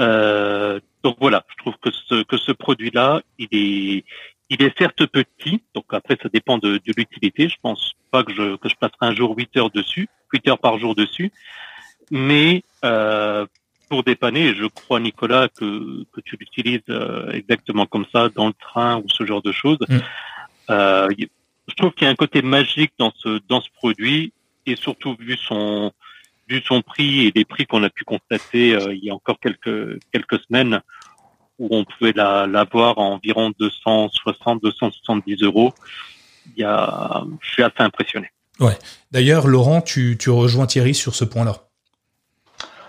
[0.00, 4.04] Euh, donc voilà, je trouve que ce que ce produit-là, il est
[4.50, 7.48] il est certes petit, donc après ça dépend de, de l'utilité.
[7.48, 10.58] Je pense pas que je que je passerai un jour 8 heures dessus, 8 heures
[10.58, 11.32] par jour dessus,
[12.10, 13.46] mais euh,
[13.88, 18.54] pour dépanner, je crois Nicolas que que tu l'utilises euh, exactement comme ça dans le
[18.54, 19.78] train ou ce genre de choses.
[19.88, 19.98] Mm.
[20.70, 21.08] Euh,
[21.68, 24.32] je trouve qu'il y a un côté magique dans ce dans ce produit
[24.66, 25.92] et surtout vu son
[26.48, 29.38] vu son prix et les prix qu'on a pu constater euh, il y a encore
[29.40, 30.80] quelques quelques semaines
[31.58, 35.72] où on pouvait la, la voir à environ 260 270 euros.
[36.56, 38.28] Il y a, je suis assez impressionné.
[38.58, 38.76] Ouais.
[39.12, 41.68] D'ailleurs, Laurent, tu, tu rejoins Thierry sur ce point-là.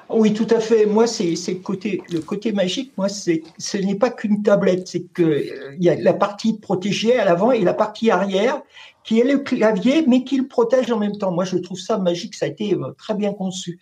[0.09, 0.85] Oui, tout à fait.
[0.85, 2.93] Moi, c'est le côté, le côté magique.
[2.97, 6.59] Moi, c'est ce n'est pas qu'une tablette, c'est que euh, il y a la partie
[6.59, 8.61] protégée à l'avant et la partie arrière
[9.03, 11.31] qui est le clavier, mais qui le protège en même temps.
[11.31, 12.35] Moi, je trouve ça magique.
[12.35, 13.79] Ça a été euh, très bien conçu.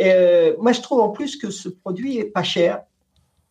[0.00, 2.82] Euh, moi, je trouve en plus que ce produit est pas cher.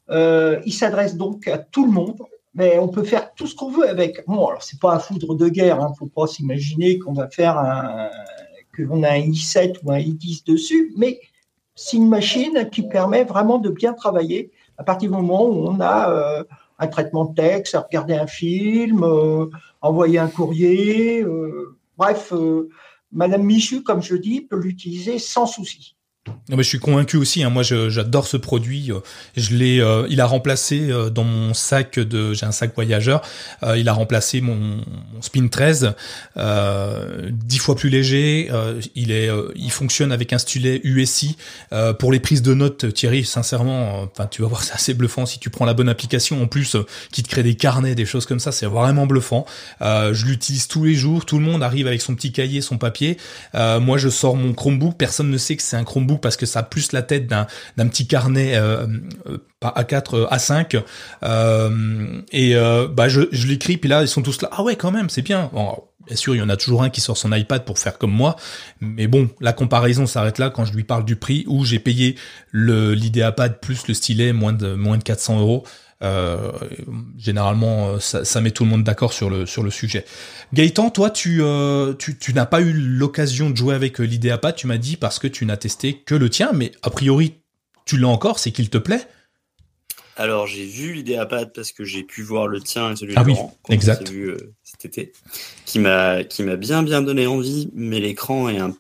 [0.10, 2.22] Euh, il s'adresse donc à tout le monde,
[2.56, 4.26] mais on peut faire tout ce qu'on veut avec.
[4.26, 5.82] Bon, alors c'est pas un foudre de guerre.
[5.82, 8.10] Hein, faut pas s'imaginer qu'on va faire un
[8.76, 11.20] qu'on a un i7 ou un i10 dessus, mais
[11.74, 15.82] c'est une machine qui permet vraiment de bien travailler à partir du moment où on
[15.82, 16.43] a
[16.80, 19.47] un traitement de texte, regarder un film, euh,
[19.82, 21.21] envoyer un courrier.
[21.21, 22.34] Euh, bref,
[23.11, 25.97] Madame Michu, comme je dis, peut l'utiliser sans souci.
[26.49, 27.43] Non, mais je suis convaincu aussi.
[27.43, 27.49] Hein.
[27.49, 28.91] moi, j'adore ce produit.
[29.36, 29.80] Je l'ai.
[29.80, 32.34] Euh, il a remplacé euh, dans mon sac de.
[32.34, 33.21] J'ai un sac voyageur.
[33.63, 35.93] Euh, il a remplacé mon, mon Spin 13,
[37.30, 38.49] dix fois plus léger.
[38.95, 39.30] il est.
[39.55, 41.38] il fonctionne avec un stylet USI
[41.99, 42.93] pour les prises de notes.
[42.93, 46.41] Thierry, sincèrement, enfin, tu vas voir, c'est assez bluffant si tu prends la bonne application.
[46.41, 46.78] En plus,
[47.11, 49.45] qui te crée des carnets, des choses comme ça, c'est vraiment bluffant.
[49.82, 51.25] je l'utilise tous les jours.
[51.25, 53.17] Tout le monde arrive avec son petit cahier, son papier.
[53.53, 54.95] moi, je sors mon Chromebook.
[54.97, 57.45] Personne ne sait que c'est un Chromebook parce que ça a plus la tête d'un
[57.88, 58.88] petit carnet euh,
[59.28, 60.84] euh pas A4 euh, A5
[61.24, 62.55] euh, et
[62.93, 65.24] bah je, je l'écris puis là ils sont tous là ah ouais quand même c'est
[65.24, 65.49] bien.
[66.05, 68.11] Bien sûr il y en a toujours un qui sort son iPad pour faire comme
[68.11, 68.36] moi
[68.80, 72.15] mais bon la comparaison s'arrête là quand je lui parle du prix où j'ai payé
[72.51, 75.65] le l'idéapad plus le stylet moins de moins de 400 euros
[76.04, 76.52] euh,
[77.18, 80.06] généralement, euh, ça, ça, met tout le monde d'accord sur le sur le sujet.
[80.54, 84.68] Gaëtan, toi, tu euh, tu, tu n'as pas eu l'occasion de jouer avec l'IdeaPad, tu
[84.68, 87.41] m'as dit parce que tu n'as testé que le tien, mais a priori,
[87.86, 89.08] tu l'as encore, c'est qu'il te plaît.
[90.18, 93.32] Alors j'ai vu l'IdeaPad parce que j'ai pu voir le tien et celui ah de
[93.32, 93.38] oui,
[93.70, 94.10] exact.
[94.10, 95.14] Vu, cet été,
[95.66, 98.76] qui m'a qui m'a bien bien donné envie, mais l'écran est un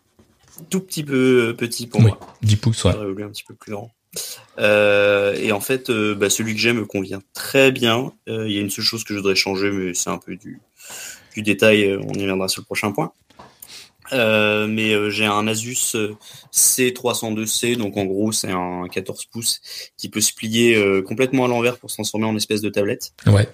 [0.69, 2.19] tout petit peu petit pour moi.
[2.43, 2.91] 10 pouces, ouais.
[2.91, 3.91] J'aurais voulu un petit peu plus grand.
[4.59, 8.11] Euh, et en fait, euh, bah, celui que j'ai me convient très bien.
[8.27, 10.35] Euh, il y a une seule chose que je voudrais changer, mais c'est un peu
[10.35, 10.59] du,
[11.35, 11.97] du détail.
[12.01, 13.11] On y reviendra sur le prochain point.
[14.11, 15.95] mais j'ai un Asus
[16.53, 19.61] C302C, donc en gros c'est un 14 pouces
[19.97, 23.13] qui peut se plier complètement à l'envers pour se transformer en espèce de tablette.
[23.25, 23.47] Ouais.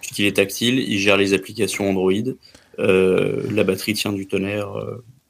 [0.00, 2.12] Puisqu'il est tactile, il gère les applications Android,
[2.78, 4.68] la batterie tient du tonnerre.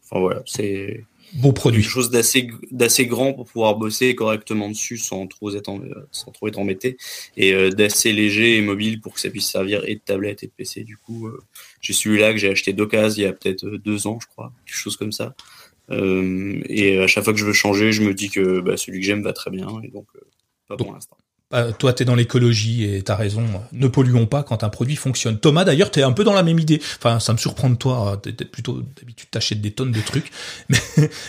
[0.05, 1.05] Enfin voilà, c'est
[1.35, 1.83] Beau produit.
[1.83, 5.73] Quelque chose d'assez d'assez grand pour pouvoir bosser correctement dessus sans trop être
[6.13, 6.97] sans trop être embêté
[7.37, 10.47] et euh, d'assez léger et mobile pour que ça puisse servir et de tablette et
[10.47, 10.85] de PC.
[10.85, 11.43] Du coup, euh,
[11.81, 14.53] j'ai celui-là que j'ai acheté d'occasion il y a peut-être euh, deux ans, je crois,
[14.65, 15.35] quelque chose comme ça.
[15.91, 19.07] et à chaque fois que je veux changer, je me dis que bah, celui que
[19.07, 20.07] j'aime va très bien et donc
[20.69, 21.17] pas pour l'instant.
[21.53, 23.45] Euh, toi, tu es dans l'écologie et t'as raison.
[23.73, 25.39] Ne polluons pas quand un produit fonctionne.
[25.39, 26.81] Thomas, d'ailleurs, tu es un peu dans la même idée.
[26.99, 28.21] Enfin, ça me surprend de toi.
[28.23, 30.33] T'es plutôt d'habitude t'achètes des tonnes de trucs,
[30.69, 30.79] mais,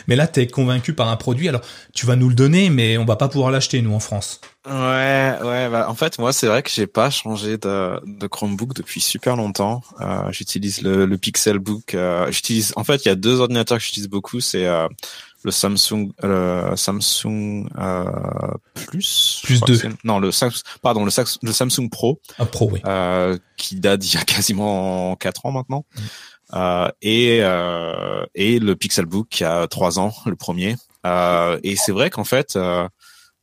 [0.07, 1.49] mais là, t'es convaincu par un produit.
[1.49, 1.61] Alors,
[1.93, 4.41] tu vas nous le donner, mais on va pas pouvoir l'acheter nous en France.
[4.65, 5.69] Ouais, ouais.
[5.69, 9.83] Bah, en fait, moi, c'est vrai que j'ai pas changé de, Chromebook depuis super longtemps.
[10.01, 11.93] Euh, j'utilise le, le Pixelbook.
[11.93, 12.73] Euh, j'utilise.
[12.75, 14.39] En fait, il y a deux ordinateurs que j'utilise beaucoup.
[14.39, 14.87] C'est euh,
[15.45, 18.05] le Samsung le Samsung euh,
[18.73, 20.31] Plus plus 2 non le
[20.81, 21.11] pardon le,
[21.43, 22.81] le Samsung Pro un Pro oui.
[22.85, 25.85] euh, qui date d'il y a quasiment 4 ans maintenant.
[25.95, 26.01] Mm.
[26.55, 30.75] euh, et euh, et le Pixelbook qui a 3 ans le premier.
[31.05, 32.87] Euh, et c'est vrai qu'en fait euh,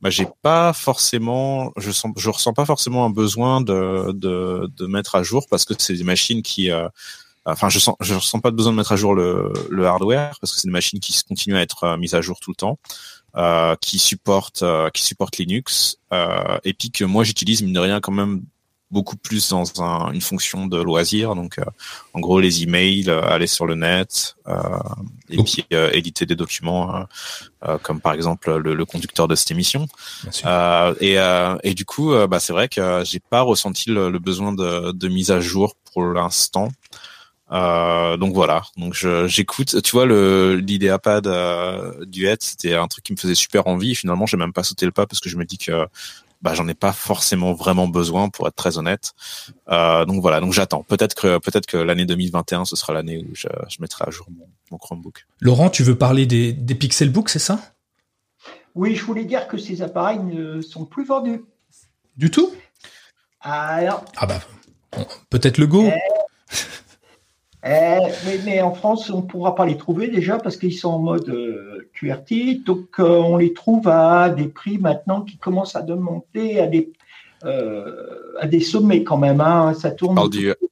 [0.01, 4.87] bah, j'ai pas forcément je sens je ressens pas forcément un besoin de de, de
[4.87, 6.69] mettre à jour parce que c'est des machines qui
[7.45, 10.37] Enfin, je sens, je sens pas de besoin de mettre à jour le, le hardware
[10.41, 12.57] parce que c'est une machine qui continue à être euh, mise à jour tout le
[12.57, 12.79] temps,
[13.37, 17.81] euh, qui supporte, euh, qui supporte Linux, euh, et puis que moi j'utilise mine de
[17.81, 18.43] rien quand même
[18.93, 21.35] beaucoup plus dans un, une fonction de loisir.
[21.35, 21.65] Donc, euh,
[22.13, 24.79] en gros, les emails, euh, aller sur le net, euh,
[25.31, 27.07] et puis éditer des documents,
[27.83, 29.89] comme par exemple le, le, conducteur de cette émission.
[31.01, 31.17] et,
[31.63, 35.09] et du coup, bah, c'est vrai que j'ai pas ressenti le, le besoin de, de,
[35.09, 36.69] mise à jour pour l'instant.
[37.53, 38.95] Euh, donc voilà, donc
[39.27, 39.83] j'écoute.
[39.83, 43.95] Tu vois, le l'idéapad euh, duet, c'était un truc qui me faisait super envie.
[43.95, 45.87] Finalement, j'ai même pas sauté le pas parce que je me dis que
[46.41, 49.13] bah j'en ai pas forcément vraiment besoin pour être très honnête.
[49.69, 50.83] Euh, donc voilà, donc j'attends.
[50.83, 54.27] Peut-être que peut-être que l'année 2021 ce sera l'année où je, je, mettrai à jour
[54.71, 55.27] mon, Chromebook.
[55.41, 57.61] Laurent, tu veux parler des, des Pixelbook, c'est ça?
[58.75, 61.45] Oui, je voulais dire que ces appareils ne sont plus vendus.
[62.17, 62.51] Du tout?
[63.43, 64.05] Alors.
[64.17, 64.41] Ah bah
[65.31, 65.85] peut-être le Go.
[65.87, 66.57] Eh,
[67.65, 70.99] eh, mais, en France, on ne pourra pas les trouver déjà parce qu'ils sont en
[70.99, 72.65] mode euh, QRT.
[72.65, 76.93] Donc, euh, on les trouve à des prix maintenant qui commencent à monter à des,
[77.45, 79.41] euh, à des sommets quand même.
[79.41, 79.75] Hein.
[79.75, 80.19] Ça tourne.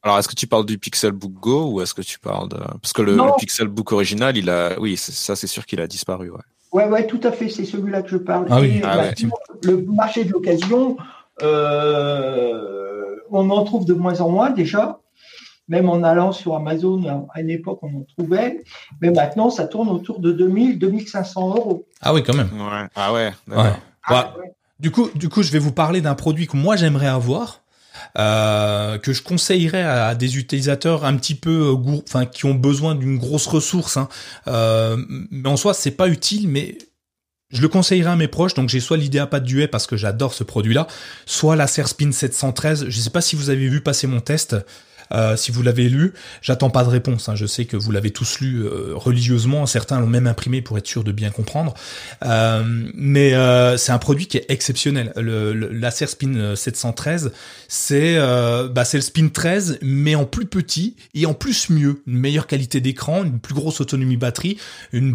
[0.02, 2.56] Alors, est-ce que tu parles du Pixelbook Go ou est-ce que tu parles de.
[2.56, 4.76] Parce que le, Pixelbook original, il a.
[4.80, 6.30] Oui, ça, c'est sûr qu'il a disparu.
[6.30, 6.40] Ouais.
[6.72, 7.48] Ouais, ouais, tout à fait.
[7.48, 8.46] C'est celui-là que je parle.
[8.50, 8.80] Ah oui.
[8.82, 9.10] Ah
[9.62, 10.96] le marché de l'occasion,
[13.30, 14.99] on en trouve de moins en moins déjà
[15.70, 18.62] même en allant sur Amazon, à une époque, on en trouvait.
[19.00, 21.86] Mais maintenant, ça tourne autour de 2000, 2500 euros.
[22.02, 22.50] Ah oui, quand même.
[22.96, 23.30] Ah ouais.
[23.52, 24.52] Ah ouais.
[24.80, 27.62] Du coup, du coup, je vais vous parler d'un produit que moi j'aimerais avoir.
[28.18, 32.94] Euh, que je conseillerais à, des utilisateurs un petit peu euh, enfin qui ont besoin
[32.94, 34.08] d'une grosse ressource hein.
[34.48, 34.96] euh,
[35.30, 36.78] mais en soi c'est pas utile mais
[37.50, 40.44] je le conseillerais à mes proches, donc j'ai soit l'Idéapad Duet parce que j'adore ce
[40.44, 40.86] produit-là,
[41.26, 42.86] soit la Serspin 713.
[42.88, 44.56] Je sais pas si vous avez vu passer mon test.
[45.12, 46.12] Euh, si vous l'avez lu,
[46.42, 47.28] j'attends pas de réponse.
[47.28, 47.34] Hein.
[47.34, 49.66] Je sais que vous l'avez tous lu euh, religieusement.
[49.66, 51.74] Certains l'ont même imprimé pour être sûr de bien comprendre.
[52.24, 52.62] Euh,
[52.94, 53.30] mais
[53.76, 55.12] c'est un produit qui est exceptionnel.
[55.16, 57.32] Le, le Laser Spin 713,
[57.68, 58.18] c'est
[58.70, 62.02] bah, c'est le Spin 13, mais en plus petit et en plus mieux.
[62.06, 64.58] Une meilleure qualité d'écran, une plus grosse autonomie batterie,
[64.92, 65.14] une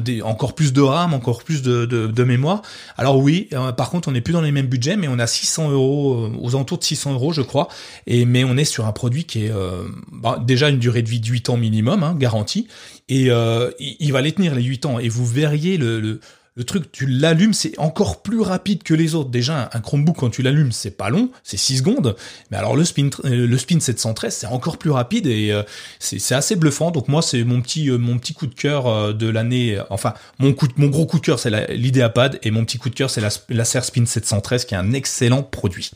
[0.00, 2.62] des, encore plus de RAM, encore plus de, de, de mémoire.
[2.96, 5.70] Alors oui, par contre, on n'est plus dans les mêmes budgets, mais on a 600
[5.70, 7.68] euros, aux alentours de 600 euros, je crois.
[8.06, 11.20] Et mais on est sur un produit qui euh, bah, déjà une durée de vie
[11.20, 12.68] de 8 ans minimum, hein, garantie,
[13.08, 16.20] et euh, il, va les tenir les 8 ans, et vous verriez le,
[16.66, 19.30] truc, tu l'allumes, c'est encore plus rapide que les autres.
[19.30, 22.16] Déjà, un Chromebook, quand tu l'allumes, c'est pas long, c'est 6 secondes,
[22.50, 25.52] mais alors le Spin, euh, le Spin 713, c'est encore plus rapide, et
[25.98, 30.50] c'est assez bluffant, donc moi, c'est mon petit, coup de cœur de l'année, enfin, mon
[30.50, 33.64] gros coup de cœur, c'est l'Ideapad, et mon petit coup de cœur, c'est la, la
[33.64, 35.90] Spin 713, qui est un excellent produit.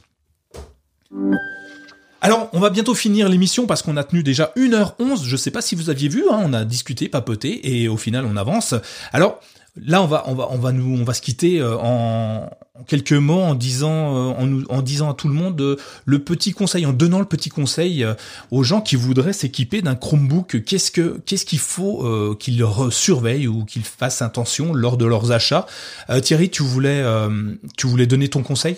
[2.22, 5.24] Alors, on va bientôt finir l'émission parce qu'on a tenu déjà 1h11.
[5.24, 8.26] Je sais pas si vous aviez vu, hein, on a discuté, papoté, et au final,
[8.26, 8.74] on avance.
[9.12, 9.40] Alors,
[9.76, 12.50] là, on va, on va, on va nous, on va se quitter euh, en,
[12.86, 16.84] quelques mots en disant, euh, en, disant à tout le monde euh, le petit conseil,
[16.84, 18.06] en donnant le petit conseil
[18.50, 20.62] aux gens qui voudraient s'équiper d'un Chromebook.
[20.64, 25.66] Qu'est-ce que, qu'est-ce qu'il faut qu'ils surveillent ou qu'ils fassent attention lors de leurs achats?
[26.22, 27.02] Thierry, tu voulais,
[27.78, 28.76] tu voulais donner ton conseil?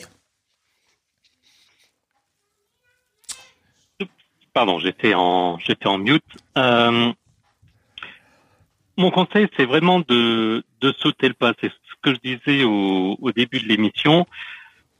[4.52, 6.24] Pardon, j'étais en j'étais en mute.
[6.58, 7.12] Euh,
[8.98, 11.54] mon conseil, c'est vraiment de, de sauter le pas.
[11.60, 14.26] C'est ce que je disais au, au début de l'émission.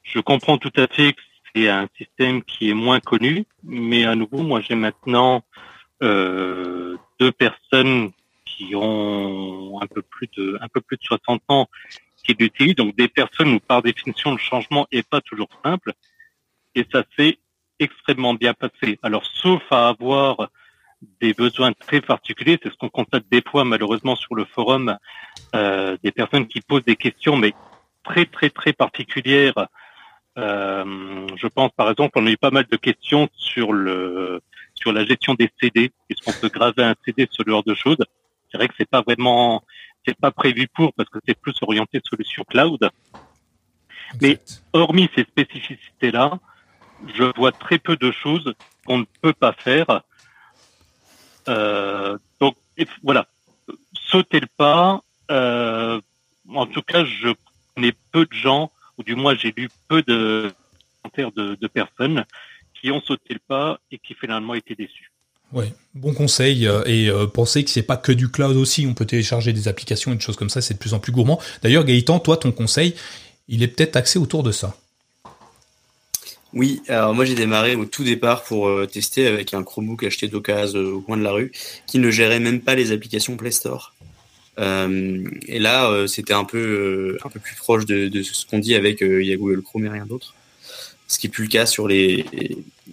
[0.03, 1.21] Je comprends tout à fait que
[1.55, 5.43] c'est un système qui est moins connu, mais à nouveau, moi, j'ai maintenant
[6.03, 8.11] euh, deux personnes
[8.45, 11.69] qui ont un peu plus de un peu plus de 60 ans
[12.25, 15.93] qui l'utilisent, donc des personnes où par définition le changement est pas toujours simple,
[16.75, 17.39] et ça fait
[17.83, 18.99] extrêmement bien passé.
[19.03, 20.49] Alors, sauf à avoir
[21.21, 24.97] des besoins très particuliers, c'est ce qu'on constate des fois malheureusement sur le forum,
[25.55, 27.53] euh, des personnes qui posent des questions, mais
[28.05, 29.67] très très très particulières.
[30.39, 34.41] Euh, je pense par exemple, on a eu pas mal de questions sur le
[34.75, 35.91] sur la gestion des CD.
[36.09, 37.99] Est-ce qu'on peut graver un CD ce genre de choses?
[38.51, 39.63] C'est vrai que c'est pas vraiment,
[40.07, 42.89] c'est pas prévu pour parce que c'est plus orienté solution cloud.
[44.21, 44.39] Mais
[44.73, 46.39] hormis ces spécificités-là,
[47.15, 48.55] je vois très peu de choses
[48.87, 50.03] qu'on ne peut pas faire.
[51.49, 52.57] Euh, donc
[53.03, 53.27] voilà,
[53.95, 55.03] sauter le pas.
[55.31, 56.01] Euh,
[56.49, 57.29] en tout cas, je
[57.75, 60.53] connais peu de gens, ou du moins j'ai lu peu de
[61.03, 62.25] commentaires de, de, personnes
[62.81, 65.11] qui ont sauté le pas et qui finalement étaient déçus.
[65.53, 68.95] Ouais, bon conseil euh, et euh, pensez que c'est pas que du cloud aussi, on
[68.95, 71.41] peut télécharger des applications et des choses comme ça, c'est de plus en plus gourmand.
[71.63, 72.95] D'ailleurs Gaëtan, toi ton conseil,
[73.49, 74.77] il est peut-être axé autour de ça.
[76.55, 80.29] Oui, alors moi j'ai démarré au tout départ pour euh, tester avec un Chromebook acheté
[80.29, 81.51] d'occasion euh, au coin de la rue
[81.87, 83.95] qui ne gérait même pas les applications Play Store.
[84.59, 89.35] Euh, et là, c'était un peu plus proche de, ce qu'on dit avec il y
[89.35, 90.35] Google Chrome et rien d'autre.
[91.09, 92.27] Ce qui est plus le cas sur les,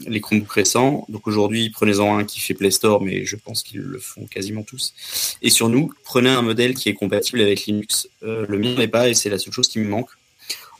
[0.07, 1.05] les Chromebooks récents.
[1.09, 4.63] Donc aujourd'hui, prenez-en un qui fait Play Store, mais je pense qu'ils le font quasiment
[4.63, 4.93] tous.
[5.41, 8.07] Et sur nous, prenez un modèle qui est compatible avec Linux.
[8.21, 10.11] le mien n'est pas, et c'est la seule chose qui me manque.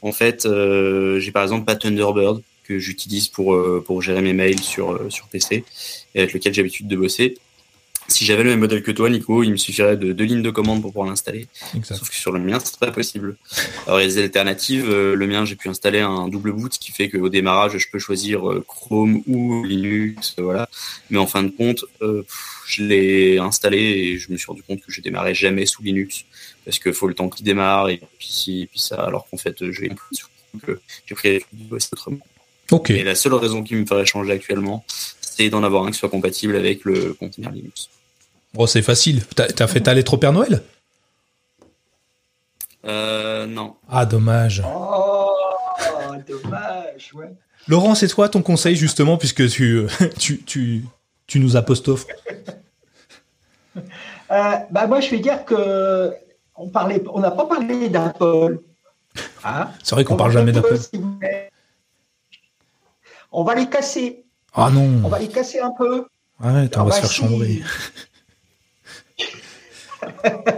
[0.02, 5.12] En fait, j'ai par exemple pas Thunderbird que j'utilise pour, pour gérer mes mails sur,
[5.12, 5.66] sur PC
[6.16, 7.36] et avec lequel j'ai l'habitude de bosser.
[8.10, 10.50] Si j'avais le même modèle que toi, Nico, il me suffirait de deux lignes de
[10.50, 11.48] commande pour pouvoir l'installer.
[11.84, 13.38] Sauf que sur le mien, c'est pas possible.
[13.86, 14.90] Alors, des alternatives.
[14.90, 17.88] Euh, le mien, j'ai pu installer un double boot, ce qui fait qu'au démarrage, je
[17.92, 20.68] peux choisir euh, Chrome ou Linux, voilà.
[21.12, 22.26] Mais en fin de compte, euh,
[22.66, 26.26] je l'ai installé et je me suis rendu compte que je démarrais jamais sous Linux
[26.66, 29.82] parce qu'il faut le temps qu'il démarre et puis, puis ça, alors qu'en fait, je
[29.82, 29.92] vais
[31.06, 31.42] j'ai pris
[31.92, 32.18] autrement.
[32.72, 32.90] Ok.
[32.92, 34.84] Et la seule raison qui me ferait changer actuellement,
[35.22, 37.90] c'est d'en avoir un qui soit compatible avec le conteneur Linux.
[38.54, 39.24] Bon, c'est facile.
[39.36, 40.64] T'as as fait ta lettre au Père Noël?
[42.86, 43.76] Euh, non.
[43.90, 44.64] Ah, dommage.
[44.66, 45.34] Oh,
[46.28, 47.32] dommage, ouais.
[47.68, 49.86] Laurent, c'est toi ton conseil, justement, puisque tu,
[50.18, 50.86] tu, tu,
[51.28, 52.08] tu nous apostrophes.
[53.78, 53.82] euh,
[54.72, 56.12] bah, moi, je vais dire que
[56.56, 58.60] on parlait, on n'a pas parlé d'Apple.
[59.44, 60.78] Hein c'est vrai qu'on parle jamais d'Apple.
[63.32, 64.26] On va les casser.
[64.54, 65.02] Ah non.
[65.04, 66.06] On va les casser un peu.
[66.42, 67.62] Arrête, on va se faire chambrer.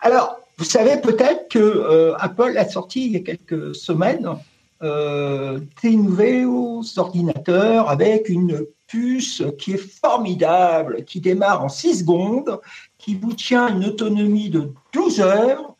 [0.00, 4.36] Alors, vous savez peut-être que euh, Apple a sorti il y a quelques semaines
[4.82, 12.60] euh, des nouveaux ordinateurs avec une puce qui est formidable, qui démarre en 6 secondes,
[12.98, 15.74] qui vous tient une autonomie de 12 heures.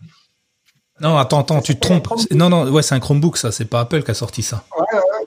[1.00, 2.08] Non, attends, attends, tu te trompes.
[2.30, 3.50] Non, non, ouais, c'est un Chromebook, ça.
[3.50, 4.64] C'est pas Apple qui a sorti ça.
[4.78, 5.21] Ouais, ouais.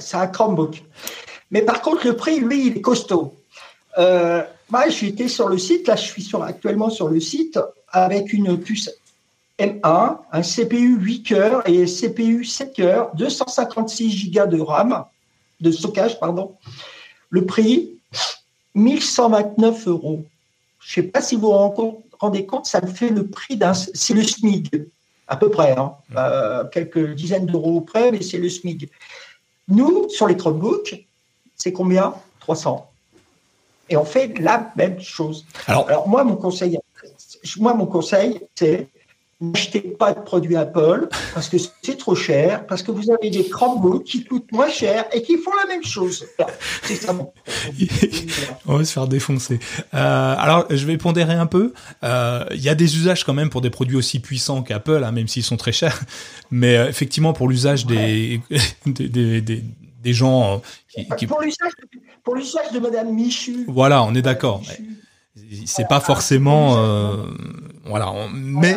[0.00, 0.82] C'est un Chromebook.
[1.50, 3.34] Mais par contre, le prix, lui, il est costaud.
[3.98, 7.58] Euh, moi, j'étais sur le site, là, je suis actuellement sur le site
[7.88, 8.90] avec une puce
[9.58, 15.04] M1, un CPU 8 cœurs et CPU 7 cœurs, 256 Go de RAM,
[15.60, 16.54] de stockage, pardon.
[17.28, 17.90] Le prix,
[18.74, 20.24] 1129 euros.
[20.78, 23.74] Je ne sais pas si vous vous rendez compte, ça fait le prix d'un.
[23.74, 24.86] C'est le SMIG,
[25.28, 25.94] à peu près, hein.
[26.16, 28.88] euh, quelques dizaines d'euros près, mais c'est le SMIG.
[29.70, 31.06] Nous, sur les Chromebooks,
[31.56, 32.14] c'est combien?
[32.40, 32.90] 300
[33.90, 35.44] et on fait la même chose.
[35.66, 36.78] Alors, moi, mon conseil,
[37.58, 38.86] moi, mon conseil, c'est
[39.40, 43.48] n'achetez pas de produits Apple parce que c'est trop cher, parce que vous avez des
[43.48, 46.26] Chromebooks qui coûtent moins cher et qui font la même chose.
[46.82, 47.16] C'est ça.
[48.66, 49.58] On va se faire défoncer.
[49.94, 51.72] Euh, alors, je vais pondérer un peu.
[52.04, 55.12] Euh, il y a des usages quand même pour des produits aussi puissants qu'Apple, hein,
[55.12, 56.00] même s'ils sont très chers.
[56.50, 58.40] Mais euh, effectivement, pour l'usage des,
[58.86, 59.08] des,
[59.40, 61.26] des, des, gens qui, qui...
[61.26, 63.64] Pour l'usage de Madame Michu.
[63.68, 64.62] Voilà, on est d'accord.
[65.64, 66.76] C'est pas forcément,
[67.86, 68.76] voilà, mais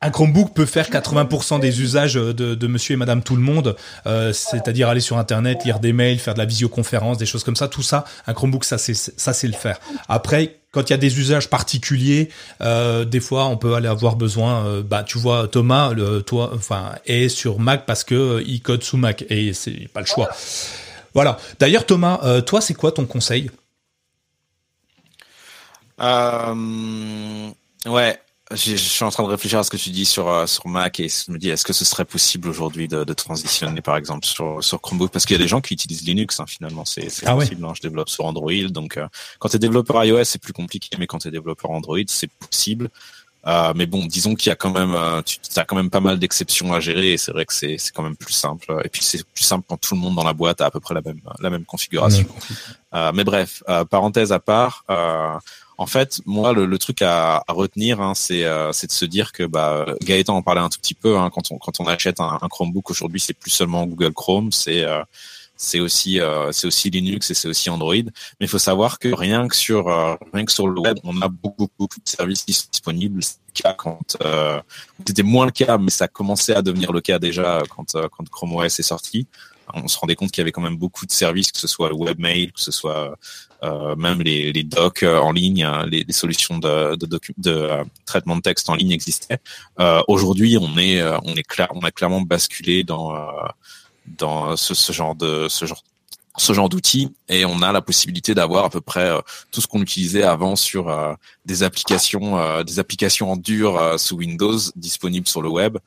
[0.00, 3.76] un Chromebook peut faire 80% des usages de, de, Monsieur et Madame tout le monde,
[4.06, 7.56] euh, c'est-à-dire aller sur Internet, lire des mails, faire de la visioconférence, des choses comme
[7.56, 7.68] ça.
[7.68, 9.80] Tout ça, un Chromebook, ça c'est ça c'est le faire.
[10.08, 12.28] Après, quand il y a des usages particuliers,
[12.60, 14.64] euh, des fois on peut aller avoir besoin.
[14.66, 18.84] Euh, bah tu vois, Thomas, le, toi, enfin, est sur Mac parce que il code
[18.84, 20.30] sous Mac et c'est pas le choix.
[21.14, 21.38] Voilà.
[21.58, 23.50] D'ailleurs, Thomas, euh, toi, c'est quoi ton conseil?
[26.00, 27.50] Euh,
[27.86, 28.20] Ouais,
[28.52, 31.00] je suis en train de réfléchir à ce que tu dis sur euh, sur Mac
[31.00, 34.26] et je me dis est-ce que ce serait possible aujourd'hui de, de, transitionner par exemple
[34.26, 35.10] sur sur Chromebook?
[35.10, 37.64] Parce qu'il y a des gens qui utilisent Linux hein, finalement c'est ah possible.
[37.64, 39.06] Hein, je développe sur Android donc euh,
[39.38, 42.30] quand tu es développeur iOS c'est plus compliqué mais quand tu es développeur Android c'est
[42.30, 42.90] possible.
[43.46, 46.00] Euh, mais bon, disons qu'il y a quand même, euh, tu as quand même pas
[46.00, 48.80] mal d'exceptions à gérer et c'est vrai que c'est quand même plus simple.
[48.84, 50.80] Et puis c'est plus simple quand tout le monde dans la boîte a à peu
[50.80, 52.26] près la même la même configuration.
[52.94, 54.82] Euh, mais bref, euh, parenthèse à part.
[55.78, 59.32] En fait, moi, le, le truc à, à retenir, hein, c'est c'est de se dire
[59.32, 61.16] que bah, Gaëtan en parlait un tout petit peu.
[61.16, 64.52] Hein, quand on quand on achète un, un Chromebook aujourd'hui, c'est plus seulement Google Chrome,
[64.52, 64.84] c'est
[65.58, 67.92] c'est aussi euh, aussi Linux et c'est aussi Android.
[67.94, 71.20] Mais il faut savoir que rien que sur euh, rien que sur le web, on
[71.20, 73.20] a beaucoup beaucoup de services disponibles.
[73.52, 74.60] Cas quand euh,
[75.04, 78.26] c'était moins le cas, mais ça commençait à devenir le cas déjà quand euh, quand
[78.30, 79.26] Chrome OS est sorti.
[79.74, 81.88] On se rendait compte qu'il y avait quand même beaucoup de services, que ce soit
[81.88, 83.16] le webmail, que ce soit
[83.62, 87.70] euh, même les, les docs en ligne, hein, les, les solutions de, de, de, de
[88.06, 89.38] traitement de texte en ligne existaient.
[90.06, 93.12] Aujourd'hui, on est on est clair, on a clairement basculé dans
[94.06, 95.82] dans ce, ce genre de ce genre
[96.38, 99.20] ce genre d'outils et on a la possibilité d'avoir à peu près euh,
[99.50, 101.14] tout ce qu'on utilisait avant sur euh,
[101.44, 105.78] des applications euh, des applications en dur sous Windows disponibles sur le web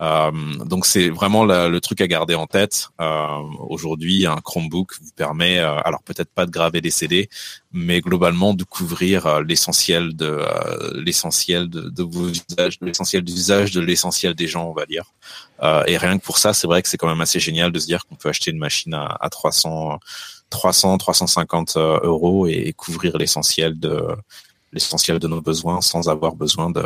[0.00, 0.30] euh,
[0.64, 2.88] donc c'est vraiment le truc à garder en tête.
[3.00, 3.38] Euh,
[3.68, 7.28] Aujourd'hui, un Chromebook vous permet, euh, alors peut-être pas de graver des CD,
[7.72, 13.72] mais globalement de couvrir euh, l'essentiel de euh, l'essentiel de, de, vos usages, l'essentiel d'usage
[13.72, 15.04] de l'essentiel des gens, on va dire.
[15.86, 17.86] et rien que pour ça, c'est vrai que c'est quand même assez génial de se
[17.86, 19.98] dire qu'on peut acheter une machine à, à 300,
[20.50, 24.06] 300, 350 euros et, couvrir l'essentiel de
[24.72, 26.82] l'essentiel de nos besoins sans avoir besoin de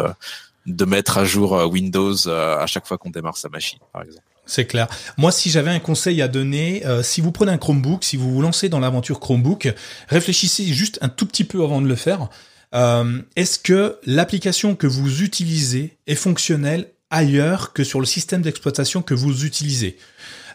[0.67, 4.25] de mettre à jour Windows à chaque fois qu'on démarre sa machine, par exemple.
[4.45, 4.89] C'est clair.
[5.19, 8.43] Moi, si j'avais un conseil à donner, si vous prenez un Chromebook, si vous vous
[8.43, 9.73] lancez dans l'aventure Chromebook,
[10.09, 12.29] réfléchissez juste un tout petit peu avant de le faire.
[12.73, 19.15] Est-ce que l'application que vous utilisez est fonctionnelle ailleurs que sur le système d'exploitation que
[19.15, 19.97] vous utilisez?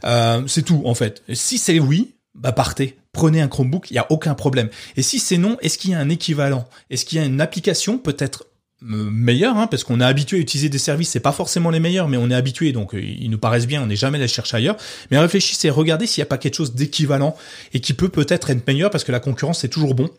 [0.04, 1.24] Euh, c'est tout en fait.
[1.34, 4.70] Si c'est oui, bah partez, prenez un Chromebook, il y a aucun problème.
[4.96, 6.68] Et si c'est non, est-ce qu'il y a un équivalent?
[6.90, 8.46] Est-ce qu'il y a une application peut-être
[8.82, 12.08] meilleure, hein, parce qu'on est habitué à utiliser des services, c'est pas forcément les meilleurs,
[12.08, 14.58] mais on est habitué, donc euh, ils nous paraissent bien, on n'est jamais allé chercher
[14.58, 14.78] ailleurs.
[15.10, 17.36] Mais réfléchissez, regardez s'il n'y a pas quelque chose d'équivalent
[17.74, 20.10] et qui peut peut-être être meilleur, parce que la concurrence c'est toujours bon.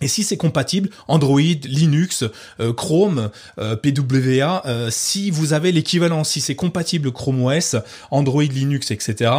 [0.00, 2.24] Et si c'est compatible, Android, Linux,
[2.58, 7.76] euh, Chrome, euh, PWA, si vous avez l'équivalent, si c'est compatible Chrome OS,
[8.10, 9.30] Android, Linux, etc.,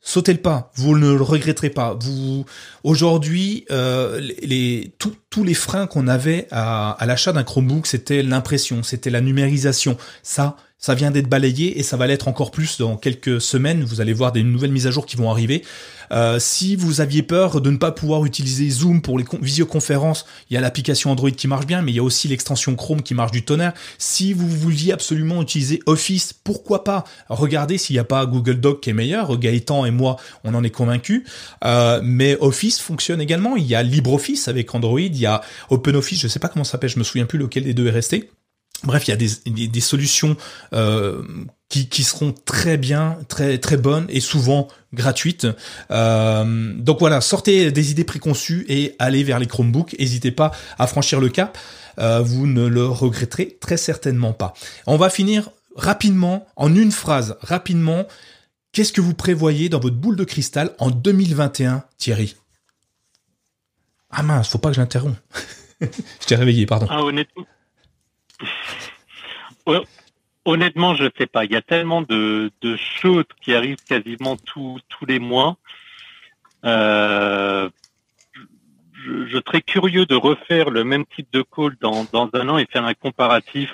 [0.00, 1.96] sautez le pas, vous ne le regretterez pas.
[2.00, 2.44] Vous
[2.84, 9.10] aujourd'hui, les, tous les freins qu'on avait à, à l'achat d'un Chromebook, c'était l'impression, c'était
[9.10, 9.96] la numérisation.
[10.22, 13.84] Ça, ça vient d'être balayé et ça va l'être encore plus dans quelques semaines.
[13.84, 15.62] Vous allez voir des nouvelles mises à jour qui vont arriver.
[16.12, 20.54] Euh, si vous aviez peur de ne pas pouvoir utiliser Zoom pour les visioconférences, il
[20.54, 23.14] y a l'application Android qui marche bien, mais il y a aussi l'extension Chrome qui
[23.14, 23.74] marche du tonnerre.
[23.98, 28.80] Si vous vouliez absolument utiliser Office, pourquoi pas Regardez s'il n'y a pas Google Doc
[28.80, 29.38] qui est meilleur.
[29.38, 31.24] Gaëtan et moi, on en est convaincus.
[31.64, 33.56] Euh, mais Office fonctionne également.
[33.56, 36.72] Il y a LibreOffice avec Android, il y a OpenOffice, je sais pas comment ça
[36.72, 38.30] s'appelle, je me souviens plus lequel des deux est resté.
[38.84, 40.36] Bref, il y a des, des, solutions
[40.72, 41.22] euh,
[41.68, 45.46] qui, qui, seront très bien, très très bonnes et souvent gratuites.
[45.90, 49.96] Euh, donc voilà, sortez des idées préconçues et allez vers les Chromebooks.
[49.98, 51.58] N'hésitez pas à franchir le cap.
[51.98, 54.54] Euh, vous ne le regretterez très certainement pas.
[54.86, 58.06] On va finir rapidement, en une phrase, rapidement.
[58.72, 62.36] Qu'est-ce que vous prévoyez dans votre boule de cristal en 2021, Thierry?
[64.10, 65.16] Ah mince, faut pas que je l'interrompe.
[65.80, 66.86] je t'ai réveillé, pardon.
[66.88, 67.44] Ah honnêtement,
[70.44, 71.44] Honnêtement, je ne sais pas.
[71.44, 72.50] Il y a tellement de,
[73.02, 75.56] choses qui arrivent quasiment tous les mois.
[76.64, 77.68] Euh,
[79.04, 82.84] je, serais curieux de refaire le même type de call dans, un an et faire
[82.84, 83.70] un comparatif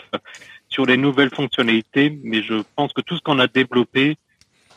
[0.69, 4.17] sur les nouvelles fonctionnalités, mais je pense que tout ce qu'on a développé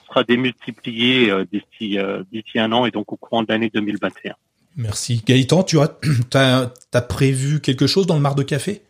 [0.08, 1.46] sera démultiplié euh,
[1.82, 4.34] euh, d'ici un an et donc au courant de l'année 2021.
[4.76, 5.22] Merci.
[5.26, 5.98] Gaëtan, tu as,
[6.94, 8.82] as prévu quelque chose dans le mar de café?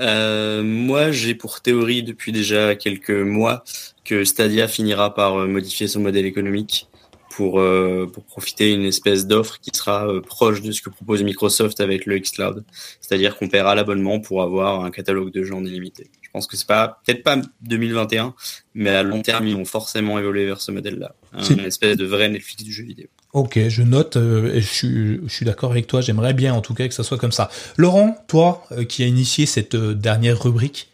[0.00, 3.62] Euh, moi, j'ai pour théorie depuis déjà quelques mois
[4.04, 6.88] que Stadia finira par euh, modifier son modèle économique
[7.30, 11.80] pour, euh, pour profiter d'une espèce d'offre qui sera proche de ce que propose Microsoft
[11.80, 12.64] avec le xCloud.
[13.00, 16.10] C'est-à-dire qu'on paiera l'abonnement pour avoir un catalogue de jeux en illimité.
[16.32, 18.34] Je pense que c'est pas, peut-être pas 2021,
[18.72, 21.14] mais à long terme, ils vont forcément évoluer vers ce modèle-là.
[21.50, 23.08] Une espèce de vrai Netflix du jeu vidéo.
[23.34, 26.00] Ok, je note euh, et je suis, je suis d'accord avec toi.
[26.00, 27.50] J'aimerais bien en tout cas que ça soit comme ça.
[27.76, 30.90] Laurent, toi euh, qui as initié cette euh, dernière rubrique?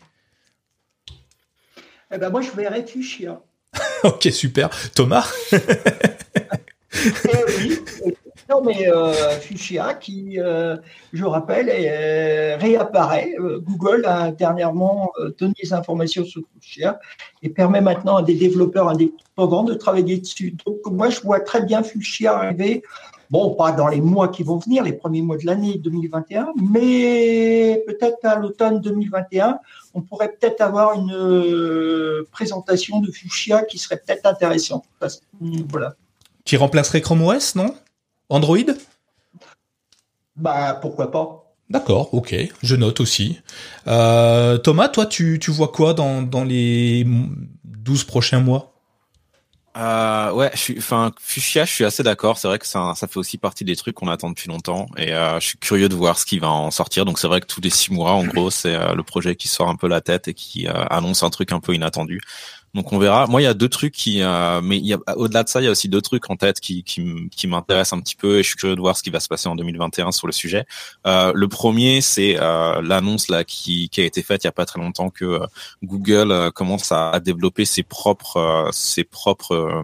[2.13, 3.39] Eh ben moi je vais réfléchir.
[4.03, 4.71] ok, super.
[4.95, 5.33] Thomas?
[7.05, 7.79] Eh oui,
[8.49, 10.77] non, mais euh, Fuchsia, qui, euh,
[11.13, 13.35] je rappelle, euh, réapparaît.
[13.39, 16.99] Google a dernièrement donné des informations sur Fuchsia
[17.43, 20.57] et permet maintenant à des développeurs indépendants de travailler dessus.
[20.65, 22.83] Donc, moi, je vois très bien Fuchsia arriver.
[23.31, 27.83] Bon, pas dans les mois qui vont venir, les premiers mois de l'année 2021, mais
[27.87, 29.59] peut-être à l'automne 2021,
[29.93, 34.85] on pourrait peut-être avoir une présentation de Fuchsia qui serait peut-être intéressante.
[35.69, 35.95] Voilà.
[36.47, 37.75] Qui remplacerait Chrome OS, non?
[38.29, 38.59] Android?
[40.37, 41.45] Bah pourquoi pas.
[41.71, 43.41] D'accord, ok, je note aussi.
[43.87, 47.07] Euh, Thomas, toi, tu, tu vois quoi dans, dans les
[47.65, 48.73] 12 prochains mois?
[49.77, 52.39] Euh, ouais, je suis, enfin, Fuchsia, je suis assez d'accord.
[52.39, 55.13] C'est vrai que ça, ça fait aussi partie des trucs qu'on attend depuis longtemps, et
[55.13, 57.05] euh, je suis curieux de voir ce qui va en sortir.
[57.05, 59.47] Donc c'est vrai que tous les six mois, en gros, c'est euh, le projet qui
[59.47, 62.21] sort un peu la tête et qui euh, annonce un truc un peu inattendu.
[62.75, 63.27] Donc on verra.
[63.27, 64.83] Moi, il y a deux trucs qui, euh, mais
[65.17, 67.99] au-delà de ça, il y a aussi deux trucs en tête qui qui, qui m'intéressent
[67.99, 69.57] un petit peu et je suis curieux de voir ce qui va se passer en
[69.57, 70.67] 2021 sur le sujet.
[71.07, 74.53] Euh, le premier, c'est euh, l'annonce là qui qui a été faite il y a
[74.53, 75.47] pas très longtemps que euh,
[75.83, 79.83] Google euh, commence à, développer ses propres ses propres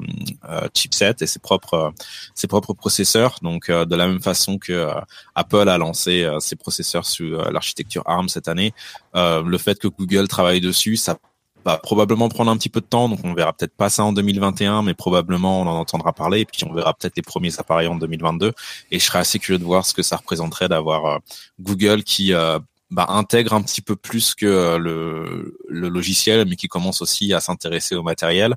[0.74, 1.92] chipsets et ses propres
[2.34, 3.38] ses propres processeurs.
[3.42, 4.88] Donc de la même façon que
[5.34, 8.72] Apple a lancé ses processeurs sur l'architecture ARM cette année,
[9.14, 11.16] le fait que Google travaille dessus, ça
[11.64, 14.12] va probablement prendre un petit peu de temps, donc on verra peut-être pas ça en
[14.12, 17.88] 2021, mais probablement on en entendra parler, et puis on verra peut-être les premiers appareils
[17.88, 18.52] en 2022.
[18.90, 21.18] Et je serais assez curieux de voir ce que ça représenterait d'avoir euh,
[21.60, 22.58] Google qui, euh,
[22.90, 27.40] bah, intègre un petit peu plus que le, le logiciel, mais qui commence aussi à
[27.40, 28.54] s'intéresser au matériel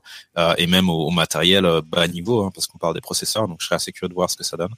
[0.58, 3.48] et même au, matériel bas niveau, hein, parce qu'on parle des processeurs.
[3.48, 4.76] Donc je serais assez curieux de voir ce que ça donne.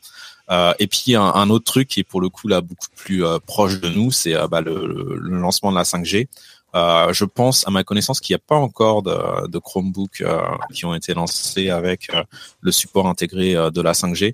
[0.80, 3.82] et puis un, un, autre truc qui est pour le coup là beaucoup plus proche
[3.82, 6.30] de nous, c'est bah, le, le, lancement de la 5G.
[6.76, 10.42] Euh, je pense, à ma connaissance, qu'il n'y a pas encore de, de Chromebook euh,
[10.74, 12.24] qui ont été lancés avec euh,
[12.62, 14.34] le support intégré de la 5G.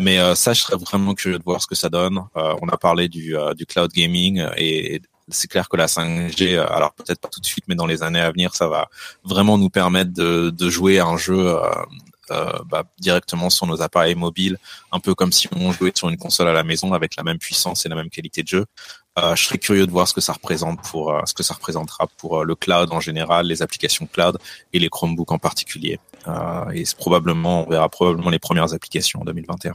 [0.00, 2.20] Mais ça, je serais vraiment curieux de voir ce que ça donne.
[2.34, 7.20] on a parlé du, du cloud gaming et c'est clair que la 5G, alors peut-être
[7.20, 8.88] pas tout de suite, mais dans les années à venir, ça va
[9.24, 11.56] vraiment nous permettre de, de jouer à un jeu
[12.30, 14.58] euh, bah, directement sur nos appareils mobiles,
[14.92, 17.38] un peu comme si on jouait sur une console à la maison avec la même
[17.38, 18.66] puissance et la même qualité de jeu.
[19.18, 21.54] Euh, je serais curieux de voir ce que ça représente pour euh, ce que ça
[21.54, 24.38] représentera pour le cloud en général, les applications cloud
[24.72, 25.98] et les Chromebooks en particulier.
[26.74, 29.74] et probablement, on verra probablement les premières applications en 2021.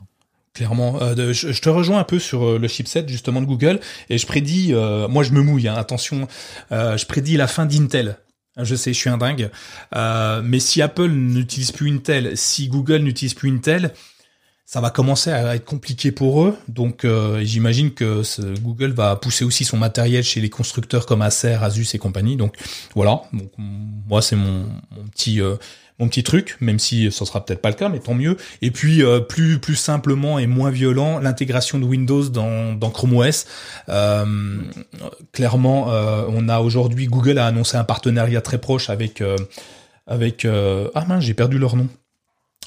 [0.54, 3.80] Clairement, je, te rejoins un peu sur le chipset justement de Google
[4.10, 4.74] et je prédis,
[5.10, 6.28] moi je me mouille, hein, attention,
[6.72, 8.18] je prédis la fin d'Intel
[8.58, 9.50] je sais, je suis un dingue.
[9.96, 13.94] Euh, mais si Apple n'utilise plus Intel, si Google n'utilise plus Intel,
[14.66, 16.58] ça va commencer à être compliqué pour eux.
[16.68, 18.22] Donc euh, j'imagine que
[18.62, 22.38] Google va pousser aussi son matériel chez les constructeurs comme Acer, Asus et compagnie.
[22.38, 22.56] Donc
[22.96, 23.24] voilà.
[23.34, 24.66] Donc moi c'est mon,
[25.12, 25.56] petit euh,
[26.02, 28.36] mon petit truc, même si ce sera peut-être pas le cas, mais tant mieux.
[28.64, 33.16] Et puis euh, plus plus simplement et moins violent, l'intégration de Windows dans, dans Chrome
[33.18, 33.46] OS.
[33.88, 34.26] Euh,
[35.32, 39.24] clairement, euh, on a aujourd'hui Google a annoncé un partenariat très proche avec
[40.08, 41.88] avec ah mince j'ai perdu leur nom.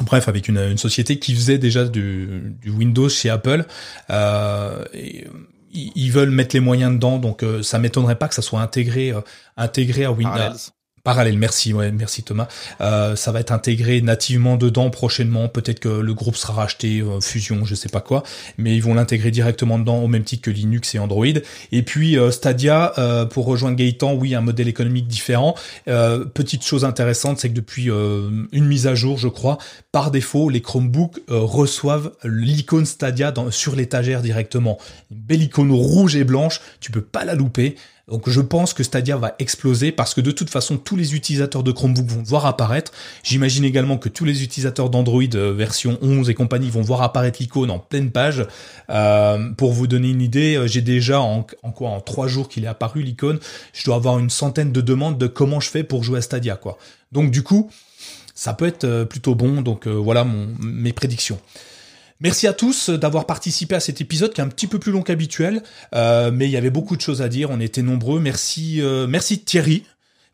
[0.01, 3.65] Bref, avec une, société qui faisait déjà du, Windows chez Apple.
[4.11, 5.27] Et,
[5.77, 9.13] ils veulent mettre les moyens dedans, donc ça m'étonnerait pas que ça soit intégré
[9.57, 10.55] intégré à Windows.
[11.05, 12.49] Parallèle, merci, ouais, merci Thomas.
[12.81, 15.49] Euh, ça va être intégré nativement dedans prochainement.
[15.49, 18.23] Peut-être que le groupe sera racheté, euh, fusion, je sais pas quoi,
[18.57, 21.27] mais ils vont l'intégrer directement dedans au même titre que Linux et Android.
[21.73, 22.95] Et puis euh, Stadia,
[23.29, 25.55] pour rejoindre Gaëtan, oui, un modèle économique différent.
[25.85, 29.59] petite chose intéressante, c'est que depuis une mise à jour, je crois,
[29.93, 34.79] par défaut, les Chromebooks reçoivent l'icône Stadia sur l'étagère directement.
[35.11, 37.77] Une belle icône rouge et blanche, tu peux pas la louper.
[38.09, 41.63] Donc je pense que Stadia va exploser parce que de toute façon tous les utilisateurs
[41.63, 42.93] de Chromebook vont voir apparaître.
[43.23, 47.39] J'imagine également que tous les utilisateurs d'Android euh, version 11 et compagnie vont voir apparaître
[47.41, 48.47] l'icône en pleine page.
[48.91, 51.47] Euh, pour vous donner une idée, euh, j'ai déjà en,
[52.05, 53.39] trois jours qu'il est apparu l'icône,
[53.73, 56.57] je dois avoir une centaine de demandes de comment je fais pour jouer à Stadia
[56.57, 56.77] quoi.
[57.13, 57.71] Donc du coup,
[58.35, 59.63] ça peut être plutôt bon.
[59.63, 60.27] Donc voilà
[60.59, 61.39] mes prédictions.
[62.25, 65.03] Merci à tous d'avoir participé à cet épisode qui est un petit peu plus long
[65.03, 65.63] qu'habituel,
[65.95, 68.19] euh, mais il y avait beaucoup de choses à dire, on était nombreux.
[68.19, 69.85] Merci, euh, merci Thierry,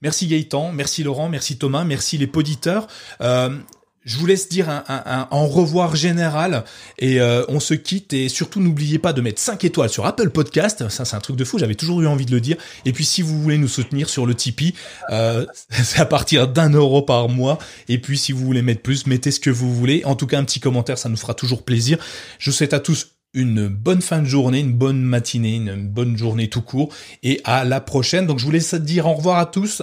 [0.01, 2.87] merci Gaëtan, merci Laurent, merci Thomas, merci les poditeurs.
[3.23, 3.59] Euh,
[4.05, 6.65] je vous laisse dire un, un, revoir général
[6.99, 10.31] et euh, on se quitte et surtout n'oubliez pas de mettre 5 étoiles sur Apple
[10.31, 12.57] Podcast, ça c'est un truc de fou, j'avais toujours eu envie de le dire.
[12.87, 14.75] Et puis si vous voulez nous soutenir sur le Tipeee,
[15.11, 17.59] euh, c'est à partir d'un euro par mois.
[17.89, 20.03] Et puis si vous voulez mettre plus, mettez ce que vous voulez.
[20.05, 21.99] En tout cas un petit commentaire, ça nous fera toujours plaisir.
[22.39, 26.17] Je vous souhaite à tous une bonne fin de journée, une bonne matinée, une bonne
[26.17, 28.27] journée tout court et à la prochaine.
[28.27, 29.83] Donc je vous laisse dire au revoir à tous